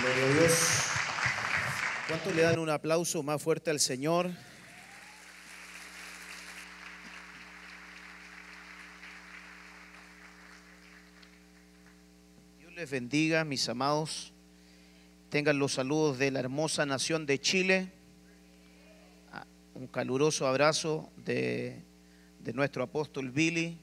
Gloria 0.00 0.24
a 0.24 0.28
Dios. 0.34 0.86
¿Cuántos 2.08 2.34
le 2.34 2.42
dan 2.42 2.58
un 2.58 2.70
aplauso 2.70 3.22
más 3.22 3.42
fuerte 3.42 3.70
al 3.70 3.80
Señor? 3.80 4.30
Dios 12.58 12.72
les 12.74 12.90
bendiga, 12.90 13.44
mis 13.44 13.68
amados. 13.68 14.32
Tengan 15.30 15.58
los 15.58 15.74
saludos 15.74 16.18
de 16.18 16.30
la 16.30 16.40
hermosa 16.40 16.86
nación 16.86 17.26
de 17.26 17.40
Chile. 17.40 17.92
Ah, 19.32 19.46
Un 19.74 19.86
caluroso 19.88 20.46
abrazo 20.46 21.10
de, 21.16 21.82
de 22.40 22.52
nuestro 22.52 22.82
apóstol 22.82 23.30
Billy, 23.30 23.78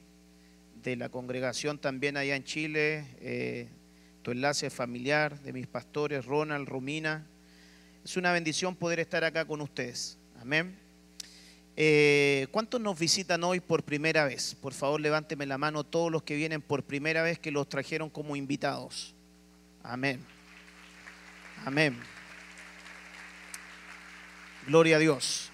de 0.82 0.96
la 0.96 1.08
congregación 1.08 1.78
también 1.78 2.16
allá 2.16 2.36
en 2.36 2.44
Chile, 2.44 3.06
eh, 3.20 3.68
tu 4.26 4.32
enlace 4.32 4.70
familiar, 4.70 5.40
de 5.42 5.52
mis 5.52 5.68
pastores 5.68 6.24
Ronald, 6.24 6.68
Romina. 6.68 7.24
Es 8.04 8.16
una 8.16 8.32
bendición 8.32 8.74
poder 8.74 8.98
estar 8.98 9.22
acá 9.22 9.44
con 9.44 9.60
ustedes. 9.60 10.18
Amén. 10.40 10.76
Eh, 11.76 12.48
¿Cuántos 12.50 12.80
nos 12.80 12.98
visitan 12.98 13.44
hoy 13.44 13.60
por 13.60 13.84
primera 13.84 14.24
vez? 14.24 14.56
Por 14.56 14.74
favor, 14.74 15.00
levánteme 15.00 15.46
la 15.46 15.58
mano 15.58 15.84
todos 15.84 16.10
los 16.10 16.24
que 16.24 16.34
vienen 16.34 16.60
por 16.60 16.82
primera 16.82 17.22
vez 17.22 17.38
que 17.38 17.52
los 17.52 17.68
trajeron 17.68 18.10
como 18.10 18.34
invitados. 18.34 19.14
Amén. 19.84 20.18
Amén. 21.64 21.96
Gloria 24.66 24.96
a 24.96 24.98
Dios. 24.98 25.52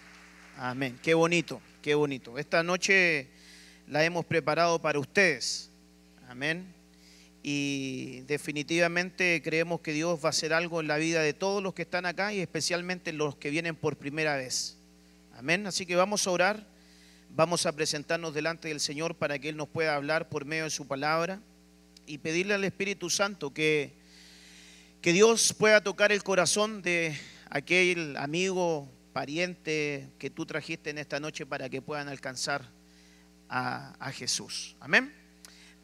Amén. 0.56 0.98
Qué 1.02 1.12
bonito, 1.12 1.60
qué 1.82 1.94
bonito. 1.94 2.38
Esta 2.38 2.62
noche 2.62 3.28
la 3.86 4.02
hemos 4.02 4.24
preparado 4.24 4.80
para 4.80 4.98
ustedes. 4.98 5.70
Amén. 6.26 6.81
Y 7.42 8.20
definitivamente 8.22 9.42
creemos 9.42 9.80
que 9.80 9.92
Dios 9.92 10.20
va 10.22 10.28
a 10.28 10.30
hacer 10.30 10.52
algo 10.52 10.80
en 10.80 10.86
la 10.86 10.96
vida 10.96 11.22
de 11.22 11.34
todos 11.34 11.62
los 11.62 11.74
que 11.74 11.82
están 11.82 12.06
acá 12.06 12.32
y 12.32 12.40
especialmente 12.40 13.12
los 13.12 13.34
que 13.36 13.50
vienen 13.50 13.74
por 13.74 13.96
primera 13.96 14.36
vez. 14.36 14.76
Amén. 15.36 15.66
Así 15.66 15.84
que 15.84 15.96
vamos 15.96 16.26
a 16.26 16.30
orar. 16.30 16.66
Vamos 17.34 17.64
a 17.64 17.72
presentarnos 17.72 18.34
delante 18.34 18.68
del 18.68 18.78
Señor 18.78 19.14
para 19.14 19.38
que 19.38 19.48
Él 19.48 19.56
nos 19.56 19.68
pueda 19.68 19.94
hablar 19.94 20.28
por 20.28 20.44
medio 20.44 20.64
de 20.64 20.70
su 20.70 20.86
palabra 20.86 21.40
y 22.06 22.18
pedirle 22.18 22.52
al 22.52 22.62
Espíritu 22.62 23.08
Santo 23.08 23.54
que, 23.54 23.94
que 25.00 25.14
Dios 25.14 25.54
pueda 25.54 25.82
tocar 25.82 26.12
el 26.12 26.22
corazón 26.22 26.82
de 26.82 27.16
aquel 27.48 28.18
amigo, 28.18 28.86
pariente 29.14 30.10
que 30.18 30.30
tú 30.30 30.44
trajiste 30.44 30.90
en 30.90 30.98
esta 30.98 31.20
noche 31.20 31.46
para 31.46 31.70
que 31.70 31.80
puedan 31.80 32.08
alcanzar 32.08 32.68
a, 33.48 33.94
a 33.98 34.12
Jesús. 34.12 34.76
Amén. 34.78 35.21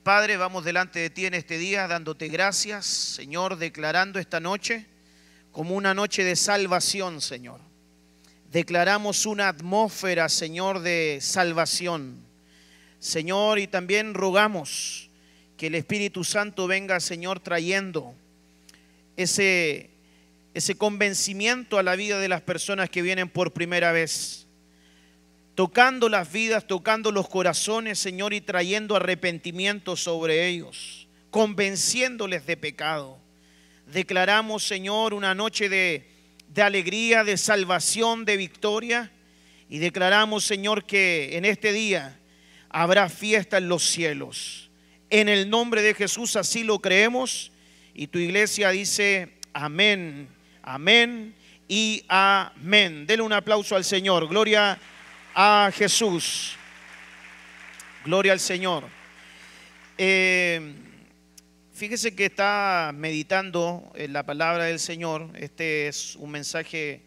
Padre, 0.08 0.38
vamos 0.38 0.64
delante 0.64 1.00
de 1.00 1.10
ti 1.10 1.26
en 1.26 1.34
este 1.34 1.58
día 1.58 1.86
dándote 1.86 2.28
gracias, 2.28 2.86
Señor, 2.86 3.58
declarando 3.58 4.18
esta 4.18 4.40
noche 4.40 4.86
como 5.52 5.74
una 5.74 5.92
noche 5.92 6.24
de 6.24 6.34
salvación, 6.34 7.20
Señor. 7.20 7.60
Declaramos 8.50 9.26
una 9.26 9.48
atmósfera, 9.48 10.30
Señor, 10.30 10.80
de 10.80 11.18
salvación. 11.20 12.22
Señor, 12.98 13.58
y 13.58 13.66
también 13.66 14.14
rogamos 14.14 15.10
que 15.58 15.66
el 15.66 15.74
Espíritu 15.74 16.24
Santo 16.24 16.66
venga, 16.66 17.00
Señor, 17.00 17.40
trayendo 17.40 18.14
ese, 19.18 19.90
ese 20.54 20.74
convencimiento 20.74 21.78
a 21.78 21.82
la 21.82 21.96
vida 21.96 22.18
de 22.18 22.30
las 22.30 22.40
personas 22.40 22.88
que 22.88 23.02
vienen 23.02 23.28
por 23.28 23.52
primera 23.52 23.92
vez 23.92 24.47
tocando 25.58 26.08
las 26.08 26.30
vidas, 26.30 26.68
tocando 26.68 27.10
los 27.10 27.28
corazones, 27.28 27.98
Señor, 27.98 28.32
y 28.32 28.40
trayendo 28.40 28.94
arrepentimiento 28.94 29.96
sobre 29.96 30.46
ellos, 30.46 31.08
convenciéndoles 31.32 32.46
de 32.46 32.56
pecado. 32.56 33.18
Declaramos, 33.92 34.64
Señor, 34.64 35.14
una 35.14 35.34
noche 35.34 35.68
de, 35.68 36.08
de, 36.46 36.62
alegría, 36.62 37.24
de 37.24 37.36
salvación, 37.36 38.24
de 38.24 38.36
victoria, 38.36 39.10
y 39.68 39.78
declaramos, 39.78 40.44
Señor, 40.44 40.84
que 40.84 41.36
en 41.36 41.44
este 41.44 41.72
día 41.72 42.20
habrá 42.68 43.08
fiesta 43.08 43.58
en 43.58 43.68
los 43.68 43.82
cielos. 43.82 44.70
En 45.10 45.28
el 45.28 45.50
nombre 45.50 45.82
de 45.82 45.94
Jesús 45.94 46.36
así 46.36 46.62
lo 46.62 46.78
creemos, 46.78 47.50
y 47.94 48.06
tu 48.06 48.20
iglesia 48.20 48.70
dice, 48.70 49.32
amén, 49.52 50.28
amén 50.62 51.34
y 51.66 52.04
amén. 52.06 53.08
Dele 53.08 53.22
un 53.22 53.32
aplauso 53.32 53.74
al 53.74 53.82
Señor. 53.82 54.28
Gloria 54.28 54.70
a 54.72 54.78
a 55.40 55.70
Jesús. 55.72 56.56
Gloria 58.04 58.32
al 58.32 58.40
Señor. 58.40 58.82
Eh, 59.96 60.74
fíjese 61.72 62.16
que 62.16 62.24
está 62.24 62.90
meditando 62.92 63.88
en 63.94 64.14
la 64.14 64.26
palabra 64.26 64.64
del 64.64 64.80
Señor. 64.80 65.30
Este 65.36 65.86
es 65.86 66.16
un 66.16 66.32
mensaje 66.32 67.02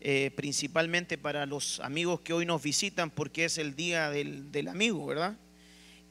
eh, 0.00 0.32
principalmente 0.34 1.18
para 1.18 1.46
los 1.46 1.78
amigos 1.78 2.18
que 2.22 2.32
hoy 2.32 2.44
nos 2.44 2.60
visitan 2.60 3.10
porque 3.10 3.44
es 3.44 3.58
el 3.58 3.76
día 3.76 4.10
del, 4.10 4.50
del 4.50 4.66
amigo, 4.66 5.06
¿verdad? 5.06 5.36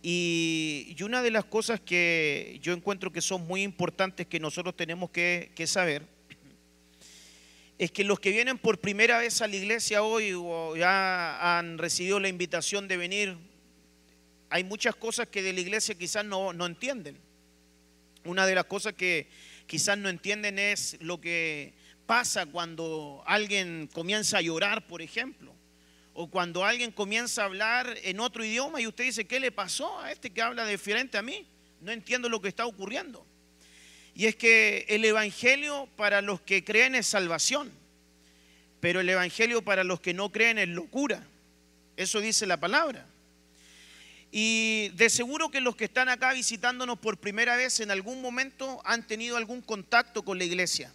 Y, 0.02 0.96
y, 0.98 1.04
una 1.04 1.22
de 1.22 1.32
las 1.32 1.44
cosas 1.44 1.82
que 1.82 2.60
yo 2.62 2.72
encuentro 2.72 3.12
que 3.12 3.20
son 3.20 3.46
muy 3.46 3.64
importantes 3.64 4.26
que 4.28 4.40
nosotros 4.40 4.78
tenemos 4.78 5.10
que, 5.10 5.52
que 5.54 5.68
saber 5.68 6.08
es 7.78 7.92
que 7.92 8.04
los 8.04 8.20
que 8.20 8.32
vienen 8.32 8.58
por 8.58 8.80
primera 8.80 9.20
vez 9.20 9.42
a 9.42 9.48
la 9.48 9.56
iglesia 9.56 10.02
hoy 10.02 10.34
o 10.36 10.76
ya 10.76 11.58
han 11.58 11.78
recibido 11.78 12.20
la 12.20 12.28
invitación 12.28 12.88
de 12.88 12.98
venir, 12.98 13.38
hay 14.50 14.64
muchas 14.64 14.96
cosas 14.96 15.28
que 15.28 15.44
de 15.44 15.54
la 15.54 15.60
iglesia 15.60 15.96
quizás 15.96 16.26
no, 16.26 16.54
no 16.54 16.66
entienden. 16.66 17.18
Una 18.24 18.46
de 18.46 18.56
las 18.56 18.66
cosas 18.66 18.94
que 18.94 19.30
quizás 19.68 19.98
no 19.98 20.10
entienden 20.10 20.58
es 20.58 20.98
lo 21.02 21.22
que 21.22 21.74
pasa 22.08 22.46
cuando 22.48 23.24
alguien 23.28 23.90
comienza 23.94 24.40
a 24.40 24.42
llorar, 24.42 24.88
por 24.88 25.02
ejemplo, 25.02 25.54
o 26.14 26.32
cuando 26.32 26.66
alguien 26.66 26.92
comienza 26.92 27.44
a 27.44 27.46
hablar 27.46 27.96
en 28.02 28.20
otro 28.20 28.44
idioma 28.44 28.82
y 28.82 28.88
usted 28.88 29.04
dice, 29.04 29.28
¿qué 29.28 29.40
le 29.40 29.52
pasó 29.52 30.00
a 30.00 30.12
este 30.12 30.32
que 30.32 30.42
habla 30.42 30.66
diferente 30.66 31.18
a 31.18 31.22
mí? 31.22 31.46
No 31.80 31.92
entiendo 31.92 32.28
lo 32.28 32.42
que 32.42 32.48
está 32.48 32.66
ocurriendo. 32.66 33.24
Y 34.18 34.26
es 34.26 34.36
que 34.36 34.84
el 34.90 35.06
Evangelio 35.06 35.88
para 35.96 36.24
los 36.24 36.42
que 36.42 36.64
creen 36.64 36.96
es 36.96 37.06
salvación, 37.06 37.72
pero 38.80 39.00
el 39.00 39.08
Evangelio 39.08 39.62
para 39.62 39.84
los 39.84 40.00
que 40.00 40.16
no 40.16 40.32
creen 40.32 40.58
es 40.58 40.68
locura. 40.70 41.24
Eso 41.98 42.20
dice 42.20 42.48
la 42.48 42.58
palabra. 42.58 43.06
Y 44.32 44.90
de 44.96 45.12
seguro 45.12 45.52
que 45.52 45.62
los 45.62 45.76
que 45.76 45.86
están 45.86 46.10
acá 46.10 46.34
visitándonos 46.34 46.98
por 46.98 47.20
primera 47.20 47.56
vez 47.58 47.80
en 47.80 47.92
algún 47.92 48.20
momento 48.20 48.82
han 48.86 49.06
tenido 49.06 49.38
algún 49.38 49.62
contacto 49.62 50.26
con 50.26 50.40
la 50.40 50.46
iglesia. 50.46 50.92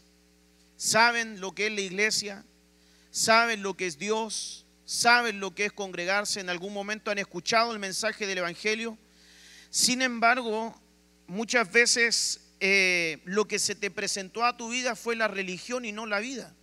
Saben 0.77 1.41
lo 1.41 1.55
que 1.55 1.69
es 1.69 1.73
la 1.73 1.81
iglesia, 1.81 2.45
saben 3.13 3.63
lo 3.63 3.75
que 3.75 3.87
es 3.87 4.01
Dios, 4.01 4.67
saben 4.85 5.39
lo 5.39 5.55
que 5.55 5.67
es 5.67 5.73
congregarse, 5.73 6.41
en 6.41 6.51
algún 6.51 6.73
momento 6.73 7.13
han 7.13 7.19
escuchado 7.19 7.71
el 7.71 7.79
mensaje 7.79 8.27
del 8.27 8.39
Evangelio. 8.39 8.99
Sin 9.71 10.03
embargo, 10.03 10.77
muchas 11.29 11.71
veces 11.71 12.42
eh, 12.65 13.19
lo 13.25 13.49
que 13.49 13.59
se 13.59 13.75
te 13.75 13.91
presentó 13.91 14.45
a 14.45 14.57
tu 14.57 14.69
vida 14.69 14.95
fue 14.95 15.17
la 15.17 15.27
religión 15.27 15.85
y 15.85 15.91
no 15.91 16.07
la 16.07 16.21
vida. 16.21 16.55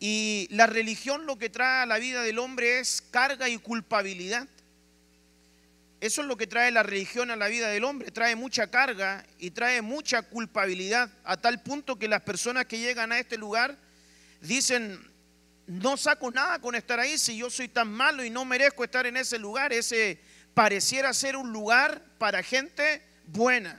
Y 0.00 0.48
la 0.50 0.66
religión 0.66 1.26
lo 1.26 1.36
que 1.36 1.50
trae 1.50 1.82
a 1.82 1.86
la 1.86 1.98
vida 1.98 2.22
del 2.22 2.38
hombre 2.38 2.78
es 2.80 3.02
carga 3.10 3.50
y 3.50 3.58
culpabilidad. 3.58 4.48
Eso 6.00 6.22
es 6.22 6.26
lo 6.26 6.38
que 6.38 6.46
trae 6.46 6.70
la 6.70 6.82
religión 6.82 7.30
a 7.30 7.36
la 7.36 7.48
vida 7.48 7.68
del 7.68 7.84
hombre. 7.84 8.10
Trae 8.12 8.34
mucha 8.34 8.70
carga 8.70 9.26
y 9.38 9.50
trae 9.50 9.82
mucha 9.82 10.22
culpabilidad 10.22 11.10
a 11.22 11.36
tal 11.36 11.62
punto 11.62 11.98
que 11.98 12.08
las 12.08 12.22
personas 12.22 12.64
que 12.64 12.78
llegan 12.78 13.12
a 13.12 13.18
este 13.18 13.36
lugar 13.36 13.76
dicen, 14.40 14.98
no 15.66 15.98
saco 15.98 16.30
nada 16.30 16.60
con 16.60 16.74
estar 16.74 16.98
ahí 16.98 17.18
si 17.18 17.36
yo 17.36 17.50
soy 17.50 17.68
tan 17.68 17.92
malo 17.92 18.24
y 18.24 18.30
no 18.30 18.46
merezco 18.46 18.84
estar 18.84 19.04
en 19.04 19.18
ese 19.18 19.38
lugar. 19.38 19.74
Ese 19.74 20.18
pareciera 20.54 21.12
ser 21.12 21.36
un 21.36 21.52
lugar 21.52 22.02
para 22.16 22.42
gente 22.42 23.02
buena. 23.26 23.78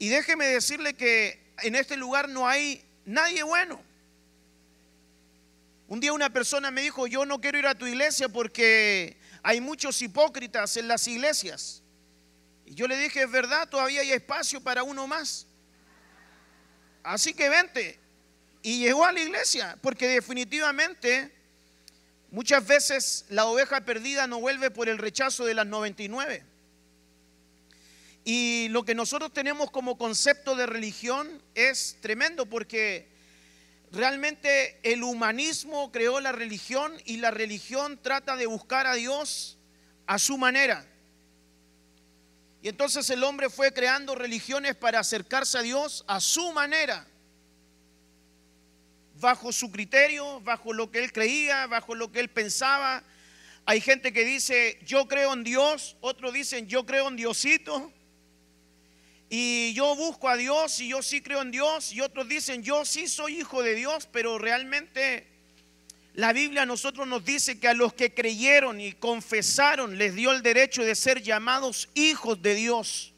Y 0.00 0.08
déjeme 0.08 0.46
decirle 0.46 0.94
que 0.94 1.38
en 1.58 1.74
este 1.74 1.94
lugar 1.94 2.26
no 2.26 2.48
hay 2.48 2.82
nadie 3.04 3.42
bueno. 3.42 3.82
Un 5.88 6.00
día 6.00 6.14
una 6.14 6.32
persona 6.32 6.70
me 6.70 6.80
dijo, 6.80 7.06
yo 7.06 7.26
no 7.26 7.38
quiero 7.38 7.58
ir 7.58 7.66
a 7.66 7.74
tu 7.74 7.86
iglesia 7.86 8.30
porque 8.30 9.18
hay 9.42 9.60
muchos 9.60 10.00
hipócritas 10.00 10.78
en 10.78 10.88
las 10.88 11.06
iglesias. 11.06 11.82
Y 12.64 12.74
yo 12.74 12.88
le 12.88 12.96
dije, 12.96 13.24
es 13.24 13.30
verdad, 13.30 13.68
todavía 13.68 14.00
hay 14.00 14.12
espacio 14.12 14.62
para 14.62 14.82
uno 14.82 15.06
más. 15.06 15.46
Así 17.02 17.34
que 17.34 17.50
vente. 17.50 17.98
Y 18.62 18.78
llegó 18.78 19.04
a 19.04 19.12
la 19.12 19.20
iglesia, 19.20 19.76
porque 19.82 20.08
definitivamente 20.08 21.30
muchas 22.30 22.66
veces 22.66 23.26
la 23.28 23.44
oveja 23.44 23.82
perdida 23.82 24.26
no 24.26 24.40
vuelve 24.40 24.70
por 24.70 24.88
el 24.88 24.96
rechazo 24.96 25.44
de 25.44 25.52
las 25.52 25.66
99. 25.66 26.49
Y 28.32 28.68
lo 28.68 28.84
que 28.84 28.94
nosotros 28.94 29.32
tenemos 29.32 29.72
como 29.72 29.98
concepto 29.98 30.54
de 30.54 30.64
religión 30.64 31.42
es 31.56 31.96
tremendo 32.00 32.46
porque 32.46 33.08
realmente 33.90 34.78
el 34.84 35.02
humanismo 35.02 35.90
creó 35.90 36.20
la 36.20 36.30
religión 36.30 36.92
y 37.04 37.16
la 37.16 37.32
religión 37.32 37.98
trata 38.00 38.36
de 38.36 38.46
buscar 38.46 38.86
a 38.86 38.94
Dios 38.94 39.58
a 40.06 40.20
su 40.20 40.38
manera. 40.38 40.86
Y 42.62 42.68
entonces 42.68 43.10
el 43.10 43.24
hombre 43.24 43.50
fue 43.50 43.72
creando 43.72 44.14
religiones 44.14 44.76
para 44.76 45.00
acercarse 45.00 45.58
a 45.58 45.62
Dios 45.62 46.04
a 46.06 46.20
su 46.20 46.52
manera. 46.52 47.08
bajo 49.16 49.50
su 49.50 49.72
criterio, 49.72 50.40
bajo 50.42 50.72
lo 50.72 50.92
que 50.92 51.02
él 51.02 51.12
creía, 51.12 51.66
bajo 51.66 51.96
lo 51.96 52.12
que 52.12 52.20
él 52.20 52.28
pensaba. 52.28 53.02
Hay 53.66 53.80
gente 53.80 54.12
que 54.12 54.24
dice, 54.24 54.78
yo 54.86 55.08
creo 55.08 55.32
en 55.32 55.42
Dios, 55.42 55.96
otros 56.00 56.32
dicen, 56.32 56.68
yo 56.68 56.86
creo 56.86 57.08
en 57.08 57.16
Diosito. 57.16 57.92
Y 59.32 59.72
yo 59.74 59.94
busco 59.94 60.28
a 60.28 60.36
Dios 60.36 60.80
y 60.80 60.88
yo 60.88 61.02
sí 61.02 61.22
creo 61.22 61.42
en 61.42 61.52
Dios. 61.52 61.92
Y 61.92 62.00
otros 62.00 62.28
dicen, 62.28 62.64
yo 62.64 62.84
sí 62.84 63.06
soy 63.06 63.38
hijo 63.38 63.62
de 63.62 63.76
Dios, 63.76 64.08
pero 64.10 64.38
realmente 64.38 65.28
la 66.14 66.32
Biblia 66.32 66.62
a 66.62 66.66
nosotros 66.66 67.06
nos 67.06 67.24
dice 67.24 67.60
que 67.60 67.68
a 67.68 67.74
los 67.74 67.94
que 67.94 68.12
creyeron 68.12 68.80
y 68.80 68.92
confesaron 68.92 69.96
les 69.96 70.16
dio 70.16 70.32
el 70.32 70.42
derecho 70.42 70.82
de 70.82 70.96
ser 70.96 71.22
llamados 71.22 71.88
hijos 71.94 72.42
de 72.42 72.56
Dios. 72.56 73.12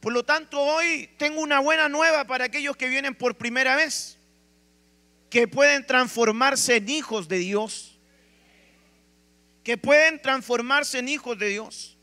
Por 0.00 0.14
lo 0.14 0.24
tanto, 0.24 0.58
hoy 0.58 1.10
tengo 1.18 1.42
una 1.42 1.60
buena 1.60 1.90
nueva 1.90 2.26
para 2.26 2.46
aquellos 2.46 2.74
que 2.76 2.88
vienen 2.88 3.14
por 3.14 3.36
primera 3.36 3.76
vez, 3.76 4.16
que 5.28 5.46
pueden 5.46 5.86
transformarse 5.86 6.76
en 6.76 6.88
hijos 6.88 7.28
de 7.28 7.38
Dios, 7.38 7.98
que 9.62 9.76
pueden 9.76 10.20
transformarse 10.22 11.00
en 11.00 11.10
hijos 11.10 11.38
de 11.38 11.48
Dios. 11.48 11.93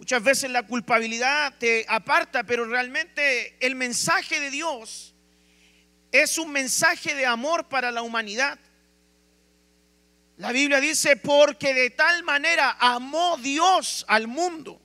Muchas 0.00 0.22
veces 0.22 0.50
la 0.50 0.62
culpabilidad 0.62 1.52
te 1.58 1.84
aparta, 1.86 2.42
pero 2.44 2.64
realmente 2.64 3.54
el 3.60 3.74
mensaje 3.74 4.40
de 4.40 4.50
Dios 4.50 5.14
es 6.10 6.38
un 6.38 6.50
mensaje 6.50 7.14
de 7.14 7.26
amor 7.26 7.68
para 7.68 7.90
la 7.90 8.00
humanidad. 8.00 8.58
La 10.38 10.52
Biblia 10.52 10.80
dice, 10.80 11.16
porque 11.16 11.74
de 11.74 11.90
tal 11.90 12.22
manera 12.22 12.78
amó 12.80 13.36
Dios 13.36 14.06
al 14.08 14.26
mundo, 14.26 14.80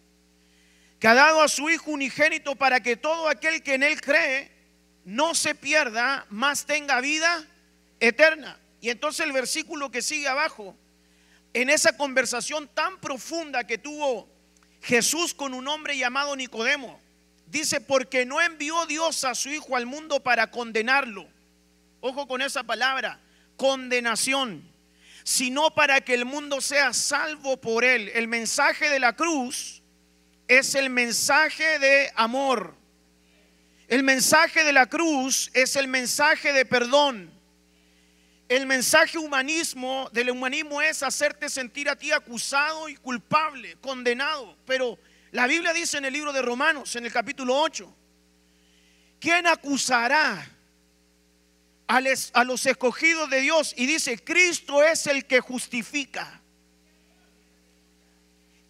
que 1.00 1.08
ha 1.08 1.14
dado 1.14 1.42
a 1.42 1.48
su 1.48 1.70
Hijo 1.70 1.92
unigénito 1.92 2.58
para 2.58 2.82
que 2.82 2.98
todo 2.98 3.30
aquel 3.30 3.64
que 3.64 3.76
en 3.76 3.84
Él 3.84 4.02
cree 4.02 4.52
no 5.06 5.34
se 5.34 5.56
pierda, 5.56 6.26
más 6.30 6.66
tenga 6.66 7.00
vida 7.00 7.48
eterna. 8.02 8.60
Y 8.82 8.90
entonces 8.90 9.26
el 9.26 9.32
versículo 9.32 9.90
que 9.90 10.02
sigue 10.02 10.28
abajo, 10.28 10.76
en 11.54 11.70
esa 11.70 11.96
conversación 11.96 12.68
tan 12.68 13.00
profunda 13.00 13.66
que 13.66 13.78
tuvo 13.78 14.35
Jesús 14.86 15.34
con 15.34 15.56
un 15.56 15.68
hombre 15.68 15.98
llamado 15.98 16.36
Nicodemo. 16.36 17.02
Dice, 17.48 17.82
porque 17.82 18.26
no 18.26 18.40
envió 18.40 18.86
Dios 18.86 19.24
a 19.24 19.34
su 19.34 19.50
Hijo 19.50 19.76
al 19.76 19.88
mundo 19.88 20.22
para 20.22 20.52
condenarlo. 20.52 21.28
Ojo 22.02 22.28
con 22.28 22.42
esa 22.44 22.64
palabra, 22.64 23.20
condenación, 23.58 24.64
sino 25.24 25.74
para 25.74 26.02
que 26.02 26.14
el 26.14 26.26
mundo 26.26 26.62
sea 26.62 26.94
salvo 26.94 27.58
por 27.58 27.84
él. 27.84 28.12
El 28.14 28.28
mensaje 28.28 28.90
de 28.90 29.00
la 29.00 29.16
cruz 29.16 29.82
es 30.48 30.76
el 30.76 30.92
mensaje 30.92 31.80
de 31.80 32.12
amor. 32.16 32.76
El 33.88 34.04
mensaje 34.04 34.64
de 34.64 34.74
la 34.74 34.86
cruz 34.86 35.50
es 35.56 35.76
el 35.76 35.88
mensaje 35.88 36.54
de 36.54 36.64
perdón. 36.64 37.35
El 38.48 38.68
mensaje 38.68 39.18
humanismo 39.18 40.08
del 40.14 40.30
humanismo 40.30 40.82
es 40.82 41.02
hacerte 41.02 41.50
sentir 41.50 41.90
a 41.90 41.96
ti 41.96 42.12
acusado 42.12 42.88
y 42.88 42.96
culpable, 42.96 43.76
condenado. 43.82 44.56
Pero 44.68 45.00
la 45.32 45.48
Biblia 45.48 45.74
dice 45.74 45.98
en 45.98 46.06
el 46.06 46.14
libro 46.14 46.32
de 46.32 46.44
Romanos, 46.44 46.96
en 46.96 47.06
el 47.06 47.12
capítulo 47.12 47.60
8, 47.60 47.92
¿quién 49.20 49.48
acusará 49.48 50.48
a, 51.88 52.02
los 52.44 52.66
escogidos 52.68 53.30
de 53.32 53.42
Dios? 53.42 53.74
Y 53.78 53.88
dice, 53.88 54.24
Cristo 54.24 54.84
es 54.84 55.08
el 55.08 55.26
que 55.26 55.40
justifica. 55.40 56.40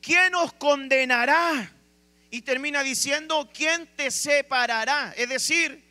¿Quién 0.01 0.35
os 0.35 0.53
condenará? 0.53 1.69
Y 2.31 2.41
termina 2.41 2.81
diciendo, 2.81 3.49
¿quién 3.53 3.87
te 3.97 4.09
separará? 4.09 5.13
Es 5.17 5.27
decir, 5.27 5.84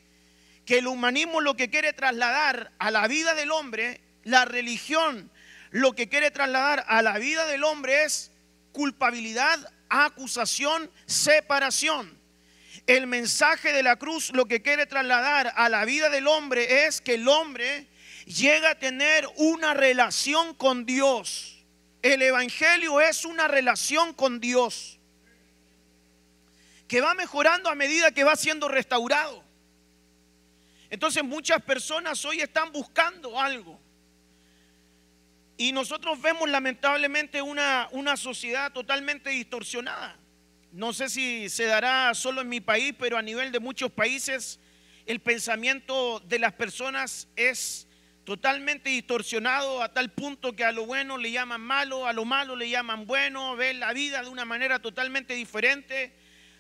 que 0.65 0.79
el 0.79 0.87
humanismo 0.87 1.41
lo 1.41 1.57
que 1.57 1.71
quiere 1.71 1.93
trasladar 1.93 2.73
a 2.79 2.91
la 2.91 3.07
vida 3.09 3.35
del 3.35 3.51
hombre, 3.51 4.01
la 4.25 4.45
religión 4.45 5.31
lo 5.71 5.93
que 5.93 6.09
quiere 6.09 6.31
trasladar 6.31 6.85
a 6.87 7.03
la 7.03 7.19
vida 7.19 7.47
del 7.47 7.65
hombre 7.65 8.05
es 8.05 8.31
culpabilidad, 8.71 9.59
acusación, 9.89 10.89
separación. 11.05 12.17
El 12.87 13.09
mensaje 13.09 13.73
de 13.73 13.83
la 13.83 13.97
cruz 13.97 14.31
lo 14.33 14.47
que 14.47 14.63
quiere 14.63 14.87
trasladar 14.87 15.53
a 15.57 15.69
la 15.69 15.85
vida 15.85 16.11
del 16.11 16.29
hombre 16.29 16.87
es 16.87 17.01
que 17.01 17.15
el 17.15 17.27
hombre 17.27 17.89
llega 18.27 18.71
a 18.71 18.79
tener 18.79 19.27
una 19.37 19.75
relación 19.75 20.55
con 20.55 20.87
Dios. 20.87 21.65
El 22.03 22.23
Evangelio 22.23 23.01
es 23.01 23.25
una 23.25 23.49
relación 23.49 24.15
con 24.15 24.39
Dios 24.41 25.01
que 26.87 27.01
va 27.01 27.15
mejorando 27.15 27.69
a 27.69 27.75
medida 27.75 28.13
que 28.13 28.25
va 28.25 28.37
siendo 28.37 28.69
restaurado. 28.69 29.44
Entonces 30.91 31.25
muchas 31.25 31.63
personas 31.63 32.25
hoy 32.25 32.41
están 32.41 32.73
buscando 32.73 33.41
algo. 33.41 33.81
Y 35.57 35.73
nosotros 35.73 36.21
vemos 36.21 36.49
lamentablemente 36.49 37.41
una, 37.41 37.89
una 37.93 38.17
sociedad 38.17 38.73
totalmente 38.73 39.31
distorsionada. 39.31 40.17
No 40.73 40.93
sé 40.93 41.09
si 41.09 41.49
se 41.49 41.67
dará 41.67 42.13
solo 42.15 42.41
en 42.41 42.49
mi 42.49 42.61
país, 42.61 42.95
pero 42.99 43.17
a 43.17 43.23
nivel 43.23 43.53
de 43.53 43.61
muchos 43.61 43.93
países 43.93 44.59
el 45.07 45.21
pensamiento 45.21 46.21
de 46.21 46.39
las 46.39 46.55
personas 46.55 47.29
es 47.37 47.87
totalmente 48.25 48.89
distorsionado 48.89 49.83
a 49.83 49.93
tal 49.93 50.11
punto 50.11 50.57
que 50.57 50.65
a 50.65 50.73
lo 50.73 50.87
bueno 50.87 51.19
le 51.19 51.31
llaman 51.31 51.61
malo, 51.61 52.07
a 52.07 52.13
lo 52.13 52.25
malo 52.25 52.57
le 52.57 52.71
llaman 52.71 53.07
bueno, 53.07 53.55
ven 53.55 53.81
la 53.81 53.93
vida 53.93 54.23
de 54.23 54.31
una 54.31 54.47
manera 54.47 54.79
totalmente 54.79 55.35
diferente, 55.35 56.15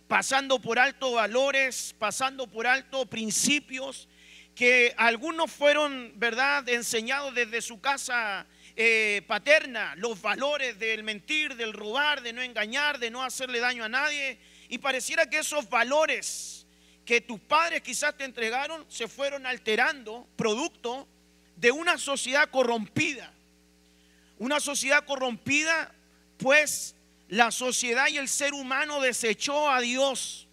pasando 0.07 0.61
por 0.61 0.79
alto 0.79 1.13
valores, 1.13 1.97
pasando 1.99 2.47
por 2.47 2.67
alto 2.67 3.07
principios 3.07 4.09
que 4.55 4.95
algunos 4.97 5.51
fueron, 5.51 6.13
¿verdad?, 6.17 6.69
enseñados 6.69 7.35
desde 7.35 7.61
su 7.61 7.81
casa 7.81 8.47
eh, 8.77 9.23
paterna, 9.27 9.95
los 9.97 10.21
valores 10.21 10.79
del 10.79 11.03
mentir, 11.03 11.57
del 11.57 11.73
robar, 11.73 12.23
de 12.23 12.33
no 12.33 12.43
engañar, 12.43 12.99
de 12.99 13.11
no 13.11 13.23
hacerle 13.23 13.61
daño 13.61 13.85
a 13.85 13.89
nadie. 13.89 14.39
Y 14.69 14.79
pareciera 14.79 15.29
que 15.29 15.39
esos 15.39 15.69
valores 15.69 16.67
que 17.05 17.21
tus 17.21 17.39
padres 17.41 17.83
quizás 17.83 18.17
te 18.17 18.25
entregaron 18.25 18.85
se 18.89 19.09
fueron 19.09 19.47
alterando, 19.47 20.27
producto 20.37 21.07
de 21.57 21.71
una 21.71 21.99
sociedad 21.99 22.49
corrompida. 22.51 23.33
Una 24.39 24.61
sociedad 24.61 25.05
corrompida, 25.05 25.95
pues 26.39 26.97
la 27.29 27.51
sociedad 27.51 28.09
y 28.09 28.19
el 28.19 28.29
ser 28.29 28.55
humano 28.55 29.01
desechó 29.01 29.71
a 29.71 29.81
Dios 29.81 30.44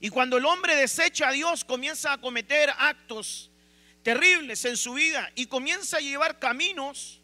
y 0.00 0.10
cuando 0.10 0.36
el 0.36 0.44
hombre 0.44 0.76
desecha 0.76 1.28
a 1.28 1.32
Dios, 1.32 1.64
comienza 1.64 2.12
a 2.12 2.20
cometer 2.20 2.70
actos 2.78 3.50
terribles 4.02 4.64
en 4.64 4.76
su 4.76 4.94
vida 4.94 5.30
y 5.34 5.46
comienza 5.46 5.96
a 5.96 6.00
llevar 6.00 6.38
caminos 6.38 7.20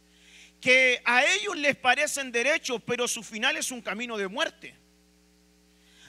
que 0.61 1.03
a 1.05 1.25
ellos 1.25 1.57
les 1.57 1.77
parecen 1.77 2.33
derechos, 2.33 2.81
pero 2.87 3.07
su 3.09 3.23
final 3.23 3.57
es 3.57 3.71
un 3.71 3.83
camino 3.83 4.17
de 4.17 4.29
muerte. 4.29 4.75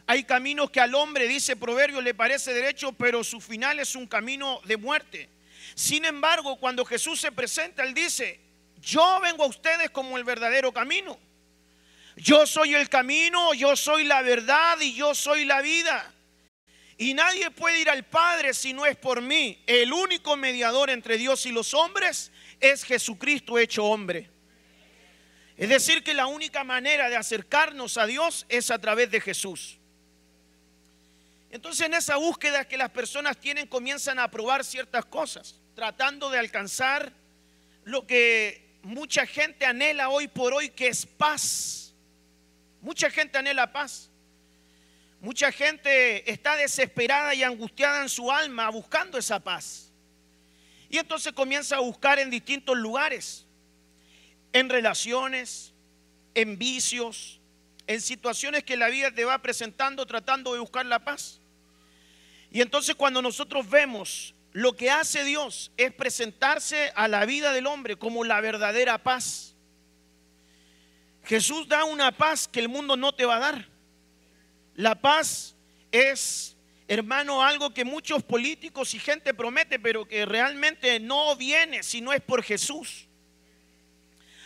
Hay 0.05 0.23
caminos 0.25 0.69
que 0.69 0.79
al 0.79 0.95
hombre, 0.95 1.27
dice 1.27 1.55
Proverbio, 1.55 2.01
le 2.01 2.13
parece 2.13 2.53
derecho, 2.53 2.91
pero 2.93 3.23
su 3.23 3.39
final 3.39 3.79
es 3.79 3.95
un 3.95 4.05
camino 4.05 4.61
de 4.65 4.77
muerte. 4.77 5.29
Sin 5.75 6.05
embargo, 6.05 6.57
cuando 6.57 6.85
Jesús 6.85 7.19
se 7.19 7.31
presenta, 7.31 7.83
Él 7.83 7.93
dice, 7.93 8.39
yo 8.81 9.19
vengo 9.21 9.43
a 9.43 9.47
ustedes 9.47 9.89
como 9.89 10.17
el 10.17 10.23
verdadero 10.23 10.73
camino. 10.73 11.17
Yo 12.15 12.45
soy 12.45 12.75
el 12.75 12.89
camino, 12.89 13.53
yo 13.53 13.75
soy 13.75 14.03
la 14.03 14.21
verdad 14.21 14.79
y 14.81 14.93
yo 14.93 15.15
soy 15.15 15.45
la 15.45 15.61
vida. 15.61 16.13
Y 17.03 17.13
nadie 17.13 17.51
puede 17.51 17.81
ir 17.81 17.89
al 17.89 18.05
Padre 18.05 18.53
si 18.53 18.71
no 18.71 18.85
es 18.85 18.95
por 18.95 19.21
mí. 19.21 19.61
El 19.67 19.91
único 19.91 20.37
mediador 20.37 20.89
entre 20.89 21.17
Dios 21.17 21.45
y 21.45 21.51
los 21.51 21.73
hombres 21.73 22.31
es 22.61 22.85
Jesucristo 22.85 23.59
hecho 23.59 23.83
hombre. 23.83 24.29
Es 25.57 25.67
decir, 25.67 26.01
que 26.01 26.13
la 26.13 26.27
única 26.27 26.63
manera 26.63 27.09
de 27.09 27.17
acercarnos 27.17 27.97
a 27.97 28.05
Dios 28.05 28.45
es 28.47 28.71
a 28.71 28.79
través 28.79 29.11
de 29.11 29.19
Jesús. 29.19 29.79
Entonces 31.51 31.87
en 31.87 31.93
esa 31.93 32.15
búsqueda 32.15 32.65
que 32.69 32.77
las 32.77 32.91
personas 32.91 33.37
tienen 33.37 33.67
comienzan 33.67 34.17
a 34.17 34.31
probar 34.31 34.63
ciertas 34.63 35.03
cosas, 35.03 35.59
tratando 35.75 36.29
de 36.29 36.39
alcanzar 36.39 37.11
lo 37.83 38.07
que 38.07 38.77
mucha 38.81 39.25
gente 39.25 39.65
anhela 39.65 40.07
hoy 40.07 40.29
por 40.29 40.53
hoy, 40.53 40.69
que 40.69 40.87
es 40.87 41.05
paz. 41.05 41.93
Mucha 42.79 43.09
gente 43.09 43.37
anhela 43.37 43.73
paz. 43.73 44.09
Mucha 45.23 45.53
gente 45.53 46.29
está 46.29 46.57
desesperada 46.57 47.33
y 47.33 47.43
angustiada 47.43 48.01
en 48.01 48.09
su 48.09 48.29
alma 48.29 48.69
buscando 48.69 49.17
esa 49.17 49.39
paz. 49.39 49.89
Y 50.89 50.97
entonces 50.97 51.31
comienza 51.31 51.77
a 51.77 51.79
buscar 51.79 52.19
en 52.19 52.29
distintos 52.29 52.75
lugares, 52.75 53.45
en 54.51 54.67
relaciones, 54.67 55.73
en 56.35 56.57
vicios, 56.57 57.39
en 57.87 58.01
situaciones 58.01 58.65
que 58.65 58.75
la 58.75 58.89
vida 58.89 59.11
te 59.11 59.23
va 59.23 59.41
presentando 59.41 60.05
tratando 60.05 60.55
de 60.55 60.59
buscar 60.59 60.85
la 60.85 60.99
paz. 60.99 61.39
Y 62.51 62.59
entonces 62.59 62.93
cuando 62.93 63.21
nosotros 63.21 63.69
vemos 63.69 64.35
lo 64.51 64.75
que 64.75 64.91
hace 64.91 65.23
Dios 65.23 65.71
es 65.77 65.93
presentarse 65.93 66.91
a 66.95 67.07
la 67.07 67.25
vida 67.25 67.53
del 67.53 67.67
hombre 67.67 67.95
como 67.95 68.25
la 68.25 68.41
verdadera 68.41 68.97
paz. 68.97 69.55
Jesús 71.23 71.69
da 71.69 71.85
una 71.85 72.11
paz 72.11 72.45
que 72.45 72.59
el 72.59 72.67
mundo 72.67 72.97
no 72.97 73.15
te 73.15 73.23
va 73.23 73.37
a 73.37 73.39
dar. 73.39 73.72
La 74.75 74.95
paz 74.95 75.55
es 75.91 76.53
hermano, 76.87 77.43
algo 77.43 77.73
que 77.73 77.85
muchos 77.85 78.23
políticos 78.23 78.93
y 78.93 78.99
gente 78.99 79.33
promete, 79.33 79.79
pero 79.79 80.07
que 80.07 80.25
realmente 80.25 80.99
no 80.99 81.35
viene 81.35 81.83
si 81.83 82.01
no 82.01 82.13
es 82.13 82.21
por 82.21 82.43
Jesús. 82.43 83.07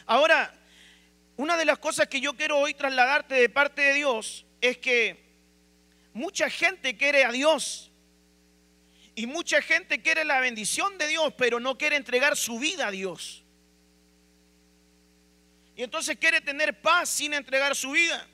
Ahora, 0.05 0.53
una 1.35 1.57
de 1.57 1.65
las 1.65 1.79
cosas 1.79 2.07
que 2.07 2.21
yo 2.21 2.35
quiero 2.35 2.57
hoy 2.57 2.73
trasladarte 2.73 3.35
de 3.35 3.49
parte 3.49 3.81
de 3.81 3.93
Dios 3.95 4.45
es 4.61 4.77
que 4.77 5.23
mucha 6.13 6.49
gente 6.49 6.95
quiere 6.95 7.25
a 7.25 7.31
Dios 7.31 7.91
y 9.15 9.27
mucha 9.27 9.61
gente 9.61 10.01
quiere 10.01 10.23
la 10.23 10.39
bendición 10.39 10.97
de 10.97 11.07
Dios, 11.07 11.33
pero 11.37 11.59
no 11.59 11.77
quiere 11.77 11.95
entregar 11.95 12.37
su 12.37 12.59
vida 12.59 12.87
a 12.87 12.91
Dios. 12.91 13.43
Y 15.75 15.83
entonces 15.83 16.17
quiere 16.17 16.41
tener 16.41 16.81
paz 16.81 17.09
sin 17.09 17.33
entregar 17.33 17.75
su 17.75 17.91
vida. 17.91 18.27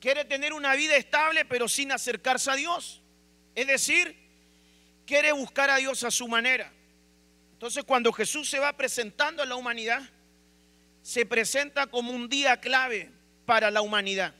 Quiere 0.00 0.24
tener 0.24 0.52
una 0.52 0.74
vida 0.74 0.96
estable 0.96 1.44
pero 1.44 1.68
sin 1.68 1.92
acercarse 1.92 2.50
a 2.50 2.54
Dios. 2.56 3.02
Es 3.54 3.66
decir, 3.66 4.16
quiere 5.06 5.32
buscar 5.32 5.70
a 5.70 5.76
Dios 5.76 6.02
a 6.04 6.10
su 6.10 6.26
manera. 6.26 6.72
Entonces 7.52 7.84
cuando 7.84 8.12
Jesús 8.12 8.48
se 8.48 8.58
va 8.58 8.72
presentando 8.76 9.42
a 9.42 9.46
la 9.46 9.56
humanidad, 9.56 10.02
se 11.02 11.26
presenta 11.26 11.86
como 11.86 12.12
un 12.12 12.28
día 12.28 12.58
clave 12.58 13.10
para 13.44 13.70
la 13.70 13.82
humanidad. 13.82 14.34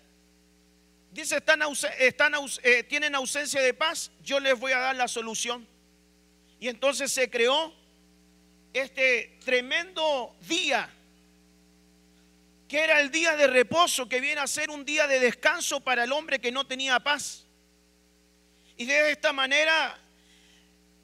Dice, 1.12 1.43
eh, 2.62 2.83
tienen 2.85 3.14
ausencia 3.14 3.61
de 3.61 3.75
paz, 3.75 4.12
yo 4.23 4.38
les 4.38 4.59
voy 4.59 4.73
a 4.73 4.79
dar 4.79 4.97
la 4.97 5.09
solución. 5.09 5.67
Y 6.61 6.69
entonces 6.69 7.11
se 7.11 7.29
creó 7.29 7.75
este 8.73 9.38
tremendo 9.45 10.37
día 10.47 10.88
que 12.71 12.85
era 12.85 13.00
el 13.00 13.11
día 13.11 13.35
de 13.35 13.49
reposo, 13.49 14.09
que 14.09 14.21
viene 14.21 14.41
a 14.41 14.47
ser 14.47 14.71
un 14.71 14.85
día 14.85 15.09
de 15.09 15.19
descanso 15.19 15.81
para 15.81 16.05
el 16.05 16.12
hombre 16.12 16.39
que 16.39 16.53
no 16.53 16.69
tenía 16.69 17.00
paz. 17.00 17.45
Y 18.77 18.85
de 18.85 19.11
esta 19.11 19.33
manera, 19.33 19.99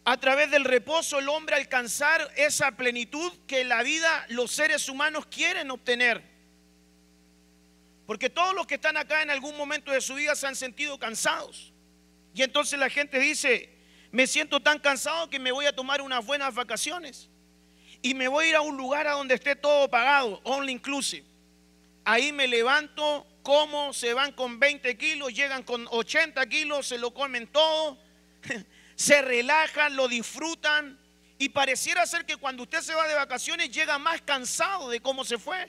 a 0.04 0.16
través 0.20 0.48
del 0.52 0.64
reposo, 0.64 1.18
el 1.18 1.28
hombre 1.28 1.56
alcanzar 1.56 2.32
esa 2.36 2.70
plenitud 2.76 3.32
que 3.48 3.64
la 3.64 3.82
vida, 3.82 4.26
los 4.28 4.52
seres 4.52 4.88
humanos 4.88 5.26
quieren 5.26 5.68
obtener. 5.72 6.22
Porque 8.06 8.30
todos 8.30 8.54
los 8.54 8.68
que 8.68 8.76
están 8.76 8.96
acá 8.96 9.22
en 9.22 9.30
algún 9.30 9.56
momento 9.56 9.90
de 9.90 10.00
su 10.00 10.14
vida 10.14 10.36
se 10.36 10.46
han 10.46 10.54
sentido 10.54 11.00
cansados. 11.00 11.72
Y 12.32 12.44
entonces 12.44 12.78
la 12.78 12.90
gente 12.90 13.18
dice, 13.18 13.76
me 14.12 14.28
siento 14.28 14.60
tan 14.62 14.78
cansado 14.78 15.28
que 15.28 15.40
me 15.40 15.50
voy 15.50 15.66
a 15.66 15.74
tomar 15.74 16.00
unas 16.00 16.24
buenas 16.24 16.54
vacaciones. 16.54 17.28
Y 18.02 18.14
me 18.14 18.28
voy 18.28 18.44
a 18.44 18.48
ir 18.50 18.54
a 18.54 18.60
un 18.60 18.76
lugar 18.76 19.08
a 19.08 19.14
donde 19.14 19.34
esté 19.34 19.56
todo 19.56 19.90
pagado, 19.90 20.40
only 20.44 20.70
inclusive 20.70 21.26
ahí 22.06 22.32
me 22.32 22.46
levanto, 22.46 23.26
como, 23.42 23.92
se 23.92 24.14
van 24.14 24.32
con 24.32 24.58
20 24.58 24.96
kilos, 24.96 25.34
llegan 25.34 25.64
con 25.64 25.86
80 25.90 26.46
kilos, 26.46 26.86
se 26.86 26.98
lo 26.98 27.12
comen 27.12 27.48
todo, 27.48 27.98
se 28.94 29.20
relajan, 29.22 29.96
lo 29.96 30.06
disfrutan 30.06 30.98
y 31.36 31.48
pareciera 31.48 32.06
ser 32.06 32.24
que 32.24 32.36
cuando 32.36 32.62
usted 32.62 32.80
se 32.80 32.94
va 32.94 33.08
de 33.08 33.14
vacaciones 33.14 33.70
llega 33.70 33.98
más 33.98 34.22
cansado 34.22 34.88
de 34.88 35.00
cómo 35.00 35.24
se 35.24 35.36
fue. 35.36 35.68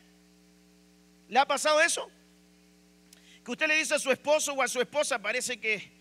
¿Le 1.27 1.39
ha 1.39 1.45
pasado 1.45 1.81
eso? 1.81 2.09
Que 3.43 3.51
usted 3.51 3.67
le 3.67 3.75
dice 3.75 3.95
a 3.95 3.99
su 3.99 4.11
esposo 4.11 4.53
o 4.53 4.61
a 4.61 4.67
su 4.67 4.79
esposa, 4.79 5.19
parece 5.19 5.59
que 5.59 5.91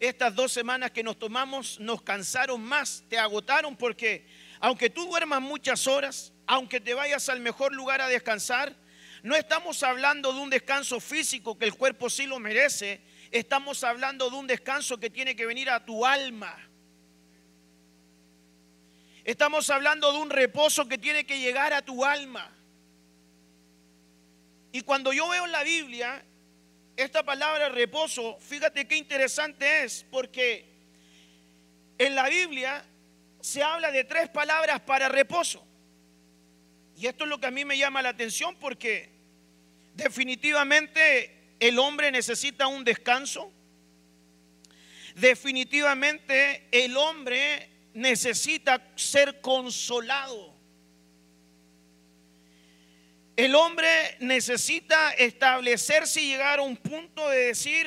estas 0.00 0.34
dos 0.34 0.50
semanas 0.52 0.90
que 0.90 1.04
nos 1.04 1.16
tomamos 1.16 1.78
nos 1.78 2.02
cansaron 2.02 2.60
más, 2.60 3.04
te 3.08 3.18
agotaron 3.18 3.76
porque 3.76 4.26
aunque 4.58 4.90
tú 4.90 5.06
duermas 5.06 5.40
muchas 5.40 5.86
horas, 5.86 6.32
aunque 6.44 6.80
te 6.80 6.92
vayas 6.92 7.28
al 7.28 7.38
mejor 7.38 7.72
lugar 7.72 8.00
a 8.00 8.08
descansar, 8.08 8.74
no 9.26 9.34
estamos 9.34 9.82
hablando 9.82 10.32
de 10.32 10.38
un 10.38 10.50
descanso 10.50 11.00
físico 11.00 11.58
que 11.58 11.64
el 11.64 11.74
cuerpo 11.74 12.08
sí 12.08 12.26
lo 12.26 12.38
merece, 12.38 13.00
estamos 13.32 13.82
hablando 13.82 14.30
de 14.30 14.36
un 14.36 14.46
descanso 14.46 15.00
que 15.00 15.10
tiene 15.10 15.34
que 15.34 15.44
venir 15.44 15.68
a 15.68 15.84
tu 15.84 16.06
alma. 16.06 16.56
Estamos 19.24 19.68
hablando 19.68 20.12
de 20.12 20.18
un 20.18 20.30
reposo 20.30 20.86
que 20.86 20.96
tiene 20.96 21.26
que 21.26 21.40
llegar 21.40 21.72
a 21.72 21.82
tu 21.82 22.04
alma. 22.04 22.56
Y 24.70 24.82
cuando 24.82 25.12
yo 25.12 25.28
veo 25.28 25.44
en 25.44 25.50
la 25.50 25.64
Biblia 25.64 26.24
esta 26.96 27.24
palabra 27.24 27.68
reposo, 27.68 28.38
fíjate 28.38 28.86
qué 28.86 28.96
interesante 28.96 29.82
es, 29.82 30.06
porque 30.08 30.72
en 31.98 32.14
la 32.14 32.28
Biblia 32.28 32.84
se 33.40 33.60
habla 33.60 33.90
de 33.90 34.04
tres 34.04 34.28
palabras 34.28 34.82
para 34.82 35.08
reposo. 35.08 35.66
Y 36.96 37.08
esto 37.08 37.24
es 37.24 37.30
lo 37.30 37.40
que 37.40 37.48
a 37.48 37.50
mí 37.50 37.64
me 37.64 37.76
llama 37.76 38.02
la 38.02 38.10
atención 38.10 38.54
porque 38.60 39.15
Definitivamente 39.96 41.54
el 41.58 41.78
hombre 41.78 42.12
necesita 42.12 42.66
un 42.66 42.84
descanso. 42.84 43.50
Definitivamente 45.14 46.68
el 46.70 46.98
hombre 46.98 47.70
necesita 47.94 48.92
ser 48.94 49.40
consolado. 49.40 50.54
El 53.36 53.54
hombre 53.54 53.88
necesita 54.20 55.12
establecerse 55.12 56.20
y 56.20 56.28
llegar 56.28 56.58
a 56.58 56.62
un 56.62 56.76
punto 56.76 57.28
de 57.30 57.46
decir, 57.46 57.86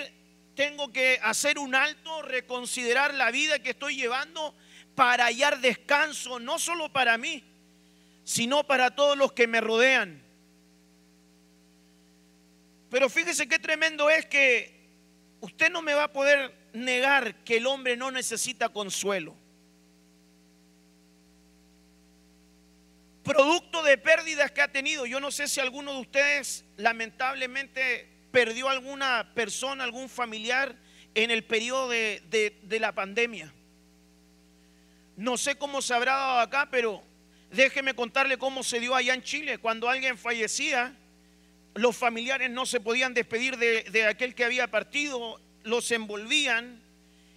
tengo 0.55 0.91
que 0.91 1.19
hacer 1.21 1.59
un 1.59 1.75
alto, 1.75 2.23
reconsiderar 2.23 3.13
la 3.13 3.29
vida 3.29 3.59
que 3.59 3.69
estoy 3.71 3.95
llevando 3.95 4.55
para 4.95 5.25
hallar 5.25 5.61
descanso, 5.61 6.39
no 6.39 6.57
solo 6.57 6.91
para 6.91 7.19
mí, 7.19 7.43
sino 8.23 8.65
para 8.65 8.95
todos 8.95 9.15
los 9.15 9.31
que 9.33 9.45
me 9.45 9.61
rodean. 9.61 10.28
Pero 12.89 13.09
fíjese 13.09 13.47
qué 13.47 13.59
tremendo 13.59 14.09
es 14.09 14.25
que 14.25 14.89
usted 15.41 15.71
no 15.71 15.81
me 15.81 15.93
va 15.93 16.05
a 16.05 16.13
poder 16.13 16.53
negar 16.73 17.43
que 17.43 17.57
el 17.57 17.67
hombre 17.67 17.95
no 17.95 18.11
necesita 18.11 18.69
consuelo. 18.69 19.35
Producto 23.23 23.83
de 23.83 23.97
pérdidas 23.97 24.51
que 24.51 24.61
ha 24.61 24.71
tenido. 24.71 25.05
Yo 25.05 25.19
no 25.19 25.29
sé 25.29 25.47
si 25.47 25.59
alguno 25.59 25.93
de 25.93 25.99
ustedes 25.99 26.65
lamentablemente 26.77 28.07
perdió 28.31 28.69
alguna 28.69 29.33
persona, 29.35 29.83
algún 29.83 30.09
familiar 30.09 30.75
en 31.13 31.29
el 31.29 31.43
periodo 31.43 31.89
de, 31.89 32.59
de 32.63 32.79
la 32.79 32.93
pandemia. 32.93 33.53
No 35.15 35.37
sé 35.37 35.57
cómo 35.57 35.81
se 35.81 35.93
habrá 35.93 36.13
dado 36.13 36.39
acá, 36.39 36.69
pero 36.71 37.03
déjeme 37.51 37.93
contarle 37.93 38.37
cómo 38.37 38.63
se 38.63 38.79
dio 38.79 38.95
allá 38.95 39.13
en 39.13 39.21
Chile. 39.21 39.57
Cuando 39.57 39.89
alguien 39.89 40.17
fallecía, 40.17 40.95
los 41.79 41.95
familiares 41.95 42.49
no 42.49 42.65
se 42.65 42.81
podían 42.81 43.13
despedir 43.13 43.57
de, 43.57 44.05
aquel 44.05 44.35
que 44.35 44.43
había 44.43 44.69
partido, 44.69 45.39
los 45.63 45.89
envolvían 45.91 46.83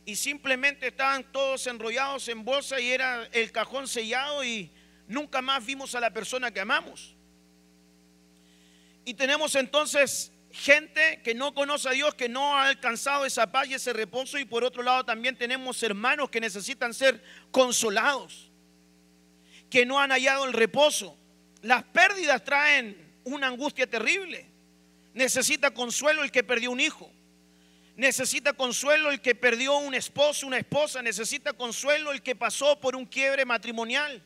y 0.04 0.16
simplemente 0.16 0.88
estaban 0.88 1.30
todos 1.30 1.68
enrollados 1.68 2.26
en 2.26 2.44
bolsa 2.44 2.80
y 2.80 2.90
era 2.90 3.28
el 3.32 3.52
cajón 3.52 3.86
sellado 3.86 4.42
y 4.42 4.72
nunca 5.06 5.40
más 5.42 5.64
vimos 5.64 5.94
a 5.94 6.00
la 6.00 6.12
persona 6.12 6.50
que 6.50 6.58
amamos. 6.58 7.14
Y 9.04 9.14
tenemos 9.14 9.54
entonces 9.54 10.32
gente 10.50 11.20
que 11.22 11.34
no 11.34 11.54
conoce 11.54 11.88
a 11.88 11.92
Dios, 11.92 12.16
que 12.16 12.28
no 12.28 12.56
ha 12.56 12.66
alcanzado 12.66 13.24
esa 13.24 13.52
paz 13.52 13.68
y 13.68 13.74
ese 13.74 13.92
reposo 13.92 14.40
y 14.40 14.44
por 14.44 14.64
otro 14.64 14.82
lado 14.82 15.04
también 15.04 15.36
tenemos 15.36 15.80
hermanos 15.84 16.30
que 16.30 16.40
necesitan 16.40 16.94
ser 16.94 17.22
consolados, 17.52 18.50
que 19.70 19.86
no 19.86 20.00
han 20.00 20.10
hallado 20.10 20.46
el 20.46 20.52
reposo. 20.52 21.16
Las 21.62 21.84
pérdidas 21.84 22.42
traen 22.42 23.11
una 23.24 23.46
angustia 23.46 23.86
terrible. 23.86 24.46
Necesita 25.14 25.72
consuelo 25.72 26.24
el 26.24 26.30
que 26.30 26.42
perdió 26.42 26.70
un 26.70 26.80
hijo. 26.80 27.10
Necesita 27.96 28.54
consuelo 28.54 29.10
el 29.10 29.20
que 29.20 29.34
perdió 29.34 29.76
un 29.76 29.94
esposo, 29.94 30.46
una 30.46 30.58
esposa. 30.58 31.02
Necesita 31.02 31.52
consuelo 31.52 32.12
el 32.12 32.22
que 32.22 32.34
pasó 32.34 32.80
por 32.80 32.96
un 32.96 33.04
quiebre 33.04 33.44
matrimonial. 33.44 34.22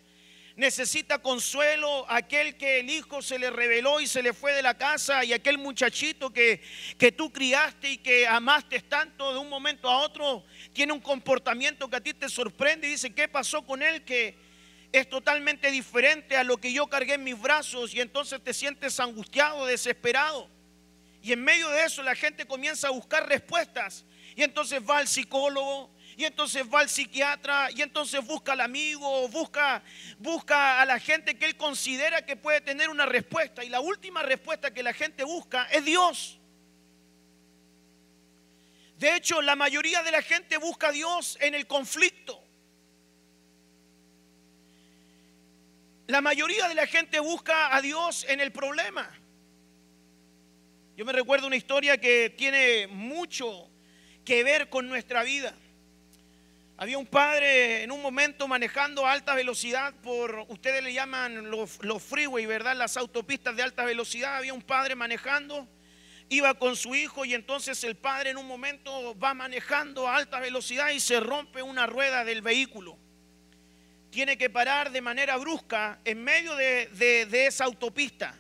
Necesita 0.55 1.19
consuelo 1.19 2.07
aquel 2.09 2.57
que 2.57 2.81
el 2.81 2.89
hijo 2.89 3.21
se 3.21 3.39
le 3.39 3.51
reveló 3.51 4.01
y 4.01 4.07
se 4.07 4.23
le 4.23 4.33
fue 4.33 4.55
de 4.55 4.63
la 4.63 4.79
casa 4.79 5.23
y 5.23 5.35
aquel 5.35 5.59
muchachito 5.59 6.33
que, 6.33 6.63
que 6.97 7.13
tú 7.13 7.31
criaste 7.31 7.91
y 7.91 7.99
que 7.99 8.27
amaste 8.27 8.81
tanto 8.81 9.35
de 9.35 9.39
un 9.39 9.51
momento 9.51 9.91
a 9.91 9.99
otro 9.99 10.47
tiene 10.73 10.95
un 10.95 11.01
comportamiento 11.01 11.91
que 11.91 11.97
a 11.97 12.01
ti 12.01 12.15
te 12.15 12.31
sorprende 12.31 12.87
y 12.87 12.93
dice, 12.93 13.13
¿qué 13.13 13.29
pasó 13.29 13.67
con 13.67 13.83
él? 13.83 14.03
Que, 14.03 14.46
es 14.93 15.09
totalmente 15.09 15.71
diferente 15.71 16.37
a 16.37 16.45
lo 16.45 16.59
que 16.59 16.73
yo 16.73 16.87
cargué 16.87 17.15
en 17.15 17.25
mis 17.25 17.41
brazos 17.41 17.95
y 17.95 18.01
entonces 18.01 18.43
te 18.43 18.55
sientes 18.55 18.99
angustiado, 19.01 19.67
desesperado. 19.67 20.49
Y 21.23 21.33
en 21.33 21.43
medio 21.43 21.69
de 21.71 21.85
eso 21.85 22.03
la 22.03 22.15
gente 22.15 22.47
comienza 22.47 22.89
a 22.89 22.91
buscar 22.91 23.29
respuestas 23.29 24.05
y 24.35 24.43
entonces 24.43 24.81
va 24.89 24.99
al 24.99 25.09
psicólogo, 25.09 25.91
y 26.17 26.25
entonces 26.25 26.65
va 26.73 26.81
al 26.81 26.89
psiquiatra 26.89 27.69
y 27.71 27.83
entonces 27.83 28.25
busca 28.25 28.53
al 28.53 28.63
amigo, 28.63 29.29
busca, 29.29 29.83
busca 30.19 30.81
a 30.81 30.87
la 30.87 30.99
gente 30.99 31.37
que 31.37 31.45
él 31.45 31.57
considera 31.57 32.25
que 32.25 32.37
puede 32.37 32.63
tener 32.63 32.89
una 32.89 33.05
respuesta. 33.05 33.63
Y 33.63 33.69
la 33.69 33.81
última 33.81 34.23
respuesta 34.23 34.73
que 34.73 34.83
la 34.83 34.95
gente 34.95 35.25
busca 35.25 35.65
es 35.65 35.85
Dios. 35.85 36.41
De 38.97 39.15
hecho, 39.15 39.43
la 39.43 39.57
mayoría 39.57 40.03
de 40.03 40.11
la 40.11 40.23
gente 40.23 40.57
busca 40.57 40.89
a 40.89 40.93
Dios 40.93 41.37
en 41.43 41.55
el 41.55 41.67
conflicto. 41.67 42.43
La 46.07 46.21
mayoría 46.21 46.69
de 46.69 46.77
la 46.77 46.87
gente 46.87 47.19
busca 47.19 47.75
a 47.75 47.83
Dios 47.83 48.25
en 48.29 48.39
el 48.41 48.53
problema. 48.53 49.11
Yo 50.97 51.05
me 51.05 51.13
recuerdo 51.13 51.49
una 51.49 51.57
historia 51.57 51.99
que 51.99 52.31
tiene 52.31 52.87
mucho 52.87 53.69
que 54.25 54.45
ver 54.45 54.69
con 54.69 54.89
nuestra 54.89 55.25
vida. 55.25 55.53
Había 56.77 56.97
un 56.97 57.07
padre 57.07 57.83
en 57.83 57.91
un 57.91 58.01
momento 58.01 58.47
manejando 58.47 59.05
a 59.05 59.13
alta 59.13 59.35
velocidad 59.35 59.95
por, 60.03 60.47
ustedes 60.49 60.85
le 60.85 60.93
llaman 60.93 61.51
los, 61.51 61.83
los 61.83 62.03
freeway, 62.05 62.47
¿verdad? 62.47 62.77
Las 62.77 62.97
autopistas 62.97 63.57
de 63.57 63.65
alta 63.65 63.85
velocidad. 63.85 64.37
Había 64.37 64.55
un 64.55 64.63
padre 64.63 64.95
manejando, 64.95 65.67
iba 66.29 66.55
con 66.55 66.77
su 66.77 66.95
hijo 66.95 67.25
y 67.25 67.35
entonces 67.35 67.83
el 67.83 67.97
padre 67.97 68.31
en 68.31 68.37
un 68.37 68.47
momento 68.47 69.19
va 69.19 69.35
manejando 69.35 70.07
a 70.07 70.17
alta 70.17 70.39
velocidad 70.39 70.91
y 70.91 71.01
se 71.01 71.19
rompe 71.19 71.63
una 71.63 71.87
rueda 71.87 72.25
del 72.25 72.43
vehículo. 72.43 72.97
Tiene 74.17 74.39
que 74.39 74.49
parar 74.49 74.91
de 74.93 75.03
manera 75.03 75.37
brusca 75.37 76.01
en 76.03 76.25
medio 76.25 76.57
de, 76.57 77.29
esa 77.47 77.65
autopista. 77.65 78.35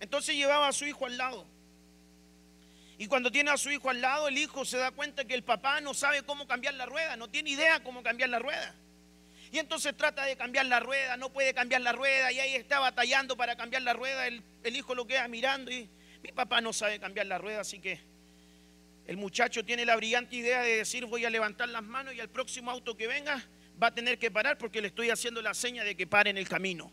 Entonces 0.00 0.34
llevaba 0.34 0.68
a 0.68 0.72
su 0.72 0.86
hijo 0.86 1.04
al 1.04 1.18
lado. 1.18 1.46
Y 2.96 3.06
cuando 3.06 3.30
tiene 3.30 3.50
a 3.50 3.58
su 3.58 3.70
hijo 3.70 3.90
al 3.90 4.00
lado, 4.00 4.28
el 4.28 4.38
hijo 4.38 4.64
se 4.64 4.78
da 4.78 4.92
cuenta 4.92 5.26
que 5.26 5.34
el 5.34 5.42
papá 5.44 5.82
no 5.82 5.92
sabe 5.92 6.22
cómo 6.22 6.46
cambiar 6.46 6.72
la 6.72 6.86
rueda, 6.86 7.18
no 7.18 7.28
tiene 7.28 7.50
idea 7.50 7.82
cómo 7.82 8.02
cambiar 8.02 8.30
la 8.30 8.38
rueda. 8.38 8.74
Y 9.52 9.58
entonces 9.58 9.94
trata 9.94 10.24
de 10.24 10.38
cambiar 10.38 10.64
la 10.64 10.80
rueda, 10.80 11.18
no 11.18 11.30
puede 11.30 11.52
cambiar 11.52 11.82
la 11.82 11.92
rueda 11.92 12.32
y 12.32 12.40
ahí 12.40 12.54
está 12.54 12.80
batallando 12.80 13.36
para 13.36 13.56
cambiar 13.56 13.82
la 13.82 13.92
rueda. 13.92 14.26
El, 14.26 14.42
hijo 14.74 14.94
lo 14.94 15.06
queda 15.06 15.28
mirando 15.28 15.70
y 15.70 15.86
mi 16.22 16.32
papá 16.32 16.62
no 16.62 16.72
sabe 16.72 16.98
cambiar 16.98 17.26
la 17.26 17.36
rueda, 17.36 17.60
así 17.60 17.78
que 17.78 18.00
el 19.06 19.18
muchacho 19.18 19.66
tiene 19.66 19.84
la 19.84 19.96
brillante 19.96 20.34
idea 20.34 20.62
de 20.62 20.78
decir 20.78 21.04
voy 21.04 21.26
a 21.26 21.30
levantar 21.30 21.68
las 21.68 21.82
manos 21.82 22.14
y 22.14 22.20
al 22.20 22.30
próximo 22.30 22.70
auto 22.70 22.96
que 22.96 23.06
venga 23.06 23.46
va 23.82 23.88
a 23.88 23.94
tener 23.94 24.18
que 24.18 24.30
parar 24.30 24.58
porque 24.58 24.80
le 24.80 24.88
estoy 24.88 25.10
haciendo 25.10 25.40
la 25.40 25.54
seña 25.54 25.84
de 25.84 25.96
que 25.96 26.06
pare 26.06 26.30
en 26.30 26.38
el 26.38 26.48
camino. 26.48 26.92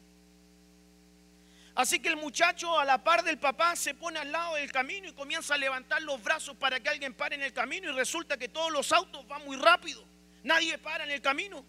Así 1.76 2.00
que 2.00 2.10
el 2.10 2.18
muchacho 2.18 2.80
a 2.80 2.86
la 2.86 3.04
par 3.04 3.24
del 3.24 3.38
papá 3.38 3.76
se 3.76 3.94
pone 3.94 4.18
al 4.18 4.32
lado 4.32 4.56
del 4.56 4.72
camino 4.72 5.08
y 5.08 5.14
comienza 5.14 5.54
a 5.54 5.58
levantar 5.58 6.02
los 6.02 6.24
brazos 6.24 6.56
para 6.58 6.80
que 6.80 6.90
alguien 6.90 7.14
pare 7.14 7.36
en 7.36 7.44
el 7.44 7.54
camino 7.54 7.92
y 7.92 7.94
resulta 7.94 8.36
que 8.36 8.48
todos 8.48 8.72
los 8.72 8.92
autos 8.92 9.28
van 9.28 9.46
muy 9.46 9.58
rápido. 9.58 10.04
Nadie 10.44 10.78
para 10.80 11.04
en 11.04 11.12
el 11.12 11.22
camino. 11.22 11.64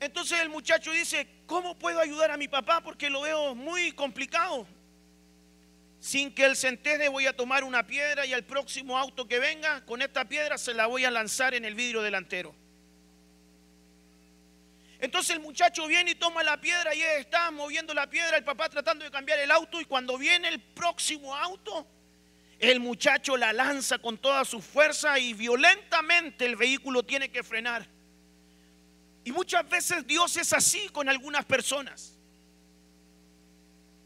Entonces 0.00 0.40
el 0.40 0.48
muchacho 0.48 0.92
dice, 0.92 1.28
¿cómo 1.46 1.78
puedo 1.78 2.00
ayudar 2.00 2.30
a 2.30 2.38
mi 2.38 2.48
papá? 2.48 2.80
Porque 2.80 3.10
lo 3.10 3.22
veo 3.22 3.54
muy 3.54 3.92
complicado. 3.92 4.66
Sin 6.00 6.34
que 6.34 6.44
él 6.44 6.56
se 6.56 6.68
entere 6.68 7.08
voy 7.08 7.26
a 7.26 7.36
tomar 7.36 7.64
una 7.64 7.86
piedra 7.86 8.24
y 8.24 8.32
al 8.32 8.44
próximo 8.44 8.96
auto 8.96 9.28
que 9.28 9.38
venga, 9.40 9.84
con 9.84 10.00
esta 10.00 10.26
piedra 10.26 10.56
se 10.56 10.72
la 10.72 10.86
voy 10.86 11.04
a 11.04 11.10
lanzar 11.10 11.52
en 11.52 11.66
el 11.66 11.74
vidrio 11.74 12.00
delantero. 12.00 12.54
Entonces 15.06 15.36
el 15.36 15.40
muchacho 15.40 15.86
viene 15.86 16.10
y 16.10 16.14
toma 16.16 16.42
la 16.42 16.60
piedra 16.60 16.92
y 16.92 17.00
está 17.00 17.52
moviendo 17.52 17.94
la 17.94 18.10
piedra, 18.10 18.36
el 18.36 18.42
papá 18.42 18.68
tratando 18.68 19.04
de 19.04 19.10
cambiar 19.12 19.38
el 19.38 19.52
auto 19.52 19.80
y 19.80 19.84
cuando 19.84 20.18
viene 20.18 20.48
el 20.48 20.60
próximo 20.60 21.32
auto, 21.32 21.86
el 22.58 22.80
muchacho 22.80 23.36
la 23.36 23.52
lanza 23.52 23.98
con 23.98 24.18
toda 24.18 24.44
su 24.44 24.60
fuerza 24.60 25.16
y 25.20 25.32
violentamente 25.32 26.44
el 26.44 26.56
vehículo 26.56 27.04
tiene 27.04 27.30
que 27.30 27.44
frenar. 27.44 27.86
Y 29.22 29.30
muchas 29.30 29.68
veces 29.68 30.04
Dios 30.08 30.36
es 30.38 30.52
así 30.52 30.88
con 30.88 31.08
algunas 31.08 31.44
personas. 31.44 32.18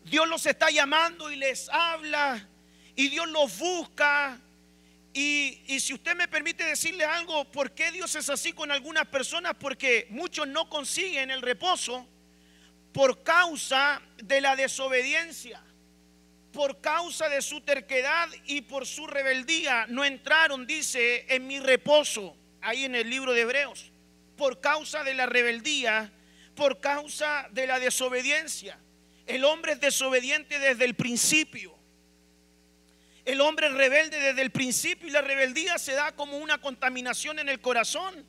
Dios 0.05 0.29
los 0.29 0.45
está 0.45 0.69
llamando 0.69 1.33
y 1.33 1.37
les 1.37 1.71
habla 1.71 2.47
y 2.95 3.09
Dios 3.09 3.27
los 3.27 3.59
busca 3.59 4.39
y, 5.13 5.81
si 5.81 5.93
usted 5.93 6.15
me 6.15 6.29
permite 6.29 6.65
decirle 6.65 7.05
algo, 7.05 7.45
¿por 7.51 7.73
qué 7.73 7.91
Dios 7.91 8.15
es 8.15 8.29
así 8.29 8.53
con 8.53 8.71
algunas 8.71 9.07
personas? 9.07 9.55
Porque 9.59 10.07
muchos 10.11 10.47
no 10.47 10.69
consiguen 10.69 11.31
el 11.31 11.43
reposo 11.43 12.07
por 12.93 13.23
causa 13.23 14.01
de 14.23 14.41
la 14.41 14.55
desobediencia, 14.55 15.61
por 16.53 16.81
causa 16.81 17.29
de 17.29 17.43
su 17.43 17.61
terquedad 17.61 18.29
y 18.47 18.61
por 18.63 18.87
su 18.87 19.07
rebeldía. 19.09 19.87
No 19.89 20.05
entraron, 20.05 20.67
dice, 20.67 21.27
en 21.29 21.47
mi 21.47 21.59
reposo, 21.59 22.37
ahí 22.61 22.85
en 22.85 22.95
el 22.95 23.11
libro 23.11 23.33
de 23.33 23.41
Hebreos, 23.41 23.91
por 24.37 24.61
causa 24.61 25.03
de 25.03 25.15
la 25.15 25.27
rebeldía, 25.27 26.13
por 26.55 26.81
causa 26.81 27.49
de 27.51 27.67
la 27.67 27.81
desobediencia. 27.81 28.79
El 29.27 29.45
hombre 29.45 29.73
es 29.73 29.81
desobediente 29.81 30.59
desde 30.61 30.85
el 30.85 30.95
principio. 30.95 31.80
El 33.25 33.41
hombre 33.41 33.69
rebelde 33.69 34.19
desde 34.19 34.43
el 34.43 34.51
principio 34.51 35.09
y 35.09 35.11
la 35.11 35.21
rebeldía 35.21 35.79
se 35.79 35.93
da 35.93 36.13
como 36.13 36.39
una 36.39 36.59
contaminación 36.59 37.39
en 37.39 37.49
el 37.49 37.61
corazón. 37.61 38.25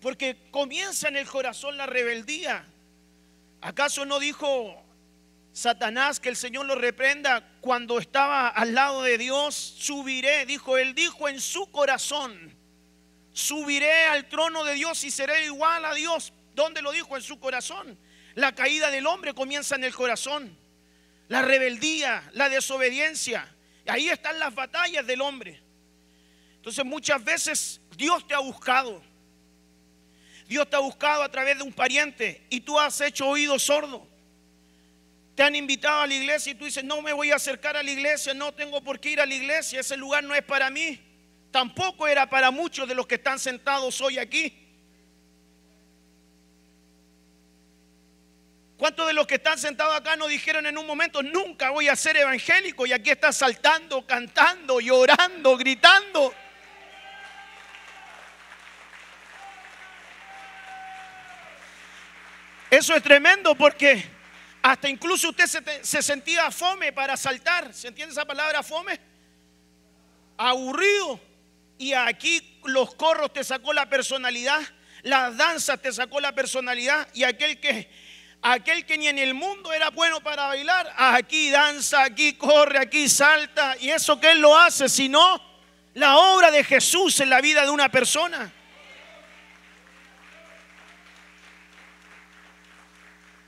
Porque 0.00 0.36
comienza 0.50 1.08
en 1.08 1.16
el 1.16 1.26
corazón 1.26 1.76
la 1.76 1.86
rebeldía. 1.86 2.64
¿Acaso 3.60 4.04
no 4.04 4.18
dijo 4.18 4.82
Satanás 5.52 6.18
que 6.18 6.28
el 6.28 6.36
Señor 6.36 6.66
lo 6.66 6.74
reprenda 6.74 7.48
cuando 7.60 7.98
estaba 7.98 8.48
al 8.48 8.74
lado 8.74 9.02
de 9.02 9.18
Dios? 9.18 9.54
Subiré, 9.54 10.46
dijo 10.46 10.78
él, 10.78 10.94
dijo 10.94 11.28
en 11.28 11.40
su 11.40 11.70
corazón, 11.70 12.56
subiré 13.32 14.06
al 14.06 14.28
trono 14.28 14.64
de 14.64 14.74
Dios 14.74 15.04
y 15.04 15.10
seré 15.10 15.44
igual 15.44 15.84
a 15.84 15.94
Dios. 15.94 16.32
¿Dónde 16.54 16.82
lo 16.82 16.92
dijo? 16.92 17.16
En 17.16 17.22
su 17.22 17.38
corazón. 17.38 17.98
La 18.34 18.54
caída 18.54 18.90
del 18.90 19.06
hombre 19.06 19.34
comienza 19.34 19.76
en 19.76 19.84
el 19.84 19.94
corazón 19.94 20.61
la 21.28 21.42
rebeldía, 21.42 22.30
la 22.32 22.48
desobediencia. 22.48 23.48
Ahí 23.86 24.08
están 24.08 24.38
las 24.38 24.54
batallas 24.54 25.06
del 25.06 25.20
hombre. 25.20 25.60
Entonces 26.56 26.84
muchas 26.84 27.22
veces 27.24 27.80
Dios 27.96 28.26
te 28.26 28.34
ha 28.34 28.38
buscado. 28.38 29.02
Dios 30.46 30.68
te 30.68 30.76
ha 30.76 30.80
buscado 30.80 31.22
a 31.22 31.30
través 31.30 31.56
de 31.56 31.64
un 31.64 31.72
pariente 31.72 32.46
y 32.50 32.60
tú 32.60 32.78
has 32.78 33.00
hecho 33.00 33.26
oído 33.28 33.58
sordo. 33.58 34.06
Te 35.34 35.42
han 35.42 35.56
invitado 35.56 36.02
a 36.02 36.06
la 36.06 36.14
iglesia 36.14 36.52
y 36.52 36.54
tú 36.54 36.66
dices, 36.66 36.84
no 36.84 37.00
me 37.00 37.12
voy 37.12 37.30
a 37.30 37.36
acercar 37.36 37.76
a 37.76 37.82
la 37.82 37.90
iglesia, 37.90 38.34
no 38.34 38.52
tengo 38.52 38.82
por 38.82 39.00
qué 39.00 39.10
ir 39.10 39.20
a 39.20 39.26
la 39.26 39.34
iglesia, 39.34 39.80
ese 39.80 39.96
lugar 39.96 40.22
no 40.22 40.34
es 40.34 40.44
para 40.44 40.68
mí. 40.68 41.00
Tampoco 41.50 42.06
era 42.06 42.28
para 42.28 42.50
muchos 42.50 42.86
de 42.86 42.94
los 42.94 43.06
que 43.06 43.14
están 43.16 43.38
sentados 43.38 44.00
hoy 44.00 44.18
aquí. 44.18 44.61
¿Cuántos 48.82 49.06
de 49.06 49.12
los 49.12 49.28
que 49.28 49.36
están 49.36 49.56
sentados 49.58 49.94
acá 49.94 50.16
no 50.16 50.26
dijeron 50.26 50.66
en 50.66 50.76
un 50.76 50.84
momento, 50.84 51.22
nunca 51.22 51.70
voy 51.70 51.86
a 51.86 51.94
ser 51.94 52.16
evangélico? 52.16 52.84
Y 52.84 52.92
aquí 52.92 53.10
está 53.10 53.32
saltando, 53.32 54.04
cantando, 54.04 54.80
llorando, 54.80 55.56
gritando. 55.56 56.34
Eso 62.68 62.96
es 62.96 63.02
tremendo 63.04 63.54
porque 63.54 64.04
hasta 64.62 64.88
incluso 64.88 65.28
usted 65.28 65.46
se, 65.46 65.84
se, 65.84 66.02
sentía 66.02 66.50
fome 66.50 66.92
para 66.92 67.16
saltar. 67.16 67.72
¿Se 67.72 67.86
entiende 67.86 68.10
esa 68.10 68.24
palabra 68.24 68.64
fome? 68.64 68.98
Aburrido. 70.36 71.20
Y 71.78 71.92
aquí 71.92 72.58
los 72.64 72.96
corros 72.96 73.32
te 73.32 73.44
sacó 73.44 73.72
la 73.72 73.88
personalidad, 73.88 74.60
las 75.02 75.36
danzas 75.36 75.80
te 75.80 75.92
sacó 75.92 76.18
la 76.18 76.32
personalidad 76.34 77.06
y 77.14 77.22
aquel 77.22 77.60
que 77.60 77.88
aquel 78.42 78.84
que 78.84 78.98
ni 78.98 79.06
en 79.06 79.18
el 79.18 79.34
mundo 79.34 79.72
era 79.72 79.90
bueno 79.90 80.20
para 80.20 80.46
bailar, 80.48 80.92
aquí 80.96 81.50
danza, 81.50 82.02
aquí 82.02 82.34
corre, 82.34 82.78
aquí 82.78 83.08
salta. 83.08 83.76
Y 83.78 83.90
eso 83.90 84.20
que 84.20 84.32
él 84.32 84.40
lo 84.40 84.58
hace, 84.58 84.88
sino 84.88 85.40
la 85.94 86.16
obra 86.16 86.50
de 86.50 86.64
Jesús 86.64 87.20
en 87.20 87.30
la 87.30 87.40
vida 87.40 87.64
de 87.64 87.70
una 87.70 87.88
persona. 87.88 88.52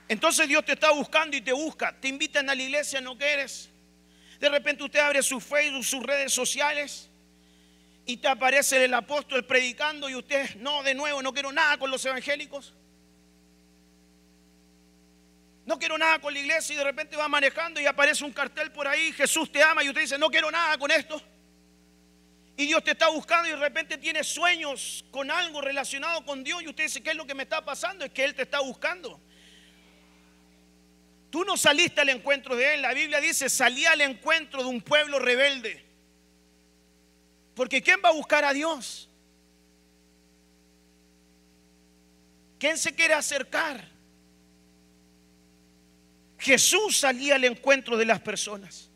Entonces 0.07 0.47
Dios 0.47 0.63
te 0.63 0.73
está 0.73 0.91
buscando 0.91 1.35
y 1.35 1.41
te 1.41 1.51
busca. 1.51 1.93
Te 1.99 2.07
invitan 2.07 2.49
a 2.49 2.55
la 2.55 2.63
iglesia, 2.63 3.01
no 3.01 3.17
quieres. 3.17 3.69
De 4.39 4.49
repente 4.49 4.83
usted 4.83 4.99
abre 4.99 5.21
su 5.23 5.41
Facebook, 5.41 5.83
sus 5.83 6.03
redes 6.03 6.31
sociales 6.31 7.09
y 8.05 8.17
te 8.17 8.27
aparece 8.27 8.83
el 8.83 8.93
apóstol 8.93 9.45
predicando 9.45 10.07
y 10.07 10.15
usted, 10.15 10.55
no, 10.57 10.83
de 10.83 10.93
nuevo, 10.93 11.23
no 11.23 11.33
quiero 11.33 11.51
nada 11.51 11.77
con 11.77 11.89
los 11.89 12.05
evangélicos 12.05 12.73
no 15.65 15.79
quiero 15.79 15.97
nada 15.97 16.19
con 16.19 16.33
la 16.33 16.39
iglesia 16.39 16.73
y 16.73 16.77
de 16.77 16.83
repente 16.83 17.17
va 17.17 17.27
manejando 17.27 17.81
y 17.81 17.87
aparece 17.87 18.23
un 18.23 18.31
cartel 18.31 18.71
por 18.71 18.87
ahí, 18.87 19.11
Jesús 19.11 19.51
te 19.51 19.63
ama 19.63 19.83
y 19.83 19.89
usted 19.89 20.01
dice, 20.01 20.17
no 20.17 20.29
quiero 20.29 20.51
nada 20.51 20.77
con 20.77 20.91
esto. 20.91 21.21
Y 22.55 22.67
Dios 22.67 22.83
te 22.83 22.91
está 22.91 23.09
buscando 23.09 23.49
y 23.49 23.51
de 23.51 23.57
repente 23.57 23.97
tiene 23.97 24.23
sueños 24.23 25.03
con 25.11 25.29
algo 25.29 25.59
relacionado 25.61 26.23
con 26.23 26.43
Dios 26.43 26.61
y 26.61 26.69
usted 26.69 26.83
dice, 26.83 27.01
¿qué 27.01 27.09
es 27.09 27.15
lo 27.15 27.25
que 27.25 27.33
me 27.33 27.43
está 27.43 27.65
pasando? 27.65 28.05
Es 28.05 28.11
que 28.11 28.23
Él 28.23 28.35
te 28.35 28.43
está 28.43 28.59
buscando. 28.61 29.19
Tú 31.31 31.43
no 31.43 31.57
saliste 31.57 31.99
al 31.99 32.09
encuentro 32.09 32.55
de 32.55 32.75
Él. 32.75 32.81
La 32.81 32.93
Biblia 32.93 33.19
dice, 33.19 33.49
salí 33.49 33.85
al 33.85 33.99
encuentro 33.99 34.61
de 34.61 34.69
un 34.69 34.81
pueblo 34.81 35.19
rebelde. 35.19 35.83
Porque 37.55 37.81
¿quién 37.81 37.99
va 38.05 38.09
a 38.09 38.13
buscar 38.13 38.45
a 38.45 38.53
Dios? 38.53 39.09
¿Quién 42.57 42.77
se 42.77 42.95
quiere 42.95 43.15
acercar? 43.15 43.94
Jesús 46.45 46.99
salía 46.99 47.35
al 47.35 47.43
encuentro 47.43 47.97
de 47.97 48.05
las 48.05 48.21
personas. 48.21 48.91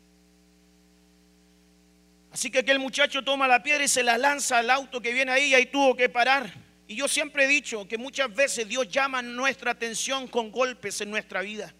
Así 2.30 2.48
que 2.48 2.60
aquel 2.60 2.78
muchacho 2.78 3.24
toma 3.24 3.48
la 3.48 3.60
piedra 3.60 3.82
y 3.82 3.88
se 3.88 4.04
la 4.04 4.16
lanza 4.16 4.58
al 4.58 4.70
auto 4.70 5.02
que 5.02 5.12
viene 5.12 5.32
ahí 5.32 5.46
y 5.46 5.54
ahí 5.54 5.66
tuvo 5.66 5.96
que 5.96 6.08
parar. 6.08 6.54
Y 6.86 6.94
yo 6.94 7.08
siempre 7.08 7.44
he 7.44 7.48
dicho 7.48 7.88
que 7.88 7.98
muchas 7.98 8.32
veces 8.32 8.68
Dios 8.68 8.88
llama 8.88 9.20
nuestra 9.20 9.72
atención 9.72 10.28
con 10.28 10.52
golpes 10.52 11.00
en 11.00 11.10
nuestra 11.10 11.40
vida. 11.40 11.74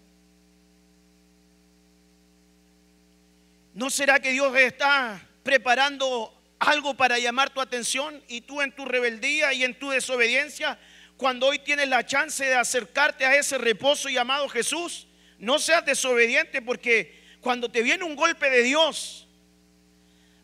¿No 3.73 3.89
será 3.89 4.19
que 4.19 4.33
Dios 4.33 4.53
está 4.57 5.25
preparando 5.41 6.37
algo 6.59 6.95
para 6.95 7.17
llamar 7.17 7.49
tu 7.49 7.61
atención 7.61 8.21
y 8.27 8.41
tú 8.41 8.61
en 8.61 8.75
tu 8.75 8.83
rebeldía 8.83 9.53
y 9.53 9.63
en 9.63 9.79
tu 9.79 9.89
desobediencia, 9.89 10.77
cuando 11.15 11.47
hoy 11.47 11.59
tienes 11.59 11.87
la 11.87 12.05
chance 12.05 12.43
de 12.43 12.55
acercarte 12.55 13.25
a 13.25 13.37
ese 13.37 13.57
reposo 13.57 14.09
llamado 14.09 14.49
Jesús, 14.49 15.07
no 15.41 15.57
seas 15.57 15.83
desobediente 15.83 16.61
porque 16.61 17.19
cuando 17.41 17.69
te 17.69 17.81
viene 17.81 18.03
un 18.03 18.15
golpe 18.15 18.49
de 18.49 18.61
Dios, 18.61 19.27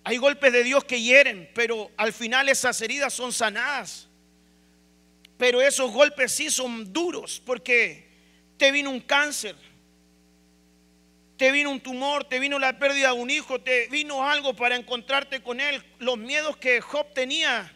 hay 0.04 0.18
golpes 0.18 0.52
de 0.52 0.64
Dios 0.64 0.84
que 0.84 1.00
hieren, 1.00 1.50
pero 1.54 1.92
al 1.98 2.12
final 2.12 2.50
esas 2.50 2.82
heridas 2.82 3.14
son 3.14 3.32
sanadas. 3.32 4.08
Pero 5.38 5.62
esos 5.62 5.92
golpes 5.92 6.32
sí 6.32 6.50
son 6.50 6.92
duros 6.92 7.40
porque 7.46 8.08
te 8.58 8.72
vino 8.72 8.90
un 8.90 9.00
cáncer, 9.00 9.56
te 11.38 11.52
vino 11.52 11.70
un 11.70 11.80
tumor, 11.80 12.24
te 12.24 12.40
vino 12.40 12.58
la 12.58 12.80
pérdida 12.80 13.14
de 13.14 13.20
un 13.22 13.30
hijo, 13.30 13.62
te 13.62 13.88
vino 13.90 14.28
algo 14.28 14.56
para 14.56 14.76
encontrarte 14.76 15.44
con 15.44 15.60
él. 15.60 15.84
Los 16.00 16.18
miedos 16.18 16.58
que 16.58 16.82
Job 16.82 17.14
tenía. 17.14 17.72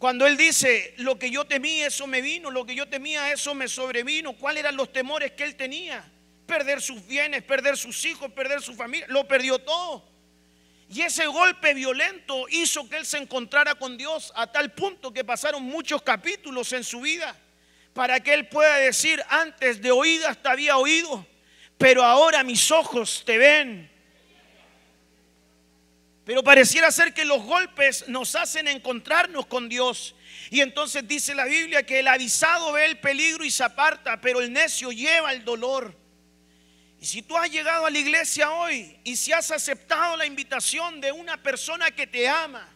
Cuando 0.00 0.26
él 0.26 0.38
dice, 0.38 0.94
lo 0.96 1.18
que 1.18 1.30
yo 1.30 1.44
temía, 1.44 1.88
eso 1.88 2.06
me 2.06 2.22
vino, 2.22 2.50
lo 2.50 2.64
que 2.64 2.74
yo 2.74 2.88
temía, 2.88 3.30
eso 3.32 3.54
me 3.54 3.68
sobrevino. 3.68 4.32
¿Cuáles 4.32 4.62
eran 4.62 4.74
los 4.74 4.90
temores 4.94 5.32
que 5.32 5.44
él 5.44 5.56
tenía? 5.56 6.02
Perder 6.46 6.80
sus 6.80 7.06
bienes, 7.06 7.42
perder 7.42 7.76
sus 7.76 8.02
hijos, 8.06 8.32
perder 8.32 8.62
su 8.62 8.72
familia. 8.72 9.04
Lo 9.10 9.28
perdió 9.28 9.58
todo. 9.58 10.02
Y 10.88 11.02
ese 11.02 11.26
golpe 11.26 11.74
violento 11.74 12.46
hizo 12.48 12.88
que 12.88 12.96
él 12.96 13.04
se 13.04 13.18
encontrara 13.18 13.74
con 13.74 13.98
Dios 13.98 14.32
a 14.36 14.50
tal 14.50 14.72
punto 14.72 15.12
que 15.12 15.22
pasaron 15.22 15.64
muchos 15.64 16.00
capítulos 16.00 16.72
en 16.72 16.82
su 16.82 17.02
vida 17.02 17.36
para 17.92 18.20
que 18.20 18.32
él 18.32 18.48
pueda 18.48 18.78
decir, 18.78 19.22
antes 19.28 19.82
de 19.82 19.90
oídas 19.90 20.40
te 20.42 20.48
había 20.48 20.78
oído, 20.78 21.26
pero 21.76 22.02
ahora 22.04 22.42
mis 22.42 22.70
ojos 22.70 23.22
te 23.26 23.36
ven. 23.36 23.89
Pero 26.24 26.44
pareciera 26.44 26.90
ser 26.90 27.14
que 27.14 27.24
los 27.24 27.42
golpes 27.42 28.06
nos 28.08 28.34
hacen 28.34 28.68
encontrarnos 28.68 29.46
con 29.46 29.68
Dios. 29.68 30.14
Y 30.50 30.60
entonces 30.60 31.06
dice 31.08 31.34
la 31.34 31.46
Biblia 31.46 31.84
que 31.84 32.00
el 32.00 32.08
avisado 32.08 32.72
ve 32.72 32.86
el 32.86 32.98
peligro 32.98 33.44
y 33.44 33.50
se 33.50 33.64
aparta, 33.64 34.20
pero 34.20 34.40
el 34.40 34.52
necio 34.52 34.92
lleva 34.92 35.32
el 35.32 35.44
dolor. 35.44 35.96
Y 37.00 37.06
si 37.06 37.22
tú 37.22 37.36
has 37.36 37.50
llegado 37.50 37.86
a 37.86 37.90
la 37.90 37.98
iglesia 37.98 38.50
hoy 38.50 38.98
y 39.04 39.16
si 39.16 39.32
has 39.32 39.50
aceptado 39.50 40.16
la 40.18 40.26
invitación 40.26 41.00
de 41.00 41.10
una 41.10 41.42
persona 41.42 41.90
que 41.90 42.06
te 42.06 42.28
ama 42.28 42.68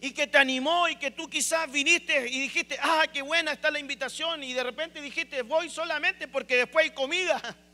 y 0.00 0.12
que 0.12 0.26
te 0.26 0.38
animó 0.38 0.88
y 0.88 0.96
que 0.96 1.10
tú 1.10 1.28
quizás 1.28 1.70
viniste 1.70 2.26
y 2.28 2.40
dijiste, 2.40 2.78
ah, 2.80 3.04
qué 3.12 3.20
buena 3.20 3.52
está 3.52 3.70
la 3.70 3.78
invitación 3.78 4.42
y 4.42 4.54
de 4.54 4.62
repente 4.62 5.02
dijiste, 5.02 5.42
voy 5.42 5.68
solamente 5.68 6.26
porque 6.26 6.56
después 6.56 6.84
hay 6.86 6.90
comida. 6.92 7.40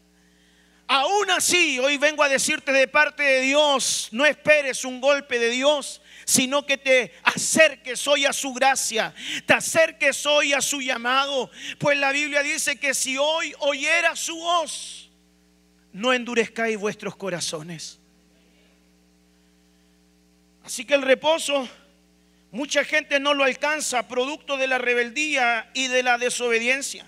Aún 0.87 1.31
así, 1.31 1.79
hoy 1.79 1.97
vengo 1.97 2.23
a 2.23 2.29
decirte 2.29 2.73
de 2.73 2.88
parte 2.88 3.23
de 3.23 3.40
Dios, 3.40 4.09
no 4.12 4.27
esperes 4.27 4.85
un 4.85 5.01
golpe 5.01 5.38
de 5.38 5.49
Dios, 5.49 6.03
sino 6.25 6.66
que 6.66 6.77
te 6.77 7.12
acerques 7.23 8.07
hoy 8.07 8.27
a 8.27 8.33
su 8.33 8.53
gracia, 8.53 9.14
te 9.47 9.55
acerques 9.55 10.27
hoy 10.27 10.53
a 10.53 10.61
su 10.61 10.81
llamado. 10.81 11.51
Pues 11.79 11.97
la 11.99 12.12
Biblia 12.12 12.42
dice 12.42 12.77
que 12.77 12.95
si 12.95 13.16
hoy 13.16 13.55
oyera 13.61 14.16
su 14.16 14.37
voz, 14.37 15.11
no 15.92 16.12
endurezcáis 16.12 16.79
vuestros 16.79 17.16
corazones. 17.16 17.99
Así 20.64 20.85
que 20.85 20.95
el 20.95 21.03
reposo, 21.03 21.68
mucha 22.51 22.85
gente 22.85 23.18
no 23.18 23.35
lo 23.35 23.45
alcanza, 23.45 24.09
producto 24.09 24.57
de 24.57 24.68
la 24.68 24.79
rebeldía 24.79 25.71
y 25.75 25.88
de 25.88 26.03
la 26.03 26.18
desobediencia. 26.18 27.07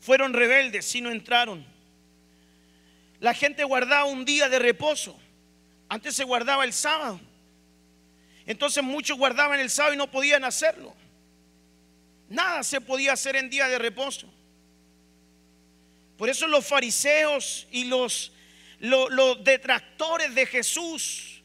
Fueron 0.00 0.32
rebeldes 0.32 0.94
y 0.94 1.00
no 1.02 1.10
entraron. 1.10 1.69
La 3.20 3.34
gente 3.34 3.64
guardaba 3.64 4.04
un 4.04 4.24
día 4.24 4.48
de 4.48 4.58
reposo. 4.58 5.18
Antes 5.88 6.16
se 6.16 6.24
guardaba 6.24 6.64
el 6.64 6.72
sábado. 6.72 7.20
Entonces 8.46 8.82
muchos 8.82 9.18
guardaban 9.18 9.60
el 9.60 9.70
sábado 9.70 9.94
y 9.94 9.98
no 9.98 10.10
podían 10.10 10.44
hacerlo. 10.44 10.94
Nada 12.28 12.62
se 12.62 12.80
podía 12.80 13.12
hacer 13.12 13.36
en 13.36 13.50
día 13.50 13.68
de 13.68 13.78
reposo. 13.78 14.32
Por 16.16 16.28
eso 16.28 16.46
los 16.46 16.66
fariseos 16.66 17.66
y 17.70 17.84
los, 17.84 18.32
detractores 19.42 20.34
de 20.34 20.46
Jesús 20.46 21.42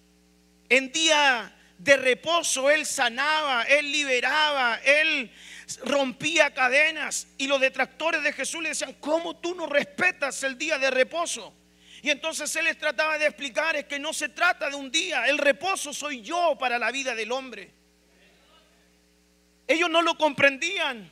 en 0.70 0.92
día 0.92 1.54
de 1.78 1.98
reposo, 1.98 2.70
Él 2.70 2.86
sanaba, 2.86 3.64
Él 3.64 3.92
liberaba, 3.92 4.80
Él 4.84 5.32
rompía 5.84 6.54
cadenas. 6.54 7.28
Y 7.38 7.48
los 7.48 7.60
detractores 7.60 8.24
de 8.24 8.32
Jesús 8.32 8.62
le 8.62 8.70
decían, 8.70 8.94
¿cómo 9.00 9.36
tú 9.36 9.56
no 9.56 9.66
respetas 9.66 10.44
el 10.44 10.58
día 10.58 10.78
de 10.78 10.92
reposo? 10.92 11.54
Y 12.06 12.12
entonces 12.12 12.56
Él 12.56 12.66
les 12.66 12.78
trataba 12.78 13.18
de 13.18 13.26
explicar 13.26 13.76
es 13.76 13.86
que 13.86 13.98
no 13.98 14.14
se 14.14 14.30
trata 14.30 14.70
de 14.70 14.76
un 14.76 14.92
día, 14.92 15.26
el 15.28 15.40
reposo 15.40 15.92
soy 15.92 16.22
yo 16.22 16.56
para 16.56 16.78
la 16.78 16.92
vida 16.92 17.16
del 17.16 17.32
hombre. 17.32 17.72
Ellos 19.66 19.90
no 19.90 20.04
lo 20.04 20.16
comprendían 20.16 21.12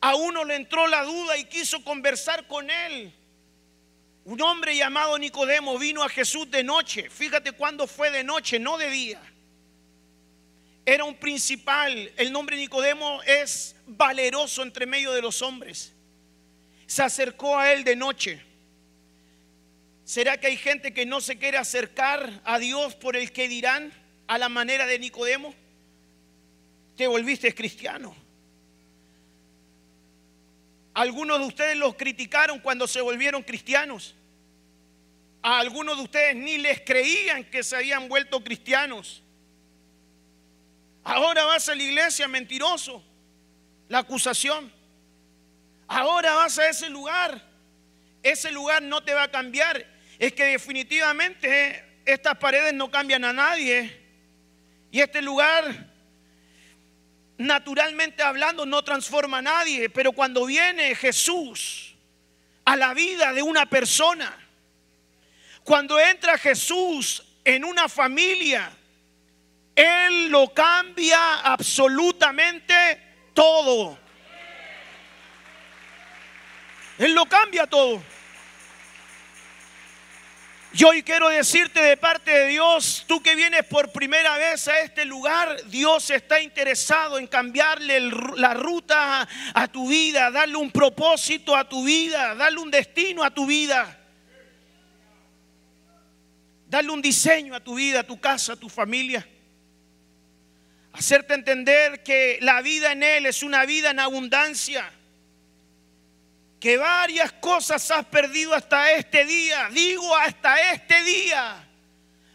a 0.00 0.16
uno 0.16 0.42
le 0.42 0.54
entró 0.54 0.86
la 0.86 1.02
duda 1.02 1.36
y 1.36 1.44
quiso 1.44 1.84
conversar 1.84 2.46
con 2.46 2.70
él. 2.70 3.12
Un 4.24 4.40
hombre 4.40 4.74
llamado 4.74 5.18
Nicodemo 5.18 5.78
vino 5.78 6.02
a 6.02 6.08
Jesús 6.08 6.50
de 6.50 6.64
noche. 6.64 7.10
Fíjate 7.10 7.52
cuándo 7.52 7.86
fue 7.86 8.10
de 8.10 8.24
noche, 8.24 8.58
no 8.58 8.78
de 8.78 8.88
día. 8.88 9.20
Era 10.86 11.04
un 11.04 11.14
principal. 11.14 12.10
El 12.16 12.32
nombre 12.32 12.56
Nicodemo 12.56 13.22
es 13.24 13.76
valeroso 13.86 14.62
entre 14.62 14.86
medio 14.86 15.12
de 15.12 15.20
los 15.20 15.42
hombres. 15.42 15.92
Se 16.86 17.02
acercó 17.02 17.58
a 17.58 17.70
él 17.74 17.84
de 17.84 17.96
noche. 17.96 18.53
¿Será 20.04 20.36
que 20.36 20.48
hay 20.48 20.56
gente 20.56 20.92
que 20.92 21.06
no 21.06 21.20
se 21.20 21.38
quiere 21.38 21.56
acercar 21.56 22.42
a 22.44 22.58
Dios 22.58 22.94
por 22.94 23.16
el 23.16 23.32
que 23.32 23.48
dirán 23.48 23.92
a 24.26 24.36
la 24.36 24.50
manera 24.50 24.86
de 24.86 24.98
Nicodemo? 24.98 25.54
Te 26.96 27.06
volviste 27.06 27.54
cristiano. 27.54 28.14
Algunos 30.92 31.40
de 31.40 31.46
ustedes 31.46 31.76
los 31.76 31.94
criticaron 31.94 32.60
cuando 32.60 32.86
se 32.86 33.00
volvieron 33.00 33.42
cristianos. 33.42 34.14
A 35.42 35.58
algunos 35.58 35.96
de 35.96 36.04
ustedes 36.04 36.36
ni 36.36 36.58
les 36.58 36.82
creían 36.82 37.44
que 37.44 37.62
se 37.62 37.74
habían 37.74 38.08
vuelto 38.08 38.44
cristianos. 38.44 39.22
Ahora 41.02 41.44
vas 41.44 41.68
a 41.68 41.74
la 41.74 41.82
iglesia 41.82 42.28
mentiroso. 42.28 43.02
La 43.88 43.98
acusación. 43.98 44.70
Ahora 45.88 46.34
vas 46.34 46.58
a 46.58 46.68
ese 46.68 46.90
lugar. 46.90 47.42
Ese 48.22 48.50
lugar 48.52 48.82
no 48.82 49.02
te 49.02 49.14
va 49.14 49.24
a 49.24 49.30
cambiar. 49.30 49.93
Es 50.18 50.32
que 50.32 50.44
definitivamente 50.44 51.84
estas 52.04 52.36
paredes 52.36 52.74
no 52.74 52.90
cambian 52.90 53.24
a 53.24 53.32
nadie. 53.32 54.00
Y 54.90 55.00
este 55.00 55.22
lugar 55.22 55.92
naturalmente 57.36 58.22
hablando 58.22 58.64
no 58.64 58.84
transforma 58.84 59.38
a 59.38 59.42
nadie, 59.42 59.90
pero 59.90 60.12
cuando 60.12 60.46
viene 60.46 60.94
Jesús 60.94 61.94
a 62.64 62.76
la 62.76 62.94
vida 62.94 63.32
de 63.32 63.42
una 63.42 63.66
persona, 63.66 64.38
cuando 65.64 65.98
entra 65.98 66.38
Jesús 66.38 67.24
en 67.44 67.64
una 67.64 67.88
familia, 67.88 68.70
Él 69.74 70.28
lo 70.28 70.52
cambia 70.52 71.40
absolutamente 71.40 73.02
todo. 73.32 73.98
Él 76.98 77.12
lo 77.12 77.26
cambia 77.26 77.66
todo. 77.66 78.02
Yo 80.74 80.88
hoy 80.88 81.04
quiero 81.04 81.28
decirte 81.28 81.80
de 81.80 81.96
parte 81.96 82.32
de 82.32 82.48
Dios, 82.48 83.04
tú 83.06 83.22
que 83.22 83.36
vienes 83.36 83.64
por 83.64 83.92
primera 83.92 84.36
vez 84.36 84.66
a 84.66 84.80
este 84.80 85.04
lugar, 85.04 85.64
Dios 85.66 86.10
está 86.10 86.40
interesado 86.40 87.16
en 87.16 87.28
cambiarle 87.28 88.00
la 88.36 88.54
ruta 88.54 89.28
a 89.54 89.68
tu 89.68 89.88
vida, 89.88 90.32
darle 90.32 90.56
un 90.56 90.72
propósito 90.72 91.54
a 91.54 91.68
tu 91.68 91.84
vida, 91.84 92.34
darle 92.34 92.58
un 92.58 92.72
destino 92.72 93.22
a 93.22 93.30
tu 93.30 93.46
vida, 93.46 94.00
darle 96.66 96.90
un 96.90 97.00
diseño 97.00 97.54
a 97.54 97.60
tu 97.60 97.76
vida, 97.76 98.00
a 98.00 98.04
tu 98.04 98.18
casa, 98.18 98.54
a 98.54 98.56
tu 98.56 98.68
familia. 98.68 99.24
Hacerte 100.92 101.34
entender 101.34 102.02
que 102.02 102.38
la 102.40 102.62
vida 102.62 102.90
en 102.90 103.04
Él 103.04 103.26
es 103.26 103.44
una 103.44 103.64
vida 103.64 103.92
en 103.92 104.00
abundancia 104.00 104.90
que 106.64 106.78
varias 106.78 107.30
cosas 107.30 107.90
has 107.90 108.06
perdido 108.06 108.54
hasta 108.54 108.92
este 108.92 109.26
día. 109.26 109.68
Digo 109.70 110.16
hasta 110.16 110.72
este 110.72 111.02
día. 111.02 111.62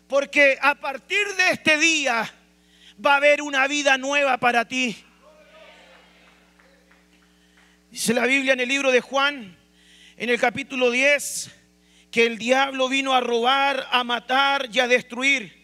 Porque 0.07 0.55
a 0.61 0.75
partir 0.75 1.25
de 1.35 1.49
este 1.49 1.79
día 1.79 2.31
va 3.03 3.13
a 3.13 3.15
haber 3.15 3.41
una 3.41 3.67
vida 3.67 3.97
nueva 3.97 4.37
para 4.37 4.65
ti. 4.65 4.95
Dice 7.89 8.13
la 8.13 8.27
Biblia 8.27 8.53
en 8.53 8.59
el 8.59 8.69
libro 8.69 8.91
de 8.91 9.01
Juan, 9.01 9.57
en 10.15 10.29
el 10.29 10.39
capítulo 10.39 10.91
10, 10.91 11.49
que 12.11 12.27
el 12.27 12.37
diablo 12.37 12.87
vino 12.87 13.15
a 13.15 13.21
robar, 13.21 13.87
a 13.89 14.03
matar 14.03 14.69
y 14.71 14.79
a 14.79 14.87
destruir. 14.87 15.57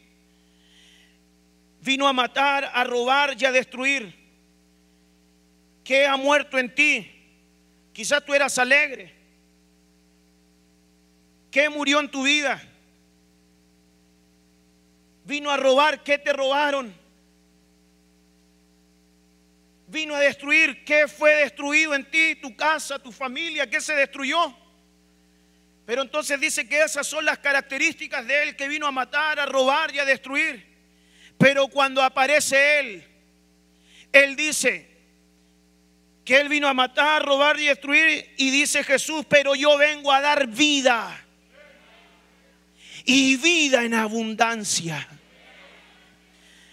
Vino 1.81 2.07
a 2.07 2.13
matar, 2.13 2.71
a 2.73 2.83
robar 2.83 3.35
y 3.39 3.45
a 3.45 3.51
destruir. 3.51 4.11
¿Qué 5.83 6.07
ha 6.07 6.17
muerto 6.17 6.57
en 6.57 6.73
ti? 6.73 7.14
Quizás 7.95 8.25
tú 8.25 8.33
eras 8.33 8.59
alegre. 8.59 9.15
¿Qué 11.49 11.69
murió 11.69 12.01
en 12.01 12.11
tu 12.11 12.23
vida? 12.23 12.61
Vino 15.23 15.49
a 15.49 15.55
robar, 15.55 16.03
¿qué 16.03 16.17
te 16.17 16.33
robaron? 16.33 16.93
Vino 19.87 20.13
a 20.13 20.19
destruir, 20.19 20.83
¿qué 20.83 21.07
fue 21.07 21.35
destruido 21.35 21.95
en 21.95 22.03
ti, 22.11 22.35
tu 22.35 22.53
casa, 22.57 22.99
tu 22.99 23.13
familia? 23.13 23.69
¿Qué 23.69 23.79
se 23.79 23.95
destruyó? 23.95 24.53
Pero 25.85 26.01
entonces 26.01 26.37
dice 26.37 26.67
que 26.67 26.83
esas 26.83 27.07
son 27.07 27.23
las 27.23 27.37
características 27.37 28.27
de 28.27 28.43
Él 28.43 28.55
que 28.57 28.67
vino 28.67 28.87
a 28.87 28.91
matar, 28.91 29.39
a 29.39 29.45
robar 29.45 29.95
y 29.95 29.99
a 29.99 30.05
destruir. 30.05 30.67
Pero 31.37 31.69
cuando 31.69 32.03
aparece 32.03 32.79
Él, 32.79 33.07
Él 34.11 34.35
dice 34.35 34.94
que 36.25 36.41
Él 36.41 36.49
vino 36.49 36.67
a 36.67 36.73
matar, 36.73 37.23
robar 37.23 37.59
y 37.59 37.67
destruir. 37.67 38.33
Y 38.37 38.49
dice 38.49 38.83
Jesús, 38.83 39.25
pero 39.29 39.53
yo 39.53 39.77
vengo 39.77 40.11
a 40.11 40.19
dar 40.19 40.47
vida. 40.47 41.23
Y 43.05 43.37
vida 43.37 43.83
en 43.83 43.93
abundancia. 43.93 45.07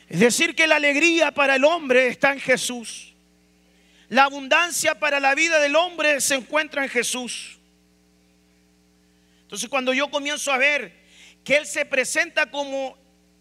Es 0.09 0.21
decir, 0.21 0.55
que 0.55 0.67
la 0.67 0.77
alegría 0.77 1.31
para 1.31 1.57
el 1.57 1.65
hombre 1.65 2.09
está 2.09 2.33
en 2.33 2.41
Jesús. 2.41 3.13
La 4.09 4.25
abundancia 4.25 4.99
para 4.99 5.21
la 5.21 5.35
vida 5.35 5.61
del 5.61 5.77
hombre 5.77 6.21
se 6.23 6.35
encuentra 6.35 6.83
en 6.83 6.89
Jesús. 6.89 7.59
Entonces 9.43 9.69
cuando 9.69 9.93
yo 9.93 10.11
comienzo 10.11 10.51
a 10.51 10.57
ver 10.57 10.93
que 11.45 11.57
Él 11.57 11.67
se 11.67 11.85
presenta 11.85 12.51
como 12.51 12.97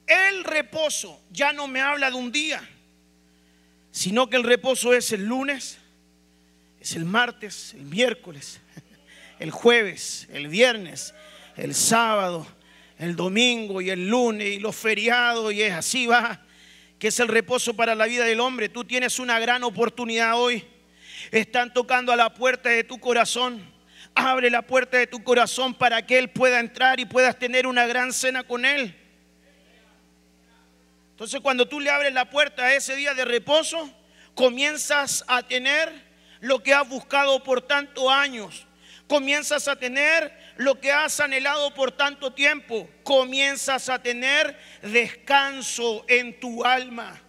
el 0.07 0.43
reposo, 0.43 1.21
ya 1.31 1.53
no 1.53 1.67
me 1.67 1.79
habla 1.79 2.09
de 2.09 2.17
un 2.17 2.31
día, 2.31 2.61
sino 3.91 4.29
que 4.29 4.35
el 4.35 4.43
reposo 4.43 4.93
es 4.93 5.11
el 5.13 5.25
lunes, 5.25 5.80
es 6.81 6.95
el 6.95 7.05
martes, 7.05 7.73
el 7.75 7.83
miércoles, 7.83 8.59
el 9.39 9.51
jueves, 9.51 10.27
el 10.33 10.47
viernes, 10.49 11.13
el 11.55 11.73
sábado, 11.73 12.45
el 12.97 13.15
domingo 13.15 13.81
y 13.81 13.89
el 13.89 14.09
lunes 14.09 14.47
y 14.47 14.59
los 14.59 14.75
feriados 14.75 15.53
y 15.53 15.61
es 15.61 15.73
así 15.73 16.07
va, 16.07 16.41
que 16.99 17.07
es 17.07 17.19
el 17.19 17.29
reposo 17.29 17.75
para 17.75 17.95
la 17.95 18.05
vida 18.05 18.25
del 18.25 18.39
hombre. 18.39 18.67
Tú 18.67 18.83
tienes 18.83 19.19
una 19.19 19.39
gran 19.39 19.63
oportunidad 19.63 20.39
hoy. 20.39 20.65
Están 21.31 21.73
tocando 21.73 22.11
a 22.11 22.15
la 22.15 22.33
puerta 22.33 22.69
de 22.69 22.83
tu 22.83 22.99
corazón 22.99 23.71
Abre 24.13 24.49
la 24.49 24.61
puerta 24.61 24.97
de 24.97 25.07
tu 25.07 25.23
corazón 25.23 25.73
para 25.73 26.05
que 26.05 26.17
Él 26.17 26.29
pueda 26.29 26.59
entrar 26.59 26.99
y 26.99 27.05
puedas 27.05 27.39
tener 27.39 27.65
una 27.65 27.87
gran 27.87 28.11
cena 28.11 28.43
con 28.43 28.65
Él. 28.65 28.95
Entonces 31.11 31.39
cuando 31.39 31.67
tú 31.67 31.79
le 31.79 31.89
abres 31.89 32.13
la 32.13 32.29
puerta 32.29 32.63
a 32.63 32.75
ese 32.75 32.95
día 32.95 33.13
de 33.13 33.23
reposo, 33.23 33.89
comienzas 34.35 35.23
a 35.27 35.43
tener 35.43 36.10
lo 36.41 36.61
que 36.61 36.73
has 36.73 36.87
buscado 36.87 37.41
por 37.43 37.61
tantos 37.61 38.09
años. 38.09 38.67
Comienzas 39.07 39.67
a 39.67 39.75
tener 39.77 40.37
lo 40.57 40.79
que 40.79 40.91
has 40.91 41.19
anhelado 41.19 41.73
por 41.73 41.91
tanto 41.91 42.33
tiempo. 42.33 42.89
Comienzas 43.03 43.87
a 43.87 44.01
tener 44.01 44.57
descanso 44.81 46.05
en 46.07 46.39
tu 46.39 46.65
alma. 46.65 47.21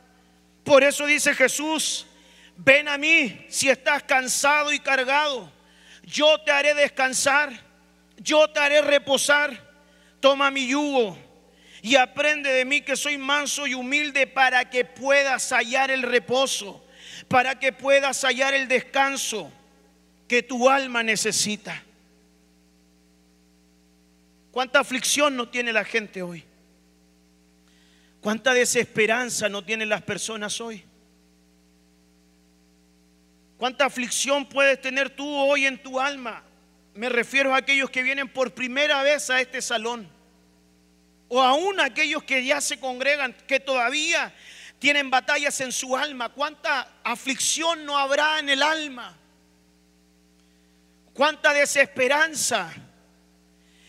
Por 0.65 0.83
eso 0.83 1.07
dice 1.07 1.35
Jesús, 1.35 2.07
ven 2.57 2.89
a 2.89 2.99
mí 2.99 3.47
si 3.49 3.69
estás 3.69 4.03
cansado 4.03 4.73
y 4.73 4.81
cargado 4.81 5.53
yo 6.03 6.39
te 6.41 6.51
haré 6.51 6.75
descansar, 6.75 7.53
yo 8.17 8.49
te 8.49 8.61
haré 8.61 8.83
reposar. 8.83 9.73
Toma 10.21 10.51
mi 10.51 10.69
yugo 10.69 11.19
y 11.81 11.97
aprende 11.97 12.51
de 12.51 12.65
mí 12.65 12.81
que 12.81 12.97
soy 12.97 13.19
manso 13.19 13.67
y 13.67 13.75
humilde 13.75 14.27
para 14.27 14.69
que 14.71 14.85
puedas 14.85 15.51
hallar 15.51 15.91
el 15.91 16.03
reposo, 16.03 16.82
para 17.29 17.59
que 17.59 17.73
puedas 17.73 18.23
hallar 18.23 18.55
el 18.55 18.69
descanso 18.69 19.53
que 20.29 20.43
tu 20.43 20.69
alma 20.69 21.03
necesita. 21.03 21.83
¿Cuánta 24.51 24.81
aflicción 24.81 25.37
no 25.37 25.49
tiene 25.49 25.73
la 25.73 25.85
gente 25.85 26.23
hoy? 26.23 26.45
¿Cuánta 28.21 28.55
desesperanza 28.55 29.49
no 29.49 29.65
tienen 29.65 29.89
las 29.89 30.03
personas 30.03 30.61
hoy? 30.61 30.85
¿Cuánta 33.57 33.87
aflicción 33.87 34.47
puedes 34.47 34.81
tener 34.81 35.11
tú 35.11 35.27
hoy 35.27 35.67
en 35.67 35.83
tu 35.83 35.99
alma? 35.99 36.43
Me 36.95 37.09
refiero 37.09 37.55
a 37.55 37.59
aquellos 37.59 37.91
que 37.91 38.03
vienen 38.03 38.29
por 38.29 38.53
primera 38.53 39.03
vez 39.03 39.31
a 39.31 39.41
este 39.41 39.63
salón. 39.63 40.09
O 41.29 41.41
aún 41.41 41.81
aquellos 41.81 42.23
que 42.25 42.45
ya 42.45 42.61
se 42.61 42.79
congregan, 42.79 43.35
que 43.47 43.59
todavía 43.59 44.35
tienen 44.83 45.11
batallas 45.11 45.61
en 45.61 45.71
su 45.71 45.97
alma. 45.97 46.31
¿Cuánta 46.31 46.97
aflicción 47.05 47.87
no 47.87 47.97
habrá 47.97 48.41
en 48.41 48.49
el 48.49 48.65
alma? 48.65 49.17
¿Cuánta 51.15 51.55
desesperanza? 51.55 52.75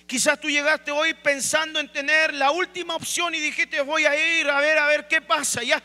Quizás 0.05 0.39
tú 0.39 0.51
llegaste 0.51 0.91
hoy 0.91 1.15
pensando 1.15 1.79
en 1.79 1.91
tener 1.91 2.35
la 2.35 2.51
última 2.51 2.95
opción 2.95 3.33
y 3.33 3.39
dijiste 3.39 3.81
voy 3.81 4.05
a 4.05 4.39
ir 4.39 4.47
a 4.47 4.59
ver 4.59 4.77
a 4.77 4.85
ver 4.85 5.07
qué 5.07 5.19
pasa 5.19 5.63
ya 5.63 5.81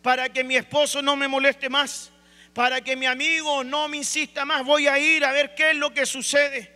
para 0.00 0.30
que 0.30 0.42
mi 0.42 0.56
esposo 0.56 1.02
no 1.02 1.14
me 1.14 1.28
moleste 1.28 1.68
más 1.68 2.10
para 2.54 2.80
que 2.80 2.96
mi 2.96 3.04
amigo 3.04 3.62
no 3.62 3.86
me 3.86 3.98
insista 3.98 4.46
más, 4.46 4.64
voy 4.64 4.86
a 4.88 4.98
ir 4.98 5.26
a 5.26 5.30
ver 5.30 5.54
qué 5.54 5.72
es 5.72 5.76
lo 5.76 5.92
que 5.92 6.06
sucede. 6.06 6.72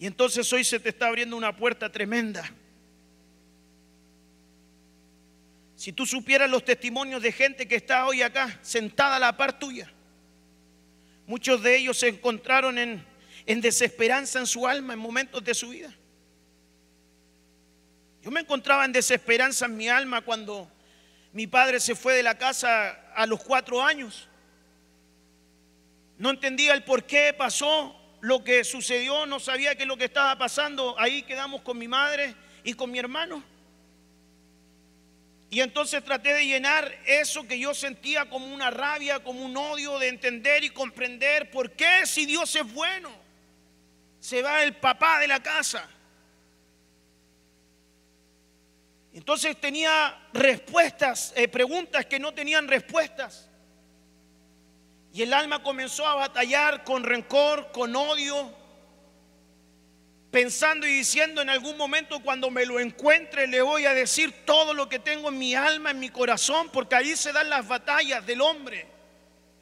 Y 0.00 0.06
entonces 0.06 0.52
hoy 0.52 0.64
se 0.64 0.80
te 0.80 0.88
está 0.88 1.06
abriendo 1.06 1.36
una 1.36 1.56
puerta 1.56 1.92
tremenda. 1.92 2.44
Si 5.88 5.92
tú 5.94 6.04
supieras 6.04 6.50
los 6.50 6.66
testimonios 6.66 7.22
de 7.22 7.32
gente 7.32 7.66
que 7.66 7.76
está 7.76 8.04
hoy 8.04 8.20
acá, 8.20 8.58
sentada 8.60 9.16
a 9.16 9.18
la 9.18 9.38
par 9.38 9.58
tuya, 9.58 9.90
muchos 11.26 11.62
de 11.62 11.78
ellos 11.78 11.96
se 11.96 12.08
encontraron 12.08 12.76
en, 12.76 13.02
en 13.46 13.60
desesperanza 13.62 14.38
en 14.38 14.46
su 14.46 14.66
alma 14.66 14.92
en 14.92 14.98
momentos 14.98 15.42
de 15.42 15.54
su 15.54 15.70
vida. 15.70 15.90
Yo 18.22 18.30
me 18.30 18.40
encontraba 18.40 18.84
en 18.84 18.92
desesperanza 18.92 19.64
en 19.64 19.78
mi 19.78 19.88
alma 19.88 20.20
cuando 20.20 20.70
mi 21.32 21.46
padre 21.46 21.80
se 21.80 21.94
fue 21.94 22.16
de 22.16 22.22
la 22.22 22.36
casa 22.36 22.90
a 23.14 23.26
los 23.26 23.42
cuatro 23.42 23.82
años. 23.82 24.28
No 26.18 26.28
entendía 26.28 26.74
el 26.74 26.84
por 26.84 27.04
qué 27.04 27.32
pasó 27.32 27.98
lo 28.20 28.44
que 28.44 28.62
sucedió, 28.62 29.24
no 29.24 29.40
sabía 29.40 29.74
qué 29.74 29.84
es 29.84 29.88
lo 29.88 29.96
que 29.96 30.04
estaba 30.04 30.36
pasando. 30.36 31.00
Ahí 31.00 31.22
quedamos 31.22 31.62
con 31.62 31.78
mi 31.78 31.88
madre 31.88 32.34
y 32.62 32.74
con 32.74 32.90
mi 32.90 32.98
hermano. 32.98 33.42
Y 35.50 35.60
entonces 35.60 36.04
traté 36.04 36.34
de 36.34 36.46
llenar 36.46 36.94
eso 37.06 37.46
que 37.46 37.58
yo 37.58 37.72
sentía 37.72 38.28
como 38.28 38.46
una 38.46 38.70
rabia, 38.70 39.20
como 39.20 39.42
un 39.44 39.56
odio, 39.56 39.98
de 39.98 40.08
entender 40.08 40.62
y 40.62 40.70
comprender 40.70 41.50
por 41.50 41.72
qué 41.72 42.04
si 42.04 42.26
Dios 42.26 42.54
es 42.54 42.70
bueno, 42.74 43.10
se 44.20 44.42
va 44.42 44.62
el 44.62 44.76
papá 44.76 45.20
de 45.20 45.28
la 45.28 45.42
casa. 45.42 45.88
Entonces 49.14 49.58
tenía 49.58 50.18
respuestas, 50.34 51.32
eh, 51.34 51.48
preguntas 51.48 52.04
que 52.04 52.18
no 52.18 52.34
tenían 52.34 52.68
respuestas. 52.68 53.48
Y 55.14 55.22
el 55.22 55.32
alma 55.32 55.62
comenzó 55.62 56.06
a 56.06 56.14
batallar 56.14 56.84
con 56.84 57.02
rencor, 57.02 57.72
con 57.72 57.96
odio, 57.96 58.54
pensando 60.38 60.86
y 60.86 60.92
diciendo 60.92 61.42
en 61.42 61.50
algún 61.50 61.76
momento 61.76 62.20
cuando 62.20 62.48
me 62.48 62.64
lo 62.64 62.78
encuentre 62.78 63.48
le 63.48 63.60
voy 63.60 63.86
a 63.86 63.92
decir 63.92 64.32
todo 64.44 64.72
lo 64.72 64.88
que 64.88 65.00
tengo 65.00 65.30
en 65.30 65.36
mi 65.36 65.56
alma, 65.56 65.90
en 65.90 65.98
mi 65.98 66.10
corazón, 66.10 66.70
porque 66.72 66.94
ahí 66.94 67.16
se 67.16 67.32
dan 67.32 67.50
las 67.50 67.66
batallas 67.66 68.24
del 68.24 68.40
hombre, 68.40 68.86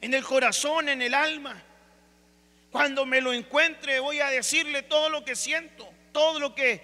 en 0.01 0.13
el 0.13 0.23
corazón, 0.23 0.87
en 0.87 1.01
el 1.01 1.15
alma. 1.15 1.63
Cuando 2.69 3.07
me 3.07 3.21
lo 3.21 3.33
encuentre 3.33 3.99
voy 3.99 4.19
a 4.19 4.27
decirle 4.27 4.83
todo 4.83 5.09
lo 5.09 5.25
que 5.25 5.35
siento, 5.35 5.89
todo 6.11 6.39
lo 6.39 6.53
que 6.53 6.83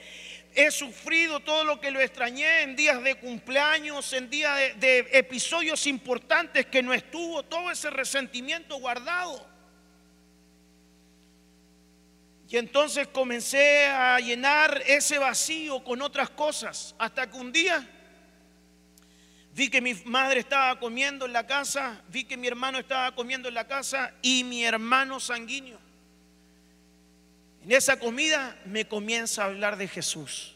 He 0.55 0.71
sufrido 0.71 1.39
todo 1.39 1.63
lo 1.63 1.79
que 1.79 1.89
lo 1.91 1.99
extrañé 1.99 2.61
en 2.61 2.75
días 2.75 3.01
de 3.03 3.15
cumpleaños, 3.15 4.11
en 4.13 4.29
días 4.29 4.79
de, 4.79 5.07
episodios 5.11 5.85
importantes 5.87 6.65
que 6.67 6.83
no 6.83 6.93
estuvo, 6.93 7.43
todo 7.43 7.69
ese 7.69 7.91
resentimiento 7.91 8.77
guardado. 8.77 9.52
Y 12.53 12.57
entonces 12.57 13.07
comencé 13.07 13.87
a 13.87 14.19
llenar 14.19 14.83
ese 14.85 15.17
vacío 15.17 15.83
con 15.83 16.03
otras 16.03 16.29
cosas, 16.29 16.93
hasta 16.99 17.27
que 17.27 17.35
un 17.35 17.51
día 17.51 17.89
vi 19.55 19.71
que 19.71 19.81
mi 19.81 19.95
madre 20.05 20.41
estaba 20.41 20.79
comiendo 20.79 21.25
en 21.25 21.33
la 21.33 21.47
casa, 21.47 21.99
vi 22.09 22.25
que 22.25 22.37
mi 22.37 22.45
hermano 22.45 22.77
estaba 22.77 23.15
comiendo 23.15 23.47
en 23.47 23.55
la 23.55 23.67
casa 23.67 24.13
y 24.21 24.43
mi 24.43 24.63
hermano 24.63 25.19
sanguíneo 25.19 25.79
en 27.63 27.71
esa 27.71 27.97
comida 27.97 28.55
me 28.65 28.87
comienza 28.87 29.41
a 29.41 29.45
hablar 29.45 29.75
de 29.75 29.87
Jesús. 29.87 30.55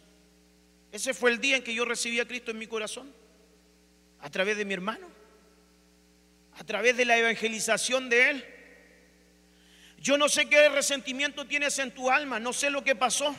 Ese 0.92 1.16
fue 1.16 1.32
el 1.32 1.40
día 1.40 1.56
en 1.56 1.64
que 1.64 1.74
yo 1.74 1.84
recibí 1.84 2.20
a 2.20 2.28
Cristo 2.28 2.52
en 2.52 2.60
mi 2.60 2.68
corazón, 2.68 3.12
a 4.20 4.30
través 4.30 4.56
de 4.56 4.66
mi 4.66 4.76
hermano, 4.76 5.08
a 6.60 6.64
través 6.64 6.96
de 6.96 7.06
la 7.06 7.18
evangelización 7.18 8.08
de 8.08 8.30
Él. 8.30 8.57
Yo 10.08 10.18
no 10.18 10.30
sé 10.30 10.46
qué 10.46 10.70
resentimiento 10.70 11.46
tienes 11.46 11.78
en 11.80 11.92
tu 11.92 12.10
alma, 12.10 12.40
no 12.40 12.54
sé 12.54 12.70
lo 12.70 12.82
que 12.82 12.96
pasó. 12.96 13.36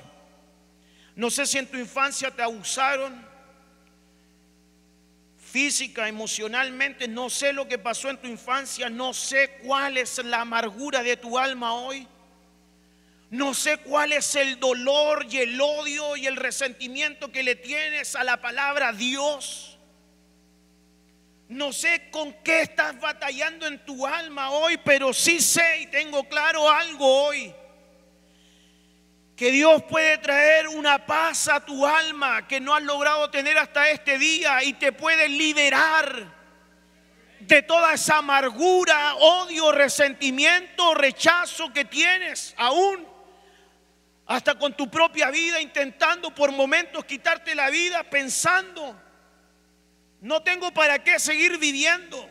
No 1.16 1.30
sé 1.30 1.46
si 1.46 1.56
en 1.56 1.66
tu 1.66 1.78
infancia 1.78 2.30
te 2.30 2.42
abusaron 2.42 3.26
física, 5.38 6.06
emocionalmente, 6.06 7.08
no 7.08 7.30
sé 7.30 7.54
lo 7.54 7.66
que 7.66 7.78
pasó 7.78 8.10
en 8.10 8.18
tu 8.18 8.26
infancia, 8.26 8.90
no 8.90 9.14
sé 9.14 9.56
cuál 9.62 9.96
es 9.96 10.22
la 10.22 10.42
amargura 10.42 11.02
de 11.02 11.16
tu 11.16 11.38
alma 11.38 11.72
hoy. 11.72 12.06
No 13.30 13.54
sé 13.54 13.78
cuál 13.78 14.12
es 14.12 14.34
el 14.34 14.60
dolor 14.60 15.26
y 15.30 15.38
el 15.38 15.58
odio 15.58 16.16
y 16.18 16.26
el 16.26 16.36
resentimiento 16.36 17.32
que 17.32 17.44
le 17.44 17.56
tienes 17.56 18.14
a 18.14 18.24
la 18.24 18.42
palabra 18.42 18.92
Dios. 18.92 19.77
No 21.48 21.72
sé 21.72 22.10
con 22.10 22.34
qué 22.44 22.60
estás 22.62 23.00
batallando 23.00 23.66
en 23.66 23.82
tu 23.84 24.06
alma 24.06 24.50
hoy, 24.50 24.76
pero 24.84 25.14
sí 25.14 25.40
sé 25.40 25.80
y 25.80 25.86
tengo 25.86 26.24
claro 26.28 26.70
algo 26.70 27.24
hoy. 27.24 27.54
Que 29.34 29.50
Dios 29.50 29.82
puede 29.84 30.18
traer 30.18 30.68
una 30.68 31.06
paz 31.06 31.48
a 31.48 31.64
tu 31.64 31.86
alma 31.86 32.46
que 32.46 32.60
no 32.60 32.74
has 32.74 32.82
logrado 32.82 33.30
tener 33.30 33.56
hasta 33.56 33.88
este 33.88 34.18
día 34.18 34.62
y 34.62 34.74
te 34.74 34.92
puede 34.92 35.28
liberar 35.28 36.36
de 37.40 37.62
toda 37.62 37.94
esa 37.94 38.18
amargura, 38.18 39.14
odio, 39.14 39.72
resentimiento, 39.72 40.92
rechazo 40.94 41.72
que 41.72 41.84
tienes 41.86 42.54
aún 42.58 43.06
hasta 44.26 44.58
con 44.58 44.74
tu 44.74 44.90
propia 44.90 45.30
vida, 45.30 45.62
intentando 45.62 46.34
por 46.34 46.52
momentos 46.52 47.06
quitarte 47.06 47.54
la 47.54 47.70
vida, 47.70 48.02
pensando, 48.04 49.00
no 50.20 50.42
tengo 50.42 50.72
para 50.72 51.02
qué 51.02 51.18
seguir 51.18 51.58
viviendo, 51.58 52.28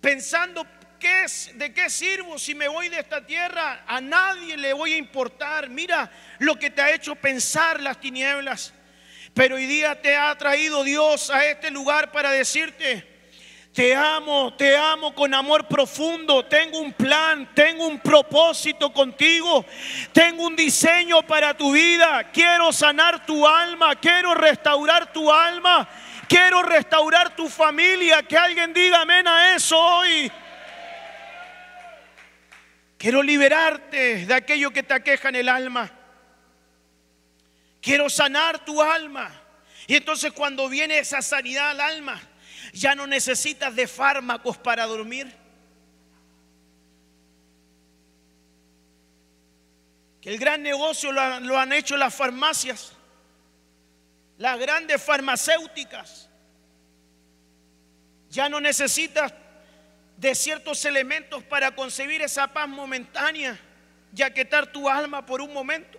pensando, 0.00 0.66
¿qué 0.98 1.24
es, 1.24 1.50
¿de 1.54 1.72
qué 1.72 1.90
sirvo 1.90 2.38
si 2.38 2.54
me 2.54 2.68
voy 2.68 2.88
de 2.88 3.00
esta 3.00 3.24
tierra? 3.26 3.84
A 3.86 4.00
nadie 4.00 4.56
le 4.56 4.72
voy 4.72 4.94
a 4.94 4.98
importar. 4.98 5.68
Mira 5.68 6.10
lo 6.38 6.58
que 6.58 6.70
te 6.70 6.80
ha 6.80 6.92
hecho 6.92 7.14
pensar 7.14 7.80
las 7.80 8.00
tinieblas. 8.00 8.72
Pero 9.34 9.56
hoy 9.56 9.66
día 9.66 10.00
te 10.00 10.16
ha 10.16 10.36
traído 10.36 10.82
Dios 10.82 11.30
a 11.30 11.46
este 11.46 11.70
lugar 11.70 12.10
para 12.10 12.30
decirte, 12.30 13.17
te 13.78 13.94
amo, 13.94 14.52
te 14.54 14.76
amo 14.76 15.14
con 15.14 15.32
amor 15.32 15.68
profundo. 15.68 16.44
Tengo 16.44 16.80
un 16.80 16.92
plan, 16.92 17.54
tengo 17.54 17.86
un 17.86 18.00
propósito 18.00 18.92
contigo. 18.92 19.64
Tengo 20.12 20.48
un 20.48 20.56
diseño 20.56 21.22
para 21.22 21.56
tu 21.56 21.70
vida. 21.70 22.28
Quiero 22.32 22.72
sanar 22.72 23.24
tu 23.24 23.46
alma, 23.46 23.94
quiero 23.94 24.34
restaurar 24.34 25.12
tu 25.12 25.30
alma. 25.30 25.88
Quiero 26.28 26.60
restaurar 26.64 27.36
tu 27.36 27.48
familia. 27.48 28.20
Que 28.24 28.36
alguien 28.36 28.74
diga 28.74 29.02
amén 29.02 29.28
a 29.28 29.54
eso 29.54 29.78
hoy. 29.78 30.28
Quiero 32.96 33.22
liberarte 33.22 34.26
de 34.26 34.34
aquello 34.34 34.72
que 34.72 34.82
te 34.82 34.94
aqueja 34.94 35.28
en 35.28 35.36
el 35.36 35.48
alma. 35.48 35.88
Quiero 37.80 38.10
sanar 38.10 38.64
tu 38.64 38.82
alma. 38.82 39.30
Y 39.86 39.94
entonces 39.94 40.32
cuando 40.32 40.68
viene 40.68 40.98
esa 40.98 41.22
sanidad 41.22 41.70
al 41.70 41.80
alma, 41.80 42.20
ya 42.72 42.94
no 42.94 43.06
necesitas 43.06 43.74
de 43.74 43.86
fármacos 43.86 44.56
para 44.58 44.86
dormir. 44.86 45.34
Que 50.20 50.30
el 50.30 50.38
gran 50.38 50.62
negocio 50.62 51.12
lo, 51.12 51.58
han 51.58 51.72
hecho 51.72 51.96
las 51.96 52.14
farmacias, 52.14 52.92
las 54.36 54.58
grandes 54.58 55.02
farmacéuticas. 55.02 56.28
Ya 58.30 58.48
no 58.48 58.60
necesitas 58.60 59.32
de 60.16 60.34
ciertos 60.34 60.84
elementos 60.84 61.42
para 61.44 61.74
concebir 61.74 62.20
esa 62.22 62.48
paz 62.48 62.68
momentánea 62.68 63.58
y 64.14 64.22
aquietar 64.22 64.70
tu 64.72 64.88
alma 64.88 65.24
por 65.24 65.40
un 65.40 65.52
momento. 65.52 65.98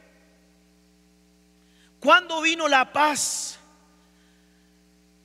¿Cuándo 2.00 2.42
vino 2.42 2.68
la 2.68 2.92
paz 2.92 3.59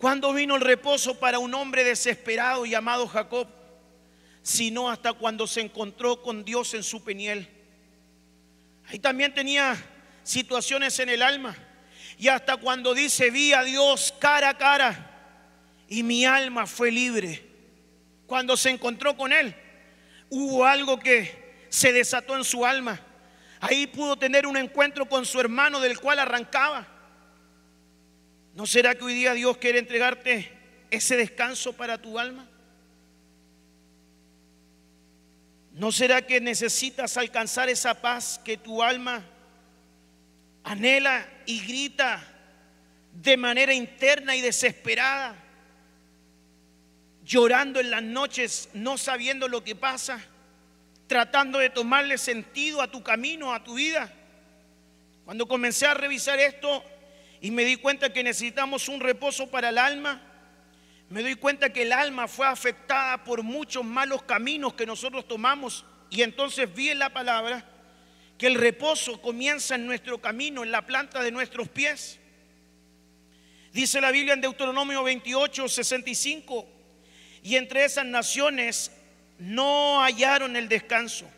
¿Cuándo 0.05 0.35
vino 0.35 0.55
el 0.55 0.61
reposo 0.61 1.19
para 1.19 1.39
un 1.39 1.55
hombre 1.55 1.83
desesperado 1.83 2.67
llamado 2.67 3.09
Jacob? 3.09 3.49
Sino 4.43 4.91
hasta 4.91 5.15
cuando 5.15 5.47
se 5.47 5.63
encontró 5.63 6.21
con 6.21 6.45
Dios 6.45 6.75
en 6.75 6.83
su 6.83 7.03
peniel. 7.03 7.49
Ahí 8.87 8.99
también 8.99 9.33
tenía 9.33 9.75
situaciones 10.23 10.99
en 10.99 11.09
el 11.09 11.23
alma. 11.23 11.57
Y 12.19 12.29
hasta 12.29 12.59
cuando 12.59 12.93
dice, 12.93 13.31
vi 13.31 13.55
a 13.55 13.63
Dios 13.63 14.13
cara 14.21 14.51
a 14.51 14.59
cara 14.59 15.11
y 15.89 16.03
mi 16.03 16.27
alma 16.27 16.67
fue 16.67 16.91
libre. 16.91 17.43
Cuando 18.27 18.59
se 18.59 18.69
encontró 18.69 19.17
con 19.17 19.33
Él, 19.33 19.57
hubo 20.29 20.67
algo 20.67 20.99
que 20.99 21.65
se 21.71 21.95
desató 21.95 22.37
en 22.37 22.45
su 22.45 22.67
alma. 22.67 23.01
Ahí 23.59 23.87
pudo 23.87 24.17
tener 24.19 24.47
un 24.47 24.59
encuentro 24.59 25.09
con 25.09 25.25
su 25.25 25.41
hermano 25.41 25.81
del 25.81 25.99
cual 25.99 26.19
arrancaba. 26.19 26.94
¿No 28.55 28.67
será 28.67 28.95
que 28.95 29.05
hoy 29.05 29.15
día 29.15 29.33
Dios 29.35 29.57
quiere 29.57 29.81
entregarte 29.81 30.51
ese 30.91 31.17
descanso 31.17 31.73
para 31.73 32.01
tu 32.01 32.19
alma? 32.19 32.49
¿No 35.73 35.91
será 35.91 36.23
que 36.23 36.41
necesitas 36.41 37.17
alcanzar 37.17 37.69
esa 37.69 38.01
paz 38.01 38.41
que 38.45 38.57
tu 38.57 38.81
alma 38.81 39.25
anhela 40.63 41.29
y 41.47 41.67
grita 41.67 42.23
de 43.13 43.37
manera 43.37 43.75
interna 43.75 44.37
y 44.37 44.41
desesperada? 44.41 45.35
Llorando 47.25 47.81
en 47.81 47.91
las 47.91 48.05
noches, 48.05 48.69
no 48.73 48.99
sabiendo 48.99 49.49
lo 49.49 49.65
que 49.65 49.75
pasa, 49.75 50.25
tratando 51.09 51.59
de 51.59 51.71
tomarle 51.71 52.19
sentido 52.19 52.81
a 52.81 52.89
tu 52.89 53.03
camino, 53.03 53.53
a 53.53 53.65
tu 53.65 53.75
vida. 53.75 54.13
Cuando 55.25 55.49
comencé 55.49 55.87
a 55.87 55.95
revisar 55.95 56.39
esto, 56.39 56.85
y 57.45 57.51
me 57.51 57.67
di 57.67 57.77
cuenta 57.77 58.11
que 58.11 58.25
necesitamos 58.25 58.89
un 58.89 59.01
reposo 59.01 59.51
para 59.51 59.69
el 59.69 59.77
alma. 59.77 60.19
Me 61.11 61.21
doy 61.23 61.35
cuenta 61.35 61.71
que 61.71 61.83
el 61.83 61.93
alma 61.93 62.27
fue 62.27 62.47
afectada 62.47 63.23
por 63.23 63.43
muchos 63.43 63.85
malos 63.85 64.23
caminos 64.23 64.73
que 64.73 64.87
nosotros 64.87 65.29
tomamos. 65.29 65.85
Y 66.09 66.23
entonces 66.23 66.75
vi 66.75 66.89
en 66.89 67.01
la 67.01 67.13
palabra 67.13 67.63
que 68.39 68.47
el 68.47 68.55
reposo 68.55 69.21
comienza 69.21 69.75
en 69.75 69.85
nuestro 69.85 70.23
camino, 70.23 70.63
en 70.63 70.71
la 70.71 70.87
planta 70.87 71.23
de 71.23 71.33
nuestros 71.33 71.69
pies. 71.69 72.19
Dice 73.75 74.01
la 74.01 74.11
Biblia 74.11 74.33
en 74.33 74.41
Deuteronomio 74.41 75.03
28, 75.03 75.69
65. 75.69 76.67
Y 77.43 77.57
entre 77.57 77.85
esas 77.85 78.07
naciones 78.07 78.91
no 79.39 80.01
hallaron 80.01 80.57
el 80.57 80.67
descanso. 80.67 81.31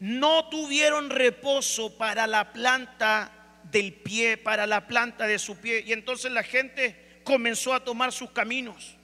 No 0.00 0.48
tuvieron 0.48 1.10
reposo 1.10 1.98
para 1.98 2.26
la 2.26 2.54
planta 2.54 3.35
del 3.70 3.92
pie, 3.92 4.36
para 4.36 4.66
la 4.66 4.86
planta 4.86 5.26
de 5.26 5.38
su 5.38 5.56
pie. 5.56 5.84
Y 5.86 5.92
entonces 5.92 6.30
la 6.32 6.42
gente 6.42 7.20
comenzó 7.24 7.74
a 7.74 7.82
tomar 7.82 8.12
sus 8.12 8.30
caminos, 8.30 8.96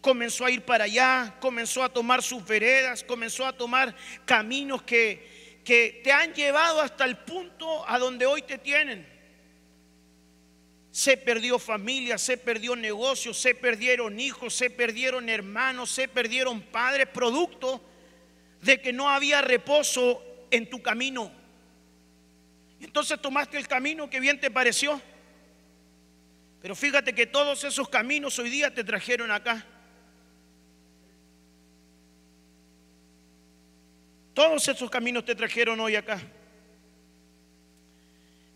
comenzó 0.00 0.44
a 0.44 0.50
ir 0.50 0.62
para 0.62 0.84
allá, 0.84 1.36
comenzó 1.40 1.82
a 1.82 1.88
tomar 1.88 2.22
sus 2.22 2.44
veredas, 2.44 3.04
comenzó 3.04 3.46
a 3.46 3.52
tomar 3.52 3.94
caminos 4.24 4.82
que, 4.82 5.60
que 5.64 6.00
te 6.02 6.10
han 6.10 6.32
llevado 6.32 6.80
hasta 6.80 7.04
el 7.04 7.18
punto 7.18 7.88
a 7.88 7.98
donde 7.98 8.26
hoy 8.26 8.42
te 8.42 8.58
tienen. 8.58 9.06
Se 10.90 11.16
perdió 11.16 11.58
familia, 11.58 12.16
se 12.18 12.38
perdió 12.38 12.74
negocio, 12.74 13.34
se 13.34 13.54
perdieron 13.54 14.18
hijos, 14.18 14.54
se 14.54 14.70
perdieron 14.70 15.28
hermanos, 15.28 15.90
se 15.90 16.08
perdieron 16.08 16.62
padres, 16.62 17.06
producto 17.08 17.80
de 18.62 18.80
que 18.80 18.92
no 18.92 19.08
había 19.08 19.42
reposo 19.42 20.22
en 20.50 20.68
tu 20.68 20.82
camino. 20.82 21.37
Entonces 22.80 23.20
tomaste 23.20 23.58
el 23.58 23.66
camino 23.66 24.08
que 24.08 24.20
bien 24.20 24.40
te 24.40 24.50
pareció. 24.50 25.00
Pero 26.60 26.74
fíjate 26.74 27.14
que 27.14 27.26
todos 27.26 27.64
esos 27.64 27.88
caminos 27.88 28.38
hoy 28.38 28.50
día 28.50 28.72
te 28.72 28.84
trajeron 28.84 29.30
acá. 29.30 29.64
Todos 34.34 34.68
esos 34.68 34.88
caminos 34.90 35.24
te 35.24 35.34
trajeron 35.34 35.80
hoy 35.80 35.96
acá. 35.96 36.20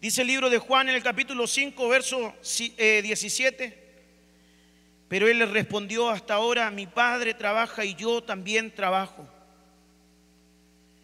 Dice 0.01 0.23
el 0.23 0.29
libro 0.29 0.51
de 0.51 0.59
Juan 0.59 0.89
en 0.89 0.97
el 0.97 1.03
capítulo 1.03 1.47
5, 1.47 1.89
verso 1.89 2.35
17. 2.43 3.65
Eh, 3.65 3.79
Pero 5.09 5.29
él 5.29 5.39
le 5.39 5.47
respondió, 5.47 6.09
hasta 6.09 6.35
ahora 6.35 6.71
mi 6.71 6.87
padre 6.87 7.35
trabaja 7.35 7.85
y 7.85 7.95
yo 7.95 8.23
también 8.23 8.75
trabajo. 8.75 9.29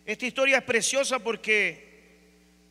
Esta 0.05 0.27
historia 0.27 0.59
es 0.59 0.65
preciosa 0.65 1.19
porque 1.19 1.88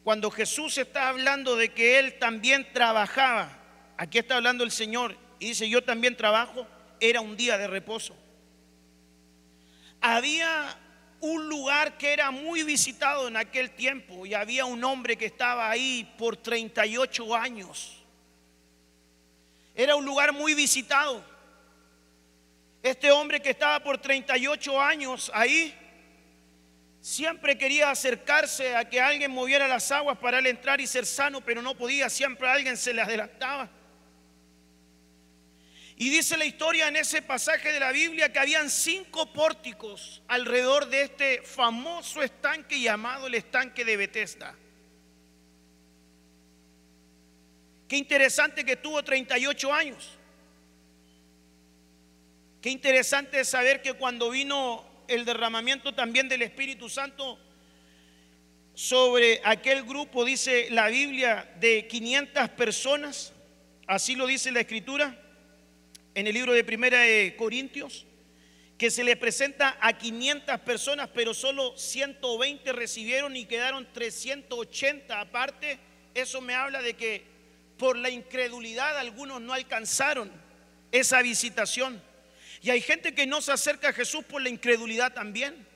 cuando 0.07 0.31
Jesús 0.31 0.77
está 0.77 1.09
hablando 1.09 1.57
de 1.57 1.73
que 1.73 1.99
él 1.99 2.17
también 2.17 2.65
trabajaba, 2.71 3.49
aquí 3.97 4.19
está 4.19 4.37
hablando 4.37 4.63
el 4.63 4.71
Señor 4.71 5.17
y 5.37 5.47
dice 5.47 5.67
yo 5.67 5.83
también 5.83 6.15
trabajo, 6.15 6.65
era 7.01 7.19
un 7.19 7.35
día 7.35 7.57
de 7.57 7.67
reposo. 7.67 8.15
Había 9.99 10.79
un 11.19 11.49
lugar 11.49 11.97
que 11.97 12.13
era 12.13 12.31
muy 12.31 12.63
visitado 12.63 13.27
en 13.27 13.35
aquel 13.35 13.71
tiempo 13.71 14.25
y 14.25 14.33
había 14.33 14.63
un 14.63 14.81
hombre 14.85 15.17
que 15.17 15.25
estaba 15.25 15.69
ahí 15.69 16.09
por 16.17 16.37
38 16.37 17.35
años. 17.35 18.01
Era 19.75 19.97
un 19.97 20.05
lugar 20.05 20.31
muy 20.31 20.53
visitado. 20.53 21.21
Este 22.81 23.11
hombre 23.11 23.41
que 23.41 23.49
estaba 23.49 23.83
por 23.83 23.97
38 23.97 24.81
años 24.81 25.29
ahí 25.33 25.77
Siempre 27.07 27.57
quería 27.57 27.89
acercarse 27.89 28.75
a 28.75 28.83
que 28.83 28.99
alguien 28.99 29.31
moviera 29.31 29.65
las 29.65 29.93
aguas 29.93 30.17
para 30.17 30.39
él 30.39 30.45
entrar 30.45 30.81
y 30.81 30.87
ser 30.87 31.05
sano, 31.05 31.39
pero 31.39 31.61
no 31.61 31.73
podía. 31.73 32.09
Siempre 32.09 32.49
alguien 32.49 32.75
se 32.75 32.93
le 32.93 33.01
adelantaba. 33.01 33.71
Y 35.95 36.09
dice 36.09 36.35
la 36.35 36.43
historia 36.43 36.89
en 36.89 36.97
ese 36.97 37.21
pasaje 37.21 37.71
de 37.71 37.79
la 37.79 37.93
Biblia 37.93 38.33
que 38.33 38.39
habían 38.39 38.69
cinco 38.69 39.31
pórticos 39.31 40.21
alrededor 40.27 40.89
de 40.89 41.03
este 41.03 41.41
famoso 41.43 42.21
estanque 42.21 42.81
llamado 42.81 43.27
el 43.27 43.35
estanque 43.35 43.85
de 43.85 43.95
Bethesda. 43.95 44.53
Qué 47.87 47.95
interesante 47.95 48.65
que 48.65 48.75
tuvo 48.75 49.01
38 49.01 49.73
años. 49.73 50.09
Qué 52.61 52.69
interesante 52.69 53.39
es 53.39 53.47
saber 53.47 53.81
que 53.81 53.93
cuando 53.93 54.29
vino 54.29 54.86
el 55.07 55.25
derramamiento 55.25 55.93
también 55.93 56.29
del 56.29 56.41
Espíritu 56.41 56.89
Santo 56.89 57.39
sobre 58.73 59.41
aquel 59.43 59.83
grupo, 59.83 60.23
dice 60.23 60.67
la 60.69 60.87
Biblia, 60.87 61.51
de 61.59 61.87
500 61.87 62.49
personas, 62.49 63.33
así 63.87 64.15
lo 64.15 64.27
dice 64.27 64.51
la 64.51 64.59
Escritura 64.59 65.19
en 66.13 66.27
el 66.27 66.33
libro 66.33 66.53
de 66.53 66.63
Primera 66.63 66.99
de 66.99 67.35
Corintios, 67.35 68.05
que 68.77 68.91
se 68.91 69.03
le 69.03 69.15
presenta 69.15 69.77
a 69.81 69.97
500 69.97 70.59
personas, 70.59 71.09
pero 71.13 71.33
solo 71.33 71.75
120 71.75 72.71
recibieron 72.73 73.35
y 73.35 73.45
quedaron 73.45 73.87
380 73.91 75.19
aparte. 75.19 75.79
Eso 76.13 76.41
me 76.41 76.53
habla 76.53 76.81
de 76.83 76.95
que 76.95 77.23
por 77.77 77.97
la 77.97 78.09
incredulidad 78.09 78.97
algunos 78.97 79.41
no 79.41 79.53
alcanzaron 79.53 80.31
esa 80.91 81.21
visitación. 81.21 82.01
Y 82.61 82.69
hay 82.69 82.81
gente 82.81 83.13
que 83.13 83.25
no 83.25 83.41
se 83.41 83.51
acerca 83.51 83.89
a 83.89 83.93
Jesús 83.93 84.23
por 84.25 84.41
la 84.41 84.49
incredulidad 84.49 85.13
también. 85.13 85.67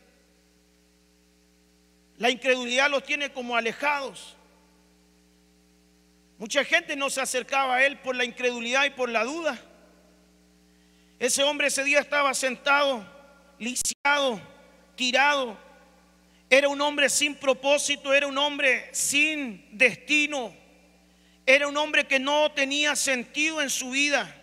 La 2.17 2.29
incredulidad 2.29 2.89
los 2.89 3.03
tiene 3.03 3.31
como 3.31 3.55
alejados. 3.55 4.35
Mucha 6.37 6.63
gente 6.63 6.95
no 6.95 7.09
se 7.09 7.21
acercaba 7.21 7.75
a 7.75 7.85
Él 7.85 7.99
por 7.99 8.15
la 8.15 8.25
incredulidad 8.25 8.85
y 8.85 8.89
por 8.89 9.09
la 9.09 9.23
duda. 9.23 9.59
Ese 11.19 11.43
hombre 11.43 11.67
ese 11.67 11.83
día 11.83 11.99
estaba 11.99 12.33
sentado, 12.33 13.05
lisiado, 13.59 14.41
tirado. 14.95 15.55
Era 16.49 16.67
un 16.67 16.81
hombre 16.81 17.09
sin 17.09 17.35
propósito, 17.35 18.11
era 18.11 18.25
un 18.25 18.39
hombre 18.39 18.89
sin 18.91 19.77
destino. 19.77 20.51
Era 21.45 21.67
un 21.67 21.77
hombre 21.77 22.07
que 22.07 22.19
no 22.19 22.51
tenía 22.51 22.95
sentido 22.95 23.61
en 23.61 23.69
su 23.69 23.91
vida. 23.91 24.40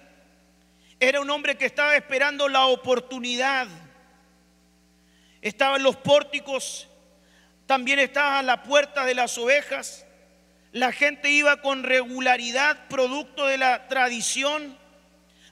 Era 1.00 1.20
un 1.20 1.30
hombre 1.30 1.56
que 1.56 1.66
estaba 1.66 1.94
esperando 1.94 2.48
la 2.48 2.66
oportunidad. 2.66 3.68
Estaba 5.40 5.76
en 5.76 5.84
los 5.84 5.96
pórticos, 5.96 6.88
también 7.66 8.00
estaba 8.00 8.40
a 8.40 8.42
la 8.42 8.64
puerta 8.64 9.04
de 9.04 9.14
las 9.14 9.38
ovejas. 9.38 10.04
La 10.72 10.90
gente 10.90 11.30
iba 11.30 11.62
con 11.62 11.84
regularidad, 11.84 12.88
producto 12.88 13.46
de 13.46 13.58
la 13.58 13.86
tradición. 13.86 14.76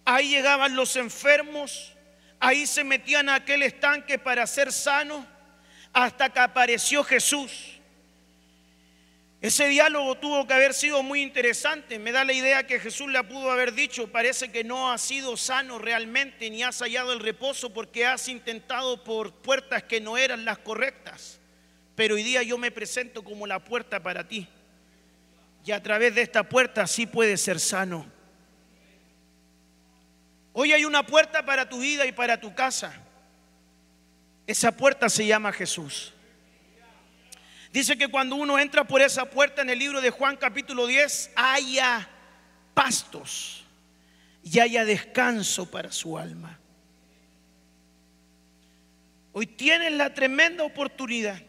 Ahí 0.05 0.31
llegaban 0.31 0.75
los 0.75 0.97
enfermos, 0.97 1.93
ahí 2.41 2.67
se 2.67 2.83
metían 2.83 3.29
a 3.29 3.37
aquel 3.37 3.63
estanque 3.63 4.19
para 4.19 4.47
ser 4.47 4.73
sanos, 4.73 5.25
hasta 5.93 6.29
que 6.29 6.41
apareció 6.41 7.05
Jesús. 7.05 7.76
Ese 9.47 9.69
diálogo 9.69 10.17
tuvo 10.17 10.45
que 10.45 10.55
haber 10.55 10.75
sido 10.75 11.05
muy 11.05 11.23
interesante. 11.23 12.01
Me 12.01 12.11
da 12.11 12.25
la 12.25 12.33
idea 12.33 12.67
que 12.67 12.81
Jesús 12.81 13.07
le 13.07 13.23
pudo 13.23 13.53
haber 13.53 13.75
dicho, 13.75 14.09
parece 14.09 14.51
que 14.51 14.65
no 14.65 14.91
has 14.91 15.01
sido 15.01 15.37
sano 15.37 15.79
realmente 15.79 16.51
ni 16.51 16.65
has 16.65 16.81
hallado 16.81 17.13
el 17.13 17.21
reposo 17.21 17.73
porque 17.73 18.05
has 18.05 18.27
intentado 18.27 19.05
por 19.05 19.33
puertas 19.33 19.85
que 19.85 20.01
no 20.01 20.19
eran 20.19 20.45
las 20.45 20.59
correctas. 20.59 21.39
Pero 21.95 22.17
hoy 22.17 22.25
día 22.25 22.43
yo 22.43 22.59
me 22.59 22.73
presento 22.73 23.23
como 23.23 23.47
la 23.47 23.61
puerta 23.61 24.03
para 24.03 24.27
ti. 24.27 24.49
Y 25.65 25.71
a 25.71 25.81
través 25.81 26.17
de 26.17 26.23
esta 26.23 26.43
puerta 26.43 26.85
sí 26.89 27.07
puedes 27.07 27.41
ser 27.41 27.61
sano. 27.61 28.05
Hoy 30.55 30.73
hay 30.73 30.85
una 30.85 31.07
puerta 31.07 31.47
para 31.47 31.69
tu 31.69 31.79
vida 31.79 32.05
y 32.05 32.11
para 32.11 32.41
tu 32.41 32.53
casa. 32.53 33.01
Esa 34.45 34.73
puerta 34.73 35.09
se 35.09 35.25
llama 35.25 35.53
Jesús. 35.53 36.16
Dice 37.73 37.99
que 37.99 38.09
cuando 38.09 38.37
uno 38.37 38.59
entra 38.59 38.85
por 38.85 39.03
esa 39.03 39.29
puerta 39.29 39.63
en 39.63 39.71
el 39.71 39.79
libro 39.79 40.01
de 40.01 40.11
Juan 40.11 40.37
capítulo 40.37 40.87
10, 40.87 41.33
haya 41.35 42.09
pastos 42.75 43.65
y 44.43 44.61
haya 44.61 44.85
descanso 44.85 45.71
para 45.71 45.91
su 45.91 46.17
alma. 46.17 46.59
Hoy 49.33 49.47
tienes 49.47 49.93
la 49.93 50.15
tremenda 50.15 50.65
oportunidad 50.65 51.41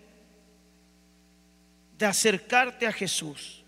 de 1.97 2.05
acercarte 2.05 2.86
a 2.86 2.91
Jesús 2.91 3.63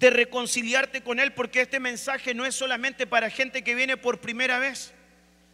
de 0.00 0.08
reconciliarte 0.08 1.02
con 1.02 1.20
Él, 1.20 1.34
porque 1.34 1.60
este 1.60 1.78
mensaje 1.78 2.32
no 2.32 2.46
es 2.46 2.54
solamente 2.54 3.06
para 3.06 3.28
gente 3.28 3.62
que 3.62 3.74
viene 3.74 3.98
por 3.98 4.18
primera 4.18 4.58
vez, 4.58 4.94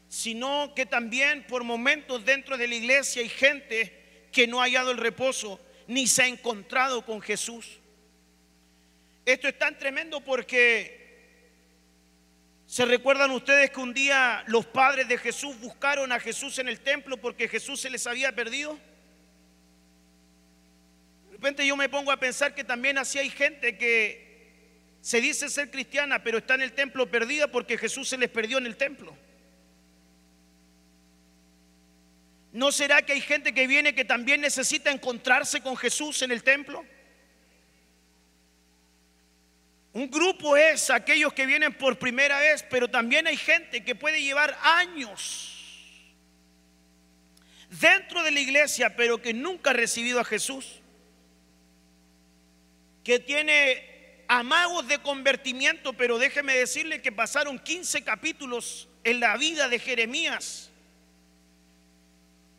sino 0.08 0.72
que 0.76 0.86
también 0.86 1.44
por 1.48 1.64
momentos 1.64 2.24
dentro 2.24 2.56
de 2.56 2.68
la 2.68 2.76
iglesia 2.76 3.22
hay 3.22 3.28
gente 3.28 4.05
que 4.36 4.46
no 4.46 4.60
ha 4.60 4.64
hallado 4.64 4.90
el 4.90 4.98
reposo 4.98 5.58
ni 5.86 6.06
se 6.06 6.24
ha 6.24 6.26
encontrado 6.26 7.06
con 7.06 7.22
Jesús. 7.22 7.78
Esto 9.24 9.48
es 9.48 9.58
tan 9.58 9.78
tremendo 9.78 10.20
porque 10.20 11.06
se 12.66 12.84
recuerdan 12.84 13.30
ustedes 13.30 13.70
que 13.70 13.80
un 13.80 13.94
día 13.94 14.44
los 14.48 14.66
padres 14.66 15.08
de 15.08 15.16
Jesús 15.16 15.58
buscaron 15.58 16.12
a 16.12 16.20
Jesús 16.20 16.58
en 16.58 16.68
el 16.68 16.80
templo 16.80 17.16
porque 17.16 17.48
Jesús 17.48 17.80
se 17.80 17.88
les 17.88 18.06
había 18.06 18.30
perdido. 18.34 18.78
De 21.28 21.32
repente 21.32 21.66
yo 21.66 21.74
me 21.74 21.88
pongo 21.88 22.12
a 22.12 22.20
pensar 22.20 22.54
que 22.54 22.62
también 22.62 22.98
así 22.98 23.18
hay 23.18 23.30
gente 23.30 23.78
que 23.78 24.52
se 25.00 25.22
dice 25.22 25.48
ser 25.48 25.70
cristiana, 25.70 26.22
pero 26.22 26.36
está 26.36 26.56
en 26.56 26.60
el 26.60 26.74
templo 26.74 27.10
perdida 27.10 27.50
porque 27.50 27.78
Jesús 27.78 28.06
se 28.06 28.18
les 28.18 28.28
perdió 28.28 28.58
en 28.58 28.66
el 28.66 28.76
templo. 28.76 29.16
¿No 32.56 32.72
será 32.72 33.02
que 33.02 33.12
hay 33.12 33.20
gente 33.20 33.52
que 33.52 33.66
viene 33.66 33.94
que 33.94 34.06
también 34.06 34.40
necesita 34.40 34.90
encontrarse 34.90 35.60
con 35.60 35.76
Jesús 35.76 36.22
en 36.22 36.32
el 36.32 36.42
templo? 36.42 36.82
Un 39.92 40.10
grupo 40.10 40.56
es 40.56 40.88
aquellos 40.88 41.34
que 41.34 41.44
vienen 41.44 41.74
por 41.74 41.98
primera 41.98 42.40
vez, 42.40 42.64
pero 42.70 42.88
también 42.88 43.26
hay 43.26 43.36
gente 43.36 43.84
que 43.84 43.94
puede 43.94 44.22
llevar 44.22 44.58
años 44.62 46.16
dentro 47.68 48.22
de 48.22 48.30
la 48.30 48.40
iglesia, 48.40 48.96
pero 48.96 49.20
que 49.20 49.34
nunca 49.34 49.68
ha 49.68 49.74
recibido 49.74 50.18
a 50.18 50.24
Jesús. 50.24 50.80
Que 53.04 53.18
tiene 53.18 54.24
amagos 54.28 54.88
de 54.88 54.96
convertimiento, 55.00 55.92
pero 55.92 56.16
déjeme 56.16 56.56
decirle 56.56 57.02
que 57.02 57.12
pasaron 57.12 57.58
15 57.58 58.02
capítulos 58.02 58.88
en 59.04 59.20
la 59.20 59.36
vida 59.36 59.68
de 59.68 59.78
Jeremías, 59.78 60.72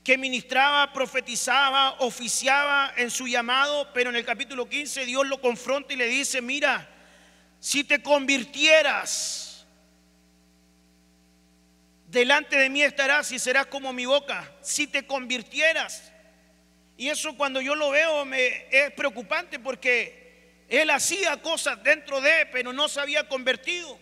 que 0.08 0.18
ministraba, 0.18 0.94
profetizaba, 0.94 1.98
oficiaba 2.00 2.94
en 2.96 3.12
su 3.12 3.28
llamado, 3.28 3.92
pero 3.94 4.10
en 4.10 4.16
el 4.16 4.24
capítulo 4.24 4.70
15 4.70 5.06
Dios 5.06 5.28
lo 5.28 5.42
confronta 5.42 5.92
y 5.92 5.98
le 5.98 6.08
dice, 6.08 6.42
mira, 6.42 6.88
si 7.60 7.84
te 7.84 8.02
convirtieras, 8.02 9.68
delante 12.08 12.56
de 12.56 12.70
mí 12.70 12.84
estarás 12.84 13.34
y 13.34 13.38
serás 13.38 13.66
como 13.66 13.92
mi 13.92 14.06
boca, 14.06 14.50
si 14.62 14.88
te 14.88 15.06
convirtieras. 15.06 16.14
Y 16.96 17.10
eso 17.10 17.36
cuando 17.36 17.60
yo 17.60 17.76
lo 17.76 17.90
veo 17.90 18.24
me 18.24 18.66
es 18.72 18.94
preocupante 18.94 19.60
porque 19.60 20.64
él 20.70 20.90
hacía 20.90 21.36
cosas 21.42 21.84
dentro 21.84 22.22
de, 22.22 22.46
pero 22.54 22.72
no 22.72 22.88
se 22.88 23.02
había 23.02 23.28
convertido. 23.28 24.00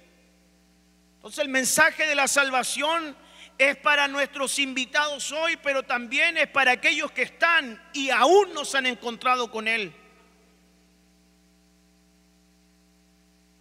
Entonces 1.16 1.39
el 1.39 1.49
mensaje 1.49 2.06
de 2.06 2.14
la 2.14 2.28
salvación 2.28 3.18
es 3.58 3.78
para 3.78 4.08
nuestros 4.08 4.60
invitados 4.60 5.32
hoy, 5.32 5.58
pero 5.58 5.84
también 5.84 6.38
es 6.38 6.47
para 6.47 6.72
aquellos 6.72 7.12
que 7.12 7.24
están 7.24 7.82
y 7.93 8.10
aún 8.10 8.53
no 8.53 8.66
se 8.66 8.78
han 8.78 8.86
encontrado 8.86 9.49
con 9.49 9.68
Él. 9.68 9.93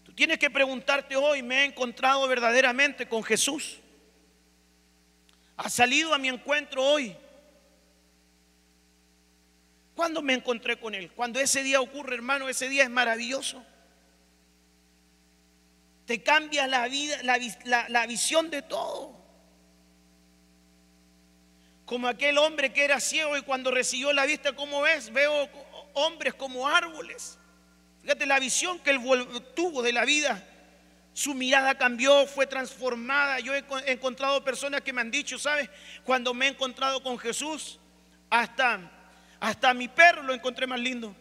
Tú 0.05 0.12
tienes 0.12 0.38
que 0.38 0.51
preguntarte 0.51 1.16
hoy, 1.16 1.42
¿me 1.42 1.62
he 1.62 1.64
encontrado 1.64 2.26
verdaderamente 2.26 3.09
con 3.09 3.22
Jesús? 3.22 3.78
¿Ha 5.57 5.70
salido 5.70 6.12
a 6.12 6.18
mi 6.18 6.28
encuentro 6.28 6.82
hoy? 6.82 7.16
¿Cuándo 9.95 10.22
me 10.22 10.34
encontré 10.34 10.78
con 10.78 10.95
Él? 10.95 11.12
Cuando 11.12 11.38
ese 11.38 11.62
día 11.62 11.80
ocurre, 11.80 12.16
hermano, 12.16 12.49
ese 12.49 12.68
día 12.68 12.82
es 12.82 12.90
maravilloso. 12.90 13.64
Te 16.07 16.22
cambia 16.22 16.66
la 16.66 16.86
vida, 16.88 17.16
la, 17.22 18.07
visión 18.07 18.51
de 18.51 18.62
todo. 18.62 19.23
Como 21.85 22.09
aquel 22.09 22.39
hombre 22.39 22.72
que 22.72 22.85
era 22.85 23.01
ciego 23.01 23.37
y 23.37 23.43
cuando 23.43 23.70
recibió 23.70 24.12
la 24.12 24.26
vista, 24.26 24.55
¿cómo 24.55 24.82
ves? 24.82 25.12
Veo 25.12 25.49
hombres 25.93 26.35
como 26.35 26.66
árboles. 26.66 27.39
Fíjate 28.03 28.26
la 28.26 28.39
visión 28.39 28.78
que 28.78 28.91
él 28.91 29.01
tuvo 29.55 29.82
de 29.82 29.93
la 29.93 30.05
vida. 30.05 30.47
Su 31.12 31.35
mirada 31.35 31.76
cambió, 31.76 32.26
fue 32.26 32.47
transformada. 32.47 33.39
Yo 33.41 33.55
he 33.55 33.64
encontrado 33.87 34.43
personas 34.43 34.80
que 34.80 34.93
me 34.93 35.01
han 35.01 35.11
dicho, 35.11 35.39
¿sabes? 35.39 35.68
Cuando 36.05 36.35
me 36.35 36.47
he 36.47 36.49
encontrado 36.49 37.03
con 37.03 37.18
Jesús, 37.18 37.78
hasta 38.30 38.91
hasta 39.45 39.74
mi 39.74 39.89
perro 39.89 40.22
lo 40.22 40.32
encontré 40.32 40.66
más 40.66 40.80
lindo. 40.80 41.14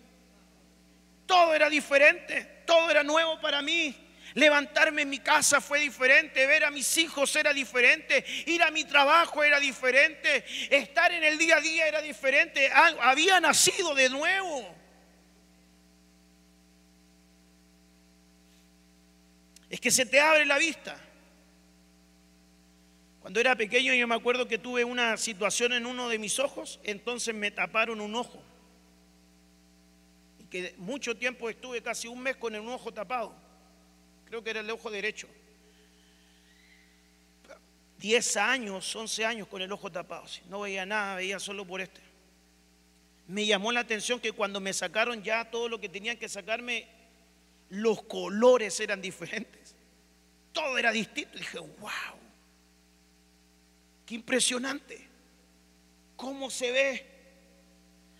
Todo 1.25 1.53
era 1.53 1.67
diferente, 1.67 2.63
todo 2.65 2.89
era 2.89 3.03
nuevo 3.03 3.37
para 3.41 3.61
mí. 3.61 3.93
Levantarme 4.35 5.03
en 5.03 5.09
mi 5.09 5.19
casa 5.19 5.61
fue 5.61 5.79
diferente, 5.79 6.45
ver 6.47 6.63
a 6.63 6.71
mis 6.71 6.97
hijos 6.97 7.35
era 7.35 7.53
diferente, 7.53 8.25
ir 8.47 8.63
a 8.63 8.71
mi 8.71 8.83
trabajo 8.83 9.43
era 9.43 9.59
diferente, 9.59 10.43
estar 10.75 11.11
en 11.11 11.23
el 11.23 11.37
día 11.37 11.57
a 11.57 11.61
día 11.61 11.87
era 11.87 12.01
diferente. 12.01 12.69
Había 12.71 13.39
nacido 13.39 13.93
de 13.93 14.09
nuevo. 14.09 14.75
Es 19.69 19.79
que 19.79 19.91
se 19.91 20.05
te 20.05 20.19
abre 20.19 20.45
la 20.45 20.57
vista. 20.57 20.99
Cuando 23.19 23.39
era 23.39 23.55
pequeño 23.55 23.93
yo 23.93 24.07
me 24.07 24.15
acuerdo 24.15 24.47
que 24.47 24.57
tuve 24.57 24.83
una 24.83 25.15
situación 25.15 25.73
en 25.73 25.85
uno 25.85 26.09
de 26.09 26.17
mis 26.17 26.39
ojos, 26.39 26.79
entonces 26.83 27.35
me 27.35 27.51
taparon 27.51 28.01
un 28.01 28.15
ojo. 28.15 28.43
Y 30.39 30.45
que 30.45 30.73
mucho 30.77 31.15
tiempo 31.15 31.51
estuve 31.51 31.83
casi 31.83 32.07
un 32.07 32.19
mes 32.19 32.35
con 32.35 32.55
el 32.55 32.67
ojo 32.67 32.91
tapado 32.91 33.42
creo 34.33 34.43
que 34.43 34.49
era 34.49 34.61
el 34.61 34.71
ojo 34.71 34.89
derecho. 34.89 35.27
10 37.99 38.37
años, 38.37 38.95
11 38.95 39.25
años 39.27 39.47
con 39.47 39.61
el 39.61 39.71
ojo 39.71 39.91
tapado. 39.91 40.25
No 40.49 40.61
veía 40.61 40.87
nada, 40.87 41.17
veía 41.17 41.39
solo 41.39 41.67
por 41.67 41.81
este. 41.81 42.01
Me 43.27 43.45
llamó 43.45 43.71
la 43.71 43.81
atención 43.81 44.19
que 44.19 44.31
cuando 44.31 44.59
me 44.59 44.73
sacaron 44.73 45.21
ya 45.21 45.51
todo 45.51 45.69
lo 45.69 45.79
que 45.79 45.87
tenían 45.87 46.17
que 46.17 46.27
sacarme, 46.27 46.87
los 47.69 48.01
colores 48.01 48.79
eran 48.79 49.03
diferentes. 49.03 49.75
Todo 50.51 50.79
era 50.79 50.91
distinto. 50.91 51.37
dije, 51.37 51.59
wow, 51.59 52.17
qué 54.03 54.15
impresionante. 54.15 55.07
¿Cómo 56.15 56.49
se 56.49 56.71
ve? 56.71 57.05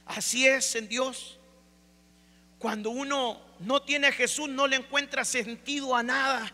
Así 0.06 0.46
es 0.46 0.76
en 0.76 0.88
Dios. 0.88 1.40
Cuando 2.60 2.92
uno 2.92 3.53
no 3.66 3.82
tiene 3.82 4.08
a 4.08 4.12
Jesús 4.12 4.50
no 4.50 4.68
le 4.68 4.76
encuentra 4.76 5.26
sentido 5.26 5.96
a 5.96 6.04
nada. 6.04 6.52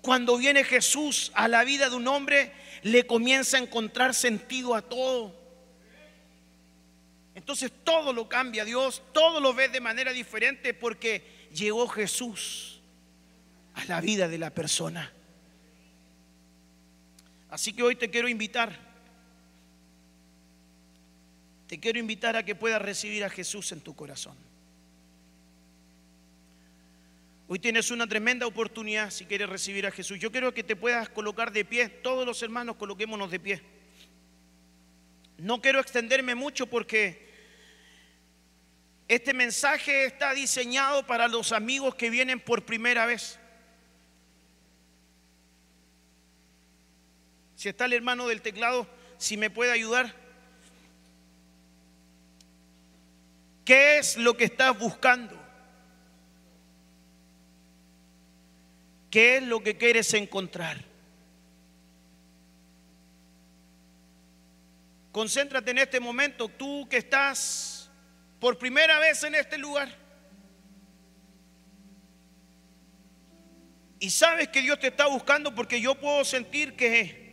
Cuando 0.00 0.36
viene 0.38 0.64
Jesús 0.64 1.30
a 1.34 1.48
la 1.48 1.64
vida 1.64 1.90
de 1.90 1.96
un 1.96 2.08
hombre, 2.08 2.52
le 2.82 3.06
comienza 3.06 3.56
a 3.56 3.60
encontrar 3.60 4.14
sentido 4.14 4.74
a 4.74 4.82
todo. 4.82 5.36
Entonces 7.34 7.70
todo 7.84 8.12
lo 8.12 8.28
cambia 8.28 8.64
Dios, 8.64 9.02
todo 9.12 9.40
lo 9.40 9.54
ve 9.54 9.68
de 9.68 9.80
manera 9.80 10.12
diferente 10.12 10.74
porque 10.74 11.48
llegó 11.52 11.86
Jesús 11.88 12.80
a 13.74 13.84
la 13.84 14.00
vida 14.00 14.28
de 14.28 14.38
la 14.38 14.50
persona. 14.50 15.12
Así 17.50 17.72
que 17.72 17.82
hoy 17.82 17.96
te 17.96 18.10
quiero 18.10 18.28
invitar, 18.28 18.76
te 21.66 21.78
quiero 21.78 21.98
invitar 21.98 22.36
a 22.36 22.44
que 22.44 22.54
puedas 22.54 22.82
recibir 22.82 23.24
a 23.24 23.30
Jesús 23.30 23.72
en 23.72 23.80
tu 23.80 23.94
corazón. 23.94 24.47
Hoy 27.50 27.58
tienes 27.58 27.90
una 27.90 28.06
tremenda 28.06 28.46
oportunidad 28.46 29.10
si 29.10 29.24
quieres 29.24 29.48
recibir 29.48 29.86
a 29.86 29.90
Jesús. 29.90 30.18
Yo 30.18 30.30
quiero 30.30 30.52
que 30.52 30.62
te 30.62 30.76
puedas 30.76 31.08
colocar 31.08 31.50
de 31.50 31.64
pie. 31.64 31.88
Todos 31.88 32.26
los 32.26 32.42
hermanos 32.42 32.76
coloquémonos 32.76 33.30
de 33.30 33.40
pie. 33.40 33.62
No 35.38 35.62
quiero 35.62 35.80
extenderme 35.80 36.34
mucho 36.34 36.66
porque 36.66 37.26
este 39.08 39.32
mensaje 39.32 40.04
está 40.04 40.34
diseñado 40.34 41.06
para 41.06 41.26
los 41.26 41.52
amigos 41.52 41.94
que 41.94 42.10
vienen 42.10 42.38
por 42.38 42.66
primera 42.66 43.06
vez. 43.06 43.38
Si 47.54 47.70
está 47.70 47.86
el 47.86 47.94
hermano 47.94 48.28
del 48.28 48.42
teclado, 48.42 48.86
si 49.16 49.38
me 49.38 49.48
puede 49.48 49.72
ayudar. 49.72 50.14
¿Qué 53.64 53.96
es 53.96 54.18
lo 54.18 54.36
que 54.36 54.44
estás 54.44 54.78
buscando? 54.78 55.37
¿Qué 59.10 59.38
es 59.38 59.42
lo 59.42 59.62
que 59.62 59.76
quieres 59.76 60.12
encontrar? 60.14 60.84
Concéntrate 65.12 65.70
en 65.70 65.78
este 65.78 66.00
momento, 66.00 66.48
tú 66.48 66.86
que 66.88 66.98
estás 66.98 67.90
por 68.38 68.58
primera 68.58 68.98
vez 68.98 69.22
en 69.24 69.34
este 69.34 69.58
lugar. 69.58 69.88
Y 74.00 74.10
sabes 74.10 74.48
que 74.48 74.60
Dios 74.60 74.78
te 74.78 74.88
está 74.88 75.06
buscando 75.06 75.54
porque 75.54 75.80
yo 75.80 75.94
puedo 75.96 76.24
sentir 76.24 76.76
que 76.76 77.26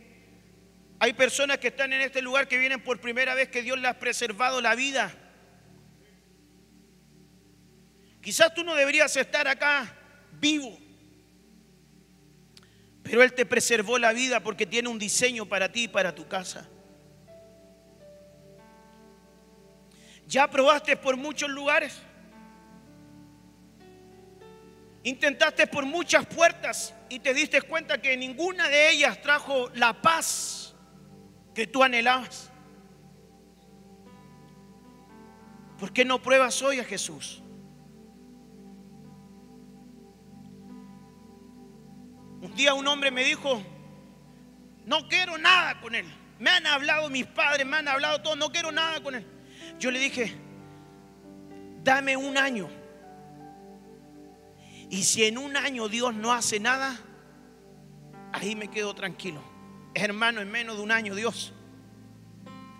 hay 0.98 1.12
personas 1.12 1.58
que 1.58 1.68
están 1.68 1.92
en 1.92 2.00
este 2.00 2.22
lugar 2.22 2.48
que 2.48 2.58
vienen 2.58 2.82
por 2.82 3.00
primera 3.00 3.34
vez 3.34 3.48
que 3.48 3.62
Dios 3.62 3.78
les 3.78 3.90
ha 3.90 3.98
preservado 3.98 4.60
la 4.60 4.74
vida. 4.74 5.14
Quizás 8.20 8.52
tú 8.54 8.64
no 8.64 8.74
deberías 8.74 9.16
estar 9.16 9.46
acá 9.46 9.94
vivo. 10.32 10.85
Pero 13.06 13.22
Él 13.22 13.32
te 13.32 13.46
preservó 13.46 13.98
la 13.98 14.12
vida 14.12 14.40
porque 14.40 14.66
tiene 14.66 14.88
un 14.88 14.98
diseño 14.98 15.46
para 15.46 15.70
ti 15.70 15.84
y 15.84 15.88
para 15.88 16.14
tu 16.14 16.26
casa. 16.26 16.68
Ya 20.26 20.50
probaste 20.50 20.96
por 20.96 21.16
muchos 21.16 21.48
lugares. 21.48 22.02
Intentaste 25.04 25.68
por 25.68 25.86
muchas 25.86 26.26
puertas 26.26 26.92
y 27.08 27.20
te 27.20 27.32
diste 27.32 27.62
cuenta 27.62 28.02
que 28.02 28.16
ninguna 28.16 28.68
de 28.68 28.90
ellas 28.90 29.22
trajo 29.22 29.70
la 29.74 30.02
paz 30.02 30.74
que 31.54 31.68
tú 31.68 31.84
anhelabas. 31.84 32.50
¿Por 35.78 35.92
qué 35.92 36.04
no 36.04 36.20
pruebas 36.20 36.60
hoy 36.60 36.80
a 36.80 36.84
Jesús? 36.84 37.40
Un 42.46 42.54
día 42.54 42.74
un 42.74 42.86
hombre 42.86 43.10
me 43.10 43.24
dijo, 43.24 43.60
no 44.84 45.08
quiero 45.08 45.36
nada 45.36 45.80
con 45.80 45.96
él. 45.96 46.06
Me 46.38 46.50
han 46.50 46.64
hablado 46.64 47.10
mis 47.10 47.26
padres, 47.26 47.66
me 47.66 47.76
han 47.76 47.88
hablado 47.88 48.22
todos, 48.22 48.36
no 48.36 48.52
quiero 48.52 48.70
nada 48.70 49.02
con 49.02 49.16
él. 49.16 49.26
Yo 49.80 49.90
le 49.90 49.98
dije, 49.98 50.32
dame 51.82 52.16
un 52.16 52.38
año. 52.38 52.68
Y 54.90 55.02
si 55.02 55.24
en 55.24 55.38
un 55.38 55.56
año 55.56 55.88
Dios 55.88 56.14
no 56.14 56.32
hace 56.32 56.60
nada, 56.60 56.96
ahí 58.32 58.54
me 58.54 58.68
quedo 58.68 58.94
tranquilo. 58.94 59.42
Hermano, 59.92 60.40
en 60.40 60.48
menos 60.48 60.76
de 60.76 60.82
un 60.84 60.92
año 60.92 61.16
Dios, 61.16 61.52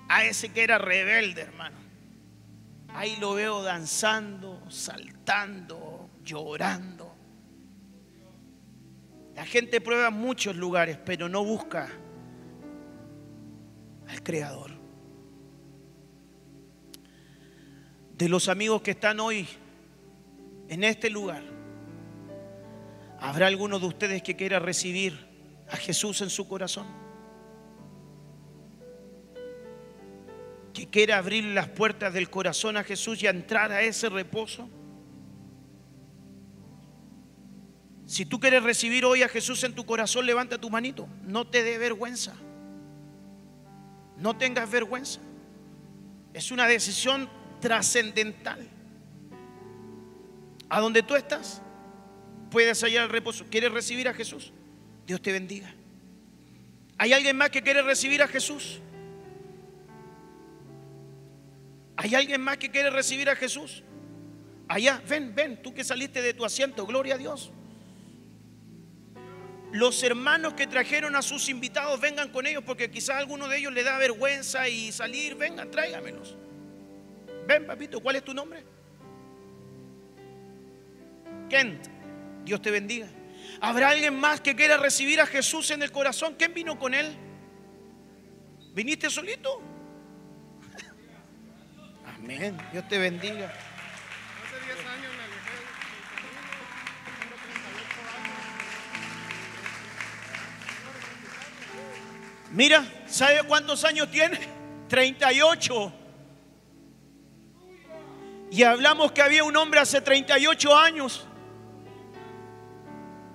a 0.09 0.25
ese 0.25 0.53
que 0.53 0.63
era 0.63 0.79
rebelde, 0.79 1.43
hermano, 1.43 1.77
ahí 2.95 3.17
lo 3.17 3.35
veo 3.35 3.65
danzando, 3.65 4.63
saltando, 4.71 6.09
llorando. 6.23 6.96
La 9.37 9.45
gente 9.45 9.83
prueba 9.83 10.09
muchos 10.09 10.57
lugares, 10.57 10.99
pero 11.05 11.29
no 11.29 11.45
busca 11.45 11.91
al 14.09 14.23
Creador. 14.23 14.71
De 18.17 18.31
los 18.31 18.49
amigos 18.49 18.81
que 18.81 18.93
están 18.93 19.21
hoy 19.21 19.47
en 20.71 20.85
este 20.85 21.11
lugar, 21.11 21.43
¿habrá 23.21 23.49
alguno 23.49 23.79
de 23.79 23.85
ustedes 23.85 24.23
que 24.23 24.37
quiera 24.37 24.59
recibir 24.59 25.29
a 25.69 25.77
Jesús 25.77 26.23
en 26.23 26.31
su 26.31 26.49
corazón? 26.49 26.87
Que 30.73 30.89
quiera 30.89 31.19
abrir 31.19 31.45
las 31.45 31.69
puertas 31.69 32.15
del 32.15 32.31
corazón 32.31 32.79
a 32.79 32.85
Jesús 32.85 33.23
y 33.23 33.27
entrar 33.27 33.71
a 33.71 33.83
ese 33.83 34.09
reposo. 34.09 34.67
Si 38.17 38.25
tú 38.25 38.41
quieres 38.41 38.63
recibir 38.63 39.05
hoy 39.05 39.23
a 39.23 39.29
Jesús 39.29 39.63
en 39.65 39.75
tu 39.75 39.85
corazón, 39.85 40.25
levanta 40.25 40.57
tu 40.57 40.71
manito. 40.71 41.07
No 41.25 41.47
te 41.47 41.63
dé 41.63 41.77
vergüenza. 41.77 42.35
No 44.17 44.39
tengas 44.39 44.71
vergüenza. 44.71 45.21
Es 46.33 46.51
una 46.51 46.67
decisión 46.67 47.29
trascendental. 47.61 48.67
A 50.71 50.81
donde 50.81 51.03
tú 51.03 51.15
estás, 51.15 51.61
puedes 52.51 52.83
hallar 52.83 53.05
el 53.05 53.11
reposo. 53.11 53.45
¿Quieres 53.51 53.71
recibir 53.71 54.09
a 54.09 54.15
Jesús? 54.15 54.51
Dios 55.07 55.21
te 55.21 55.31
bendiga. 55.33 55.75
¿Hay 56.97 57.13
alguien 57.13 57.37
más 57.37 57.51
que 57.51 57.61
quiere 57.61 57.83
recibir 57.83 58.23
a 58.23 58.29
Jesús? 58.29 58.81
¿Hay 61.99 62.15
alguien 62.15 62.41
más 62.41 62.57
que 62.57 62.71
quiere 62.71 62.89
recibir 62.89 63.29
a 63.29 63.37
Jesús? 63.37 63.83
Allá, 64.69 65.03
ven, 65.07 65.35
ven, 65.35 65.63
tú 65.63 65.75
que 65.75 65.85
saliste 65.85 66.23
de 66.23 66.33
tu 66.33 66.47
asiento, 66.47 66.87
gloria 66.87 67.17
a 67.17 67.19
Dios 67.19 67.53
los 69.77 70.03
hermanos 70.03 70.55
que 70.55 70.67
trajeron 70.67 71.17
a 71.17 71.23
sus 71.23 71.49
invitados 71.49 72.01
vengan 72.01 72.31
con 72.31 72.47
ellos 72.47 72.63
porque 72.65 72.91
quizás 72.91 73.17
alguno 73.17 73.49
de 73.49 73.59
ellos 73.59 73.73
le 73.73 73.83
da 73.83 73.99
vergüenza 73.99 74.69
y 74.69 74.91
salir, 74.93 75.35
vengan, 75.35 75.71
tráigamelos. 75.71 76.37
Ven, 77.47 77.67
papito, 77.67 78.01
¿cuál 78.01 78.17
es 78.17 78.25
tu 78.25 78.35
nombre? 78.35 78.65
Kent, 81.49 81.87
Dios 82.45 82.61
te 82.61 82.71
bendiga. 82.71 83.09
¿Habrá 83.61 83.91
alguien 83.91 84.19
más 84.19 84.41
que 84.41 84.57
quiera 84.57 84.77
recibir 84.77 85.21
a 85.21 85.27
Jesús 85.27 85.71
en 85.71 85.83
el 85.83 85.93
corazón? 85.93 86.35
¿Quién 86.39 86.55
vino 86.55 86.79
con 86.79 86.95
él? 86.95 87.15
¿Viniste 88.75 89.11
solito? 89.11 89.63
Amén, 92.05 92.57
Dios 92.73 92.87
te 92.89 92.99
bendiga. 92.99 93.53
Mira, 102.57 102.87
¿sabe 103.07 103.43
cuántos 103.47 103.85
años 103.85 104.11
tiene? 104.11 104.41
38. 104.89 105.93
Y 108.51 108.63
hablamos 108.63 109.13
que 109.13 109.21
había 109.21 109.45
un 109.45 109.55
hombre 109.57 109.79
hace 109.79 110.01
38 110.01 110.75
años. 110.75 111.27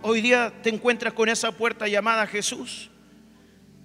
Hoy 0.01 0.22
día 0.22 0.51
te 0.63 0.69
encuentras 0.69 1.13
con 1.13 1.30
esa 1.30 1.51
puerta 1.51 1.88
llamada 1.88 2.26
Jesús. 2.26 2.89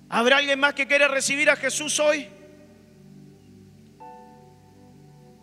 ¿Habrá 0.09 0.39
alguien 0.39 0.59
más 0.59 0.73
que 0.73 0.87
quiera 0.87 1.07
recibir 1.07 1.51
a 1.51 1.57
Jesús 1.57 2.01
hoy? 2.01 2.31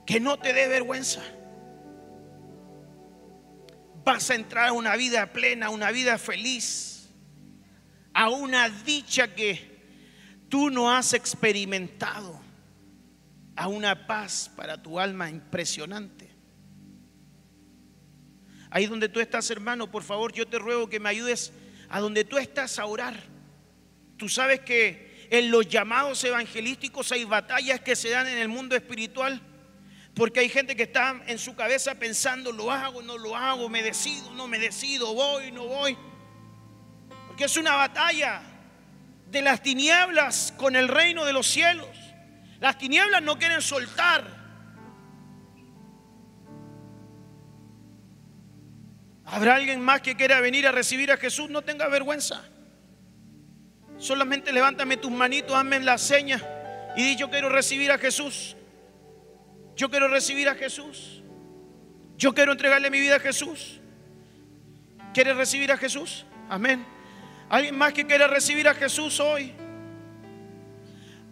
Que 0.07 0.19
no 0.19 0.39
te 0.39 0.53
dé 0.53 0.69
vergüenza. 0.69 1.21
Vas 4.03 4.27
a 4.31 4.33
entrar 4.33 4.69
a 4.69 4.73
una 4.73 4.95
vida 4.95 5.31
plena, 5.31 5.67
a 5.67 5.69
una 5.69 5.91
vida 5.91 6.17
feliz, 6.17 7.11
a 8.11 8.29
una 8.29 8.69
dicha 8.69 9.35
que 9.35 9.72
tú 10.53 10.69
no 10.69 10.91
has 10.91 11.13
experimentado, 11.13 12.39
a 13.55 13.67
una 13.67 14.05
paz 14.05 14.51
para 14.55 14.79
tu 14.79 14.99
alma 14.99 15.27
impresionante. 15.27 16.29
Ahí 18.69 18.85
donde 18.85 19.09
tú 19.09 19.19
estás, 19.19 19.49
hermano, 19.49 19.89
por 19.89 20.03
favor, 20.03 20.31
yo 20.31 20.47
te 20.47 20.59
ruego 20.59 20.87
que 20.87 20.99
me 20.99 21.09
ayudes 21.09 21.53
a 21.89 21.99
donde 21.99 22.23
tú 22.23 22.37
estás 22.37 22.77
a 22.77 22.85
orar. 22.85 23.15
Tú 24.15 24.29
sabes 24.29 24.59
que 24.59 25.27
en 25.31 25.49
los 25.49 25.67
llamados 25.67 26.23
evangelísticos 26.23 27.11
hay 27.11 27.23
batallas 27.23 27.79
que 27.79 27.95
se 27.95 28.11
dan 28.11 28.27
en 28.27 28.37
el 28.37 28.47
mundo 28.47 28.75
espiritual. 28.75 29.41
Porque 30.13 30.41
hay 30.41 30.49
gente 30.49 30.75
que 30.75 30.83
está 30.83 31.19
en 31.25 31.39
su 31.39 31.55
cabeza 31.55 31.95
pensando, 31.95 32.51
lo 32.51 32.69
hago, 32.69 33.01
no 33.01 33.17
lo 33.17 33.35
hago, 33.35 33.69
me 33.69 33.81
decido, 33.81 34.31
no 34.35 34.47
me 34.47 34.59
decido, 34.59 35.15
voy, 35.15 35.51
no 35.51 35.65
voy. 35.65 35.97
Porque 37.25 37.45
es 37.45 37.57
una 37.57 37.73
batalla 37.73 38.52
de 39.33 39.41
las 39.41 39.61
tinieblas 39.61 40.53
con 40.55 40.75
el 40.75 40.87
reino 40.87 41.25
de 41.25 41.33
los 41.33 41.47
cielos. 41.47 41.89
Las 42.59 42.77
tinieblas 42.77 43.21
no 43.21 43.37
quieren 43.37 43.61
soltar. 43.61 44.23
¿Habrá 49.25 49.55
alguien 49.55 49.81
más 49.81 50.01
que 50.01 50.15
quiera 50.15 50.39
venir 50.39 50.67
a 50.67 50.71
recibir 50.71 51.11
a 51.11 51.17
Jesús? 51.17 51.49
No 51.49 51.63
tenga 51.63 51.87
vergüenza. 51.87 52.45
Solamente 53.97 54.53
levántame 54.53 54.97
tus 54.97 55.11
manitos, 55.11 55.55
hazme 55.55 55.79
la 55.79 55.97
seña 55.97 56.41
y 56.95 57.03
di 57.03 57.15
yo 57.15 57.29
quiero 57.29 57.49
recibir 57.49 57.91
a 57.91 57.97
Jesús. 57.97 58.55
Yo 59.75 59.89
quiero 59.89 60.07
recibir 60.07 60.47
a 60.47 60.53
Jesús. 60.53 61.23
Yo 62.17 62.35
quiero 62.35 62.51
entregarle 62.51 62.91
mi 62.91 62.99
vida 62.99 63.15
a 63.15 63.19
Jesús. 63.19 63.79
¿Quieres 65.11 65.35
recibir 65.35 65.71
a 65.71 65.77
Jesús? 65.77 66.25
Amén. 66.49 66.85
¿Alguien 67.49 67.77
más 67.77 67.93
que 67.93 68.05
quiera 68.05 68.27
recibir 68.27 68.67
a 68.67 68.73
Jesús 68.73 69.19
hoy? 69.19 69.53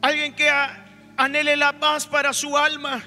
¿Alguien 0.01 0.36
que 0.36 0.49
anhele 1.18 1.55
la 1.55 1.74
paz 1.80 2.07
para 2.07 2.34
su 2.34 2.57
alma? 2.57 3.03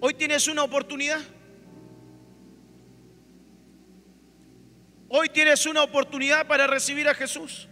Hoy 0.00 0.14
tienes 0.14 0.48
una 0.48 0.62
oportunidad. 0.64 1.20
Hoy 5.08 5.28
tienes 5.28 5.64
una 5.66 5.82
oportunidad 5.82 6.46
para 6.46 6.66
recibir 6.66 7.08
a 7.08 7.14
Jesús. 7.14 7.68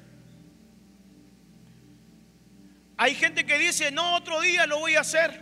Hay 2.97 3.15
gente 3.17 3.45
que 3.45 3.59
dice, 3.59 3.91
no, 3.91 4.17
otro 4.17 4.41
día 4.41 4.67
lo 4.67 4.79
voy 4.79 4.95
a 4.95 5.01
hacer. 5.01 5.41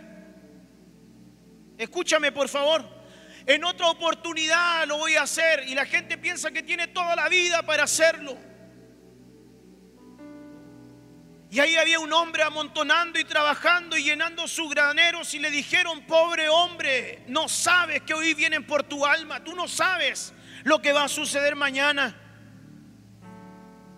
Escúchame 1.77 2.31
por 2.31 2.49
favor. 2.49 3.00
En 3.45 3.63
otra 3.63 3.87
oportunidad 3.87 4.87
lo 4.87 4.97
voy 4.97 5.15
a 5.15 5.23
hacer. 5.23 5.63
Y 5.67 5.75
la 5.75 5.85
gente 5.85 6.17
piensa 6.17 6.51
que 6.51 6.63
tiene 6.63 6.87
toda 6.87 7.15
la 7.15 7.29
vida 7.29 7.61
para 7.63 7.83
hacerlo. 7.83 8.37
Y 11.51 11.59
ahí 11.59 11.75
había 11.75 11.99
un 11.99 12.13
hombre 12.13 12.43
amontonando 12.43 13.19
y 13.19 13.25
trabajando 13.25 13.97
y 13.97 14.03
llenando 14.03 14.47
sus 14.47 14.69
graneros 14.69 15.33
y 15.33 15.39
le 15.39 15.51
dijeron, 15.51 16.05
pobre 16.05 16.47
hombre, 16.47 17.23
no 17.27 17.49
sabes 17.49 18.03
que 18.03 18.13
hoy 18.13 18.33
vienen 18.33 18.65
por 18.65 18.83
tu 18.83 19.05
alma, 19.05 19.43
tú 19.43 19.53
no 19.53 19.67
sabes 19.67 20.33
lo 20.63 20.81
que 20.81 20.93
va 20.93 21.03
a 21.03 21.09
suceder 21.09 21.57
mañana. 21.57 22.15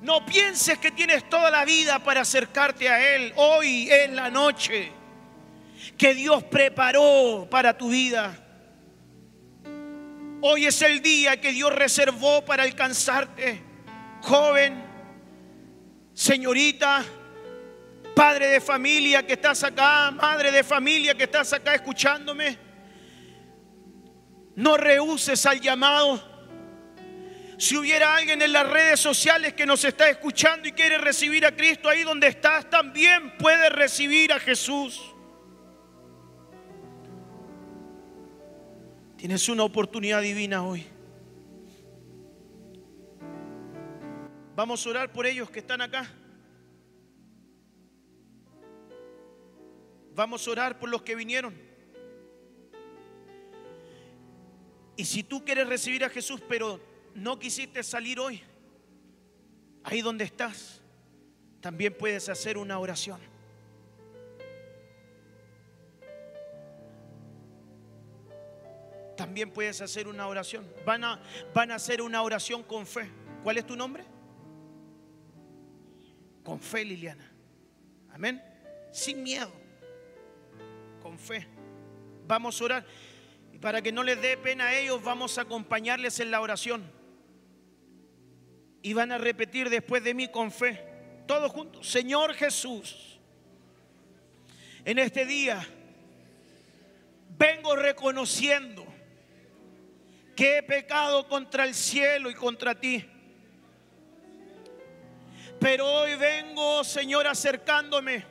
No 0.02 0.26
pienses 0.26 0.80
que 0.80 0.89
tienes 0.89 1.30
toda 1.30 1.52
la 1.52 1.64
vida 1.64 2.00
para 2.00 2.22
acercarte 2.22 2.89
a 2.89 3.16
Él. 3.16 3.32
Hoy 3.36 3.88
es 3.89 4.10
la 4.10 4.32
noche 4.32 4.91
que 5.96 6.16
Dios 6.16 6.44
preparó 6.46 7.48
para 7.52 7.78
tu 7.78 7.89
vida. 7.89 8.43
Hoy 10.46 10.66
es 10.66 10.82
el 10.82 11.02
día 11.02 11.39
que 11.39 11.54
Dios 11.54 11.74
reservó 11.74 12.44
para 12.44 12.64
alcanzarte. 12.64 13.64
Joven, 14.24 14.84
señorita, 16.14 17.02
padre 18.14 18.48
de 18.48 18.60
familia 18.60 19.26
que 19.26 19.34
estás 19.34 19.64
acá, 19.64 20.12
madre 20.12 20.52
de 20.52 20.66
familia 20.66 21.16
que 21.16 21.24
estás 21.24 21.54
acá 21.54 21.76
escuchándome. 21.76 22.58
No 24.58 24.76
rehuses 24.76 25.46
al 25.46 25.62
llamado. 25.62 26.22
Si 27.58 27.78
hubiera 27.78 28.14
alguien 28.14 28.41
en 28.41 28.52
las 28.52 28.70
redes 28.70 29.00
sociales 29.00 29.54
que 29.54 29.66
nos 29.66 29.86
está 29.86 30.10
escuchando 30.10 30.68
y 30.68 30.74
quiere 30.74 30.98
recibir 30.98 31.46
a 31.46 31.56
Cristo 31.56 31.88
ahí 31.88 32.04
donde 32.04 32.28
estás, 32.28 32.70
también 32.70 33.38
puede 33.38 33.70
recibir 33.70 34.34
a 34.34 34.41
Jesús. 34.41 35.12
Tienes 39.24 39.48
una 39.48 39.64
oportunidad 39.64 40.22
divina 40.22 40.68
hoy. 40.68 40.86
Vamos 44.54 44.86
a 44.86 44.90
orar 44.90 45.14
por 45.14 45.26
ellos 45.26 45.50
que 45.50 45.60
están 45.60 45.80
acá. 45.80 46.14
Vamos 50.14 50.46
a 50.46 50.52
orar 50.52 50.78
por 50.78 50.90
los 50.90 51.04
que 51.04 51.16
vinieron. 51.16 51.56
Y 54.98 55.06
si 55.06 55.24
tú 55.24 55.46
quieres 55.46 55.70
recibir 55.70 56.04
a 56.04 56.10
Jesús, 56.10 56.42
pero 56.50 56.82
no 57.16 57.40
quisiste 57.40 57.82
salir 57.82 58.20
hoy, 58.20 58.42
ahí 59.86 60.02
donde 60.02 60.26
estás, 60.26 60.82
también 61.62 61.96
puedes 61.98 62.28
hacer 62.28 62.58
una 62.58 62.78
oración. 62.78 63.22
También 69.24 69.52
puedes 69.52 69.80
hacer 69.80 70.10
una 70.10 70.28
oración. 70.28 70.70
Van 70.86 71.02
a, 71.06 71.18
van 71.54 71.72
a 71.72 71.76
hacer 71.76 72.02
una 72.02 72.22
oración 72.24 72.62
con 72.62 72.86
fe. 72.86 73.10
¿Cuál 73.42 73.58
es 73.58 73.66
tu 73.66 73.74
nombre? 73.74 74.04
Con 76.44 76.60
fe, 76.60 76.84
Liliana. 76.84 77.32
Amén. 78.12 78.44
Sin 78.92 79.24
miedo. 79.24 79.50
Con 81.02 81.18
fe. 81.18 81.48
Vamos 82.28 82.60
a 82.60 82.66
orar. 82.66 82.86
Y 83.54 83.60
para 83.60 83.82
que 83.82 83.94
no 83.94 84.04
les 84.04 84.22
dé 84.22 84.36
pena 84.36 84.66
a 84.66 84.76
ellos, 84.76 85.02
vamos 85.02 85.38
a 85.38 85.44
acompañarles 85.44 86.20
en 86.20 86.30
la 86.30 86.42
oración 86.42 86.84
y 88.82 88.92
van 88.92 89.14
a 89.14 89.18
repetir 89.18 89.70
después 89.70 90.04
de 90.04 90.14
mí 90.14 90.28
con 90.28 90.52
fe, 90.52 90.84
todos 91.26 91.50
juntos, 91.50 91.90
Señor 91.90 92.34
Jesús, 92.34 93.18
en 94.84 95.00
este 95.00 95.26
día 95.26 95.66
vengo 97.38 97.78
reconociendo 97.78 98.83
que 100.36 100.58
he 100.58 100.64
pecado 100.64 101.28
contra 101.28 101.66
el 101.66 101.74
cielo 101.74 102.30
y 102.30 102.34
contra 102.34 102.76
ti. 102.76 103.06
Pero 105.60 105.88
hoy 105.88 106.16
vengo, 106.16 106.84
Señor, 106.84 107.28
acercándome 107.28 108.26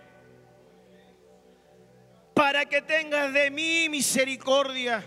para 2.35 2.67
que 2.67 2.83
tengas 2.83 3.33
de 3.33 3.51
mí 3.51 3.89
misericordia. 3.89 5.05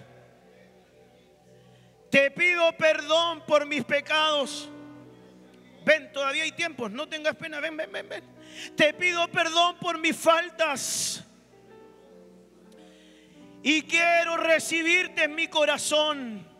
Te 2.10 2.32
pido 2.32 2.72
perdón 2.78 3.44
por 3.46 3.66
mis 3.66 3.84
pecados 3.84 4.70
Ven, 5.86 6.12
todavía 6.12 6.44
hay 6.44 6.52
tiempo, 6.52 6.90
no 6.90 7.08
tengas 7.08 7.36
pena, 7.36 7.60
ven, 7.60 7.78
ven, 7.78 7.92
ven, 7.92 8.10
ven. 8.10 8.24
Te 8.76 8.92
pido 8.96 9.28
perdón 9.28 9.78
por 9.78 10.00
mis 10.00 10.18
faltas. 10.18 11.24
Y 13.62 13.84
quiero 13.84 14.36
recibirte 14.38 15.26
en 15.26 15.36
mi 15.36 15.48
corazón. 15.48 16.55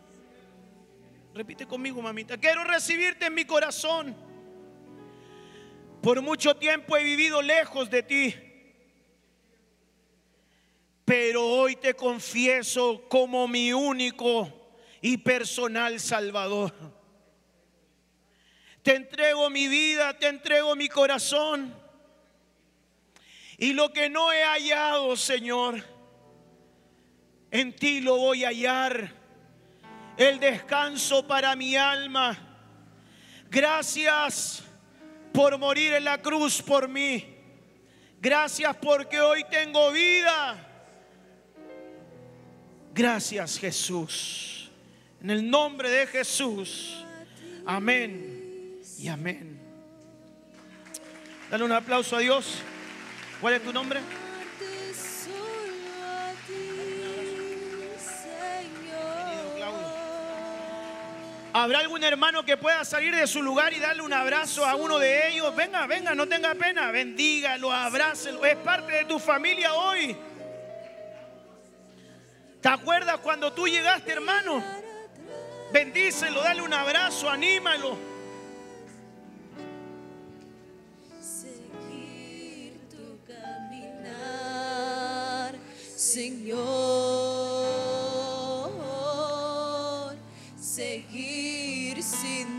Repite 1.36 1.66
conmigo, 1.66 2.02
mamita. 2.02 2.38
Quiero 2.38 2.64
recibirte 2.64 3.26
en 3.26 3.34
mi 3.34 3.44
corazón. 3.44 4.16
Por 6.02 6.22
mucho 6.22 6.56
tiempo 6.56 6.96
he 6.96 7.04
vivido 7.04 7.42
lejos 7.42 7.90
de 7.90 8.04
ti. 8.04 8.34
Pero 11.04 11.46
hoy 11.46 11.76
te 11.76 11.94
confieso 11.94 13.04
como 13.10 13.50
mi 13.50 13.74
único 13.74 14.78
y 15.02 15.18
personal 15.18 16.00
Salvador. 16.00 16.74
Te 18.82 18.96
entrego 18.96 19.50
mi 19.50 19.68
vida, 19.68 20.18
te 20.18 20.28
entrego 20.28 20.74
mi 20.78 20.88
corazón. 20.88 21.76
Y 23.58 23.74
lo 23.74 23.92
que 23.92 24.10
no 24.10 24.32
he 24.32 24.42
hallado, 24.42 25.18
Señor, 25.18 25.84
en 27.52 27.76
ti 27.76 28.00
lo 28.00 28.16
voy 28.16 28.46
a 28.46 28.48
hallar. 28.48 29.25
El 30.18 30.40
descanso 30.40 31.28
para 31.28 31.56
mi 31.56 31.76
alma, 31.76 32.46
Gracias 33.56 34.64
por 35.32 35.58
morir 35.58 35.94
en 35.94 36.04
la 36.04 36.22
cruz 36.22 36.62
por 36.62 36.90
mí. 36.90 37.26
Gracias 38.20 38.76
porque 38.76 39.20
hoy 39.20 39.46
tengo 39.50 39.92
vida. 39.92 40.58
Gracias 42.94 43.58
Jesús. 43.58 44.70
En 45.22 45.30
el 45.30 45.50
nombre 45.50 45.90
de 45.90 46.08
Jesús. 46.08 47.04
Amén 47.66 48.82
y 49.00 49.08
amén. 49.08 49.58
Dale 51.50 51.64
un 51.64 51.72
aplauso 51.72 52.18
a 52.18 52.20
Dios. 52.20 52.58
¿Cuál 53.40 53.54
es 53.54 53.64
tu 53.64 53.72
nombre? 53.72 54.02
¿Habrá 61.58 61.80
algún 61.80 62.04
hermano 62.04 62.44
que 62.44 62.58
pueda 62.58 62.84
salir 62.84 63.16
de 63.16 63.26
su 63.28 63.42
lugar 63.42 63.72
y 63.72 63.80
darle 63.80 64.02
un 64.02 64.12
abrazo 64.12 64.66
a 64.66 64.76
uno 64.76 65.00
de 65.00 65.30
ellos? 65.30 65.56
Venga, 65.56 65.88
venga, 65.88 66.14
no 66.14 66.28
tenga 66.28 66.54
pena. 66.54 66.92
Bendígalo, 66.92 67.72
abrácelo. 67.72 68.44
Es 68.44 68.58
parte 68.58 68.92
de 68.92 69.06
tu 69.06 69.20
familia 69.20 69.74
hoy. 69.74 70.18
¿Te 72.60 72.68
acuerdas 72.68 73.20
cuando 73.20 73.54
tú 73.54 73.70
llegaste, 73.70 74.12
hermano? 74.12 74.62
Bendícelo, 75.72 76.42
dale 76.42 76.62
un 76.62 76.74
abrazo, 76.74 77.30
anímalo. 77.30 77.98
Seguir 81.22 82.82
tu 82.90 83.18
caminar, 83.34 84.36
Señor. 85.96 87.16
Seguir 90.60 91.35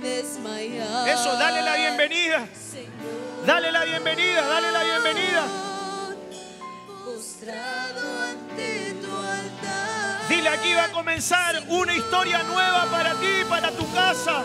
desmayar. 0.07 1.09
Eso, 1.09 1.37
dale 1.37 1.63
la 1.63 1.77
bienvenida. 1.77 2.47
Señor. 2.55 3.47
Dale 3.47 3.73
la 3.73 3.85
bienvenida, 3.85 4.43
dale 4.47 4.73
la 4.73 4.83
bienvenida. 4.83 5.43
Postrado 7.05 8.03
ante 8.31 8.95
tu 9.03 9.17
altar. 9.17 10.29
Dile, 10.29 10.49
aquí 10.49 10.75
va 10.75 10.85
a 10.85 10.93
comenzar 10.93 11.63
una 11.69 11.95
historia 11.95 12.43
nueva 12.43 12.87
para 12.91 13.15
ti, 13.15 13.45
para 13.49 13.71
tu 13.71 13.93
casa. 13.93 14.43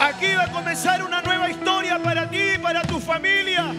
Aquí 0.00 0.34
va 0.34 0.44
a 0.44 0.52
comenzar 0.52 1.02
una 1.02 1.22
nueva 1.22 1.48
historia 1.48 1.98
para 1.98 2.28
ti, 2.28 2.58
para 2.60 2.82
tu 2.82 3.00
familia. 3.00 3.72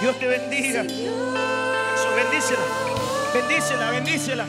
Dios 0.00 0.18
te 0.20 0.26
bendiga. 0.26 0.84
Bendícela. 2.18 2.66
Bendícela, 3.32 3.90
bendícela. 3.92 4.44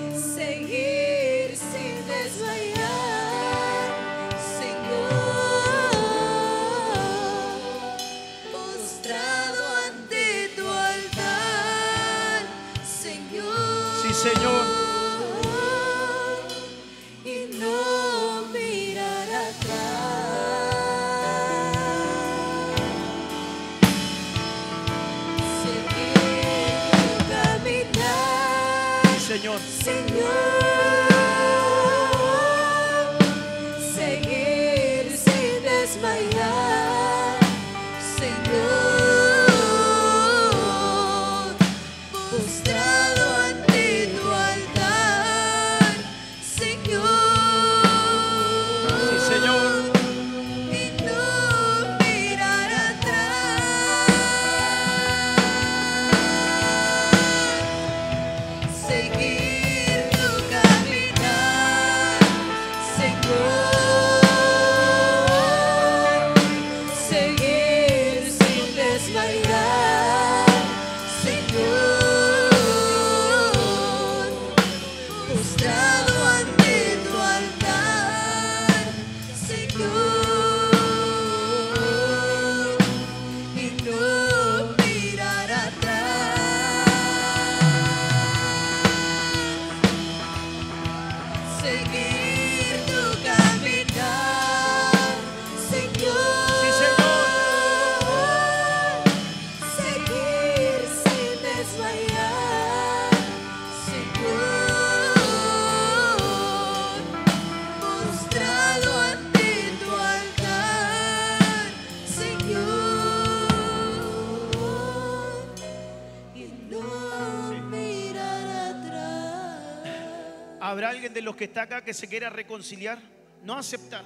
De 121.14 121.22
los 121.22 121.36
que 121.36 121.46
está 121.46 121.64
acá 121.64 121.84
que 121.84 121.94
se 121.94 122.08
quiera 122.08 122.30
reconciliar? 122.30 123.00
No 123.44 123.56
aceptar, 123.56 124.04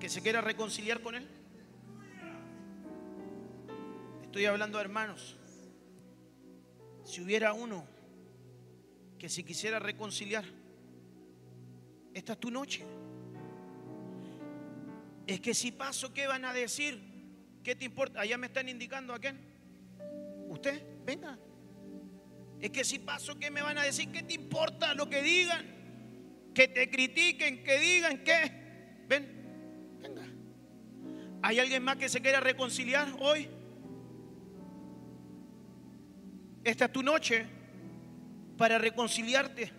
que 0.00 0.08
se 0.08 0.20
quiera 0.20 0.40
reconciliar 0.40 1.00
con 1.00 1.14
él. 1.14 1.28
Estoy 4.22 4.46
hablando 4.46 4.80
hermanos. 4.80 5.36
Si 7.04 7.20
hubiera 7.20 7.52
uno 7.52 7.86
que 9.18 9.28
se 9.28 9.44
quisiera 9.44 9.78
reconciliar, 9.78 10.44
esta 12.12 12.32
es 12.32 12.40
tu 12.40 12.50
noche. 12.50 12.84
Es 15.26 15.40
que 15.40 15.54
si 15.54 15.72
paso, 15.72 16.12
¿qué 16.12 16.26
van 16.26 16.44
a 16.44 16.52
decir? 16.52 17.00
¿Qué 17.62 17.74
te 17.74 17.84
importa? 17.84 18.20
Allá 18.20 18.36
me 18.36 18.48
están 18.48 18.68
indicando 18.68 19.14
a 19.14 19.18
quién. 19.18 19.40
Usted, 20.48 20.82
venga. 21.04 21.38
Es 22.60 22.70
que 22.70 22.84
si 22.84 22.98
paso, 22.98 23.38
¿qué 23.38 23.50
me 23.50 23.62
van 23.62 23.78
a 23.78 23.82
decir? 23.82 24.10
¿Qué 24.10 24.22
te 24.22 24.34
importa 24.34 24.94
lo 24.94 25.08
que 25.08 25.22
digan? 25.22 25.83
Que 26.54 26.68
te 26.68 26.88
critiquen, 26.88 27.64
que 27.64 27.78
digan 27.78 28.22
qué. 28.24 29.04
Ven, 29.08 29.98
venga. 30.00 30.22
¿Hay 31.42 31.58
alguien 31.58 31.82
más 31.82 31.96
que 31.96 32.08
se 32.08 32.20
quiera 32.20 32.40
reconciliar 32.40 33.08
hoy? 33.20 33.48
Esta 36.62 36.86
es 36.86 36.92
tu 36.92 37.02
noche 37.02 37.46
para 38.56 38.78
reconciliarte. 38.78 39.70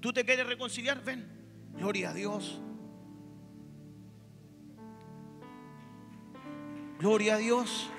¿Tú 0.00 0.12
te 0.12 0.24
quieres 0.24 0.46
reconciliar? 0.46 1.04
Ven. 1.04 1.26
Gloria 1.74 2.10
a 2.10 2.14
Dios. 2.14 2.60
Gloria 6.98 7.34
a 7.34 7.38
Dios. 7.38 7.90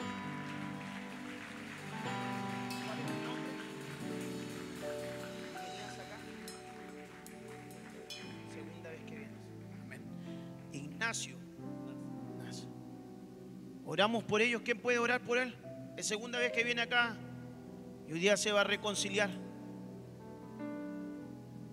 Oramos 13.92 14.24
por 14.24 14.42
ellos. 14.42 14.62
¿Quién 14.64 14.80
puede 14.80 15.00
orar 15.00 15.20
por 15.20 15.38
él? 15.38 15.54
Es 15.98 16.08
segunda 16.08 16.40
vez 16.40 16.54
que 16.54 16.64
viene 16.64 16.82
acá 16.82 17.18
y 18.08 18.14
hoy 18.14 18.22
día 18.22 18.38
se 18.38 18.54
va 18.54 18.62
a 18.62 18.64
reconciliar. 18.64 19.30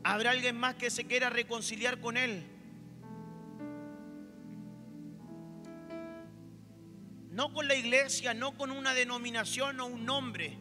¿Habrá 0.02 0.32
alguien 0.32 0.56
más 0.56 0.74
que 0.74 0.90
se 0.90 1.04
quiera 1.04 1.30
reconciliar 1.30 2.00
con 2.00 2.16
él? 2.16 2.44
No 7.30 7.52
con 7.52 7.68
la 7.68 7.76
iglesia, 7.76 8.34
no 8.34 8.56
con 8.56 8.72
una 8.72 8.94
denominación 8.94 9.78
o 9.78 9.86
un 9.86 10.04
nombre, 10.04 10.58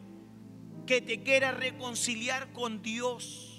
que 0.86 1.01
te 1.01 1.24
quiera 1.24 1.49
reconciliar 1.49 2.53
con 2.53 2.84
Dios. 2.84 3.57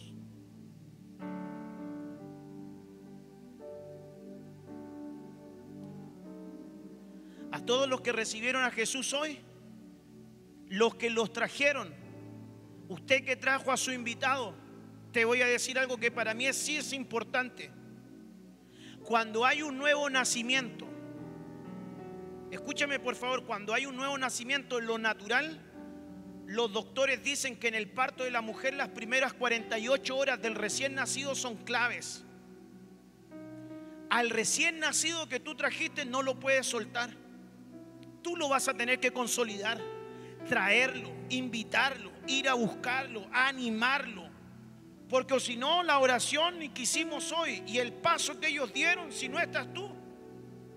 Todos 7.69 7.87
los 7.87 8.01
que 8.01 8.12
recibieron 8.12 8.64
a 8.64 8.71
Jesús 8.71 9.12
hoy, 9.12 9.41
los 10.69 10.95
que 10.95 11.11
los 11.11 11.35
trajeron, 11.35 11.95
usted 12.89 13.27
que 13.27 13.37
trajo 13.37 13.71
a 13.71 13.77
su 13.77 13.93
invitado, 13.93 14.55
te 15.12 15.27
voy 15.27 15.43
a 15.43 15.47
decir 15.47 15.79
algo 15.79 15.99
que 15.99 16.11
para 16.11 16.33
mí 16.33 16.51
sí 16.55 16.79
es 16.79 16.95
importante. 16.95 17.71
Cuando 19.05 19.45
hay 19.45 19.61
un 19.61 19.77
nuevo 19.77 20.09
nacimiento, 20.09 20.89
escúchame 22.51 23.01
por 23.01 23.16
favor, 23.16 23.45
cuando 23.45 23.75
hay 23.75 23.85
un 23.85 23.97
nuevo 23.97 24.16
nacimiento, 24.16 24.81
lo 24.81 24.97
natural, 24.97 25.61
los 26.47 26.73
doctores 26.73 27.23
dicen 27.23 27.55
que 27.55 27.69
en 27.69 27.75
el 27.75 27.91
parto 27.91 28.25
de 28.25 28.31
la 28.31 28.41
mujer 28.41 28.73
las 28.73 28.89
primeras 28.89 29.35
48 29.35 30.16
horas 30.16 30.41
del 30.41 30.55
recién 30.55 30.95
nacido 30.95 31.35
son 31.35 31.57
claves. 31.57 32.25
Al 34.09 34.31
recién 34.31 34.79
nacido 34.79 35.29
que 35.29 35.39
tú 35.39 35.55
trajiste 35.55 36.07
no 36.07 36.23
lo 36.23 36.41
puedes 36.41 36.66
soltar. 36.66 37.28
Tú 38.29 38.37
lo 38.37 38.51
vas 38.51 38.68
a 38.68 38.74
tener 38.74 39.01
que 39.01 39.11
consolidar, 39.11 39.81
traerlo, 40.47 41.11
invitarlo, 41.31 42.12
ir 42.26 42.47
a 42.47 42.53
buscarlo, 42.53 43.26
animarlo. 43.33 44.29
Porque 45.09 45.41
si 45.41 45.57
no, 45.57 45.83
la 45.83 45.99
oración 45.99 46.59
que 46.74 46.83
hicimos 46.83 47.33
hoy 47.33 47.62
y 47.66 47.79
el 47.79 47.95
paso 47.95 48.39
que 48.39 48.49
ellos 48.49 48.70
dieron, 48.74 49.11
si 49.12 49.31
no 49.31 49.41
estás 49.41 49.72
tú, 49.72 49.89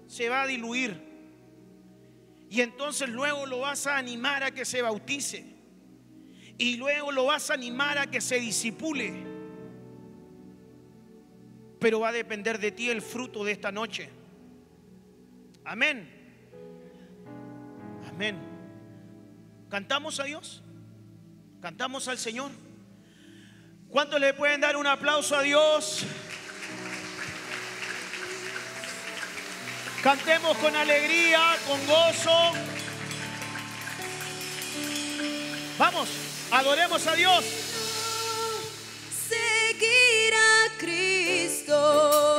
se 0.08 0.30
va 0.30 0.44
a 0.44 0.48
diluir. 0.48 0.96
Y 2.50 2.62
entonces 2.62 3.10
luego 3.10 3.46
lo 3.46 3.60
vas 3.60 3.86
a 3.86 3.98
animar 3.98 4.44
a 4.44 4.52
que 4.52 4.64
se 4.64 4.82
bautice. 4.82 5.44
Y 6.58 6.78
luego 6.78 7.12
lo 7.12 7.26
vas 7.26 7.52
a 7.52 7.56
animar 7.56 7.98
a 7.98 8.10
que 8.10 8.22
se 8.22 8.40
disipule. 8.40 9.26
Pero 11.82 12.00
va 12.00 12.08
a 12.08 12.14
depender 12.14 12.60
de 12.60 12.72
ti 12.72 12.90
el 12.90 13.02
fruto 13.02 13.44
de 13.44 13.52
esta 13.52 13.74
noche. 13.74 14.10
Amén. 15.66 16.21
Amén. 18.12 18.38
¿Cantamos 19.70 20.20
a 20.20 20.24
Dios? 20.24 20.62
¿Cantamos 21.62 22.08
al 22.08 22.18
Señor? 22.18 22.52
¿Cuántos 23.90 24.20
le 24.20 24.34
pueden 24.34 24.62
dar 24.62 24.76
un 24.76 24.88
aplauso 24.88 25.36
a 25.36 25.42
Dios? 25.42 26.06
Cantemos 30.04 30.58
con 30.58 30.76
alegría, 30.76 31.56
con 31.68 31.86
gozo. 31.86 32.54
Vamos, 35.78 36.10
adoremos 36.52 37.06
a 37.06 37.16
Dios. 37.16 37.46
Seguir 39.30 40.34
a 40.34 40.78
Cristo. 40.80 42.31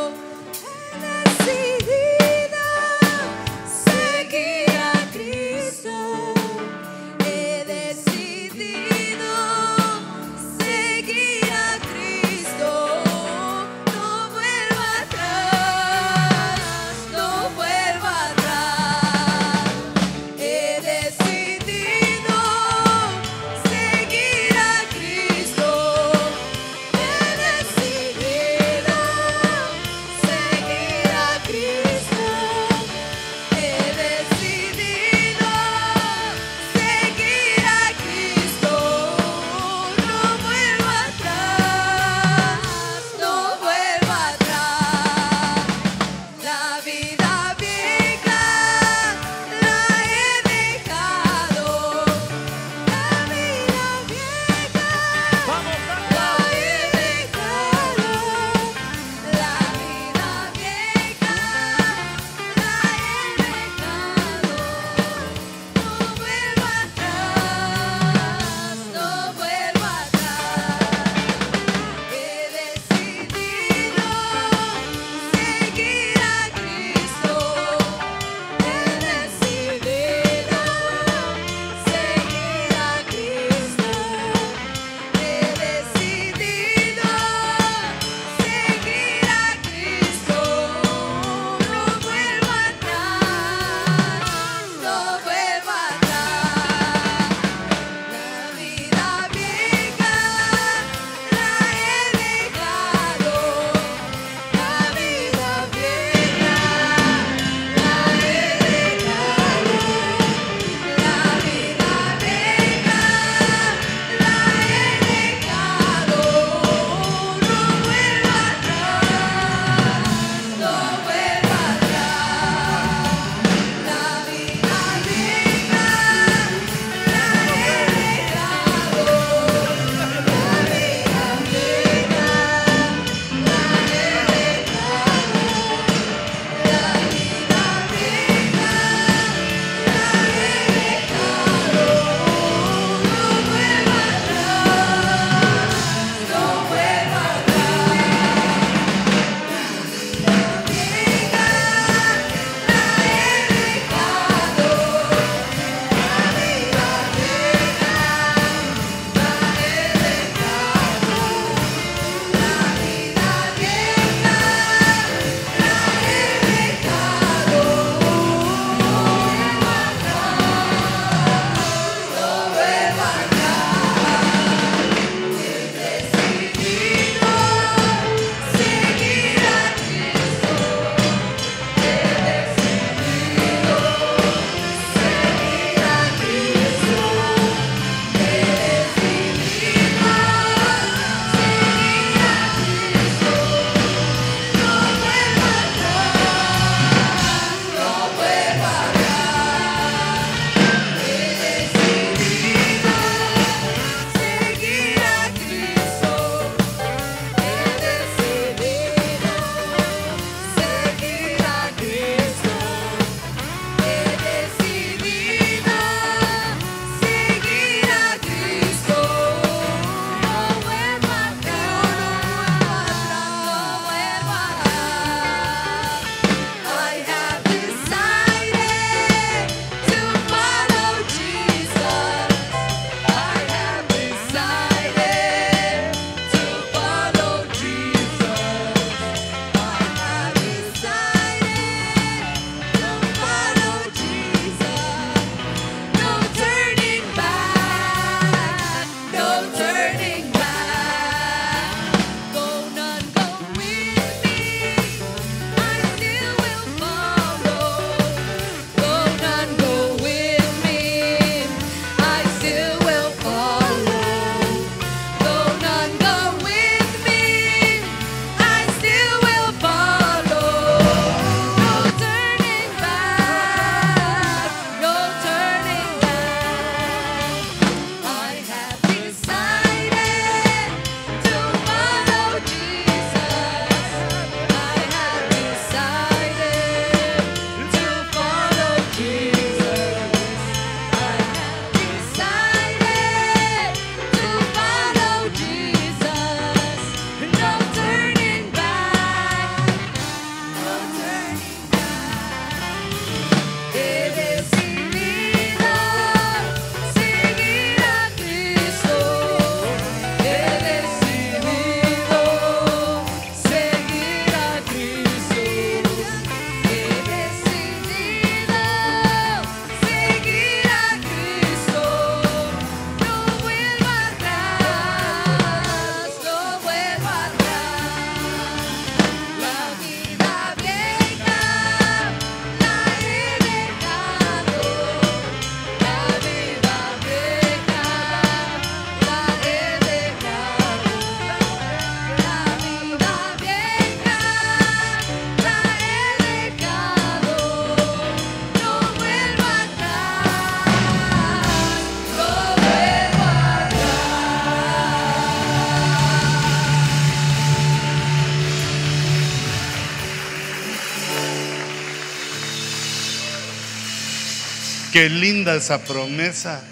Qué 364.92 365.08
linda 365.08 365.54
esa 365.54 365.82
promesa 365.82 366.62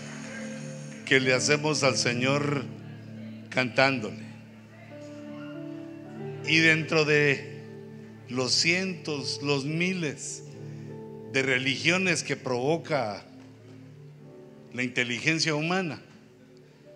que 1.07 1.21
le 1.21 1.33
hacemos 1.33 1.83
al 1.83 1.97
Señor 1.97 2.67
cantándole. 3.49 4.19
Y 6.47 6.59
dentro 6.59 7.07
de 7.07 7.63
los 8.29 8.53
cientos, 8.53 9.41
los 9.43 9.65
miles 9.65 10.43
de 11.33 11.43
religiones 11.43 12.23
que 12.23 12.37
provoca 12.37 13.25
la 14.75 14.83
inteligencia 14.83 15.55
humana, 15.55 16.03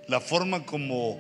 la 0.09 0.21
forma 0.21 0.67
como 0.67 1.19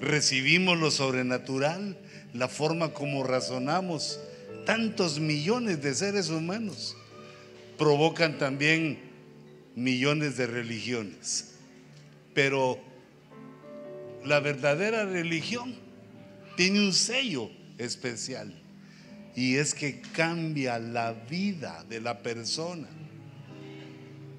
recibimos 0.00 0.78
lo 0.78 0.92
sobrenatural, 0.92 1.98
la 2.34 2.46
forma 2.46 2.90
como 2.90 3.24
razonamos, 3.24 4.20
tantos 4.64 5.18
millones 5.18 5.82
de 5.82 5.92
seres 5.96 6.28
humanos 6.28 6.96
provocan 7.76 8.38
también 8.38 9.07
millones 9.78 10.36
de 10.36 10.46
religiones. 10.46 11.54
Pero 12.34 12.78
la 14.24 14.40
verdadera 14.40 15.04
religión 15.04 15.74
tiene 16.56 16.80
un 16.80 16.92
sello 16.92 17.50
especial 17.78 18.52
y 19.34 19.56
es 19.56 19.74
que 19.74 20.00
cambia 20.12 20.78
la 20.78 21.12
vida 21.12 21.84
de 21.88 22.00
la 22.00 22.22
persona. 22.22 22.88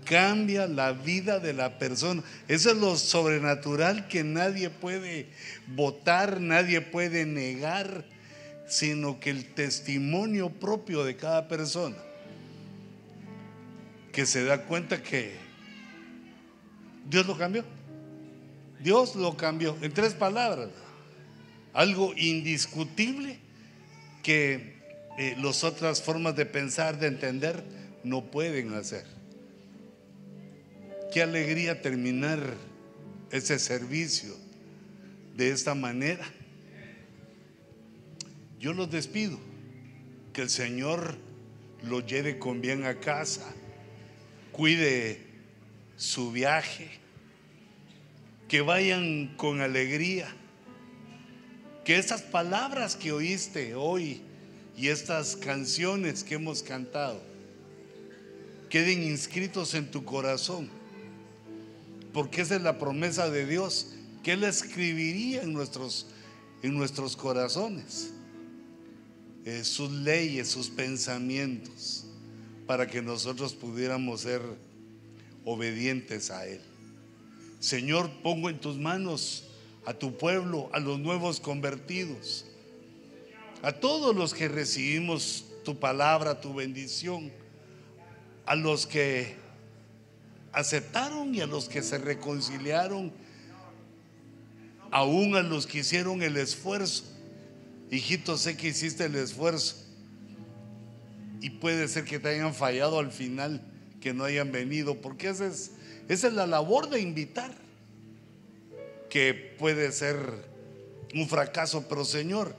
Cambia 0.04 0.68
la 0.68 0.92
vida 0.92 1.40
de 1.40 1.54
la 1.54 1.78
persona. 1.78 2.24
Eso 2.48 2.72
es 2.72 2.78
lo 2.78 2.98
sobrenatural 2.98 4.08
que 4.08 4.24
nadie 4.24 4.70
puede 4.70 5.28
votar, 5.68 6.42
nadie 6.42 6.82
puede 6.82 7.26
negar, 7.26 8.04
sino 8.68 9.20
que 9.20 9.30
el 9.30 9.46
testimonio 9.54 10.50
propio 10.50 11.04
de 11.04 11.16
cada 11.16 11.48
persona, 11.48 11.96
que 14.20 14.26
se 14.26 14.44
da 14.44 14.66
cuenta 14.66 15.02
que 15.02 15.32
Dios 17.10 17.26
lo 17.26 17.38
cambió. 17.38 17.64
Dios 18.82 19.16
lo 19.16 19.38
cambió. 19.38 19.78
En 19.82 19.94
tres 19.94 20.14
palabras. 20.14 20.72
Algo 21.72 22.14
indiscutible 22.18 23.40
que 24.22 24.76
eh, 25.18 25.38
las 25.42 25.64
otras 25.64 26.02
formas 26.02 26.36
de 26.36 26.46
pensar, 26.46 27.00
de 27.00 27.08
entender, 27.08 27.64
no 28.04 28.30
pueden 28.30 28.74
hacer. 28.74 29.06
Qué 31.14 31.22
alegría 31.22 31.82
terminar 31.82 32.42
ese 33.32 33.58
servicio 33.58 34.36
de 35.38 35.52
esta 35.52 35.76
manera. 35.76 36.26
Yo 38.60 38.74
los 38.74 38.92
despido. 38.92 39.40
Que 40.34 40.42
el 40.42 40.50
Señor 40.50 41.16
los 41.84 42.06
lleve 42.06 42.38
con 42.38 42.60
bien 42.60 42.84
a 42.84 43.00
casa. 43.00 43.56
Cuide 44.60 45.22
su 45.96 46.34
viaje. 46.34 46.90
Que 48.50 48.60
vayan 48.60 49.34
con 49.38 49.62
alegría. 49.62 50.28
Que 51.86 51.98
esas 51.98 52.22
palabras 52.24 52.98
que 52.98 53.14
oíste 53.14 53.74
hoy 53.74 54.20
y 54.76 54.90
estas 54.90 55.38
canciones 55.38 56.26
que 56.26 56.36
hemos 56.36 56.62
cantado 56.62 57.22
queden 58.70 59.02
inscritos 59.02 59.76
en 59.76 59.90
tu 59.90 60.04
corazón. 60.04 60.70
Porque 62.12 62.42
esa 62.42 62.58
es 62.58 62.62
la 62.62 62.78
promesa 62.78 63.30
de 63.30 63.46
Dios, 63.46 63.94
que 64.24 64.34
Él 64.34 64.44
escribiría 64.44 65.42
en 65.42 65.54
nuestros, 65.54 66.08
en 66.64 66.74
nuestros 66.74 67.16
corazones 67.16 68.12
eh, 69.46 69.64
sus 69.64 69.90
leyes, 69.90 70.50
sus 70.50 70.70
pensamientos, 70.70 72.09
para 72.70 72.86
que 72.86 73.02
nosotros 73.02 73.56
pudiéramos 73.56 74.22
ser 74.22 74.44
obedientes 75.44 76.30
a 76.30 76.46
Él. 76.46 76.62
Señor, 77.60 78.12
pongo 78.22 78.48
en 78.48 78.60
tus 78.60 78.78
manos 78.78 79.46
a 79.88 79.96
tu 79.96 80.16
pueblo, 80.16 80.70
a 80.72 80.80
los 80.80 81.00
nuevos 81.00 81.40
convertidos, 81.40 82.46
a 83.64 83.72
todos 83.72 84.16
los 84.16 84.36
que 84.36 84.48
recibimos 84.48 85.46
tu 85.66 85.80
palabra, 85.80 86.42
tu 86.42 86.54
bendición, 86.54 87.32
a 88.46 88.54
los 88.54 88.86
que 88.86 89.36
aceptaron 90.52 91.34
y 91.34 91.42
a 91.42 91.48
los 91.48 91.68
que 91.68 91.82
se 91.82 91.98
reconciliaron, 91.98 93.12
aún 94.92 95.36
a 95.36 95.42
los 95.42 95.66
que 95.66 95.80
hicieron 95.80 96.22
el 96.22 96.38
esfuerzo. 96.38 97.04
Hijito, 97.90 98.38
sé 98.38 98.56
que 98.56 98.68
hiciste 98.68 99.06
el 99.06 99.16
esfuerzo 99.16 99.89
y 101.42 101.52
puede 101.52 101.88
ser 101.88 102.06
que 102.06 102.20
te 102.20 102.30
hayan 102.30 102.54
fallado 102.54 103.00
al 103.00 103.12
final, 103.12 103.62
que 104.02 104.14
no 104.14 104.24
hayan 104.24 104.52
venido, 104.52 105.02
porque 105.02 105.30
esa 105.30 105.48
es, 105.48 105.72
es 106.08 106.24
la 106.24 106.48
labor 106.48 106.90
de 106.90 107.02
invitar, 107.02 107.54
que 109.10 109.34
puede 109.34 109.92
ser 109.92 110.18
un 111.14 111.28
fracaso, 111.28 111.86
pero 111.90 112.06
Señor, 112.06 112.56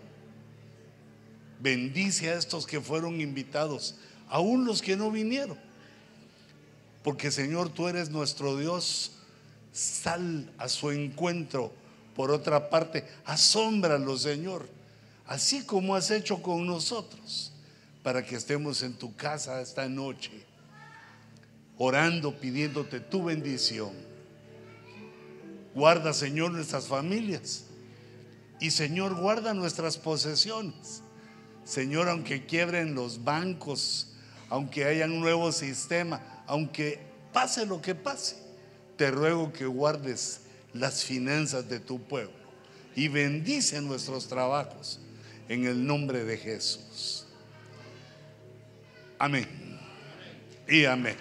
bendice 1.61 2.31
a 2.31 2.35
estos 2.35 2.66
que 2.66 2.81
fueron 2.81 3.20
invitados, 3.20 3.97
aún 4.28 4.64
los 4.64 4.83
que 4.83 4.97
no 4.97 5.11
vinieron. 5.11 5.59
Porque 7.03 7.31
Señor, 7.31 7.70
tú 7.70 7.89
eres 7.89 8.11
nuestro 8.11 8.57
Dios. 8.57 9.12
Sal 9.72 10.53
a 10.59 10.68
su 10.68 10.91
encuentro. 10.91 11.72
Por 12.14 12.31
otra 12.31 12.68
parte, 12.68 13.07
asómbralo, 13.24 14.18
Señor. 14.18 14.68
Así 15.26 15.64
como 15.64 15.95
has 15.95 16.11
hecho 16.11 16.43
con 16.43 16.66
nosotros. 16.66 17.49
Para 18.03 18.24
que 18.24 18.36
estemos 18.36 18.82
en 18.82 18.94
tu 18.94 19.14
casa 19.14 19.61
esta 19.61 19.88
noche. 19.88 20.46
Orando, 21.76 22.38
pidiéndote 22.38 23.01
tu 23.01 23.24
bendición. 23.24 23.90
Guarda, 25.74 26.12
Señor, 26.12 26.53
nuestras 26.53 26.86
familias. 26.86 27.64
Y 28.61 28.70
Señor, 28.70 29.14
guarda 29.14 29.55
nuestras 29.55 29.96
posesiones. 29.96 31.03
Señor, 31.64 32.09
aunque 32.09 32.46
quiebren 32.46 32.94
los 32.94 33.24
bancos, 33.24 34.14
aunque 34.48 34.84
haya 34.84 35.07
un 35.07 35.20
nuevo 35.20 35.53
sistema, 35.53 36.20
aunque 36.46 37.01
pase 37.32 37.64
lo 37.64 37.80
que 37.80 37.94
pase, 37.94 38.36
te 38.96 39.11
ruego 39.11 39.53
que 39.53 39.66
guardes 39.66 40.42
las 40.74 41.05
finanzas 41.05 41.68
de 41.68 41.80
tu 41.80 42.03
pueblo 42.03 42.40
y 42.94 43.09
bendice 43.09 43.80
nuestros 43.80 44.26
trabajos 44.28 45.01
en 45.48 45.64
el 45.64 45.86
nombre 45.86 46.24
de 46.24 46.36
Jesús. 46.36 47.20
Amén. 49.21 49.47
Y 50.66 50.87
amén. 50.87 51.14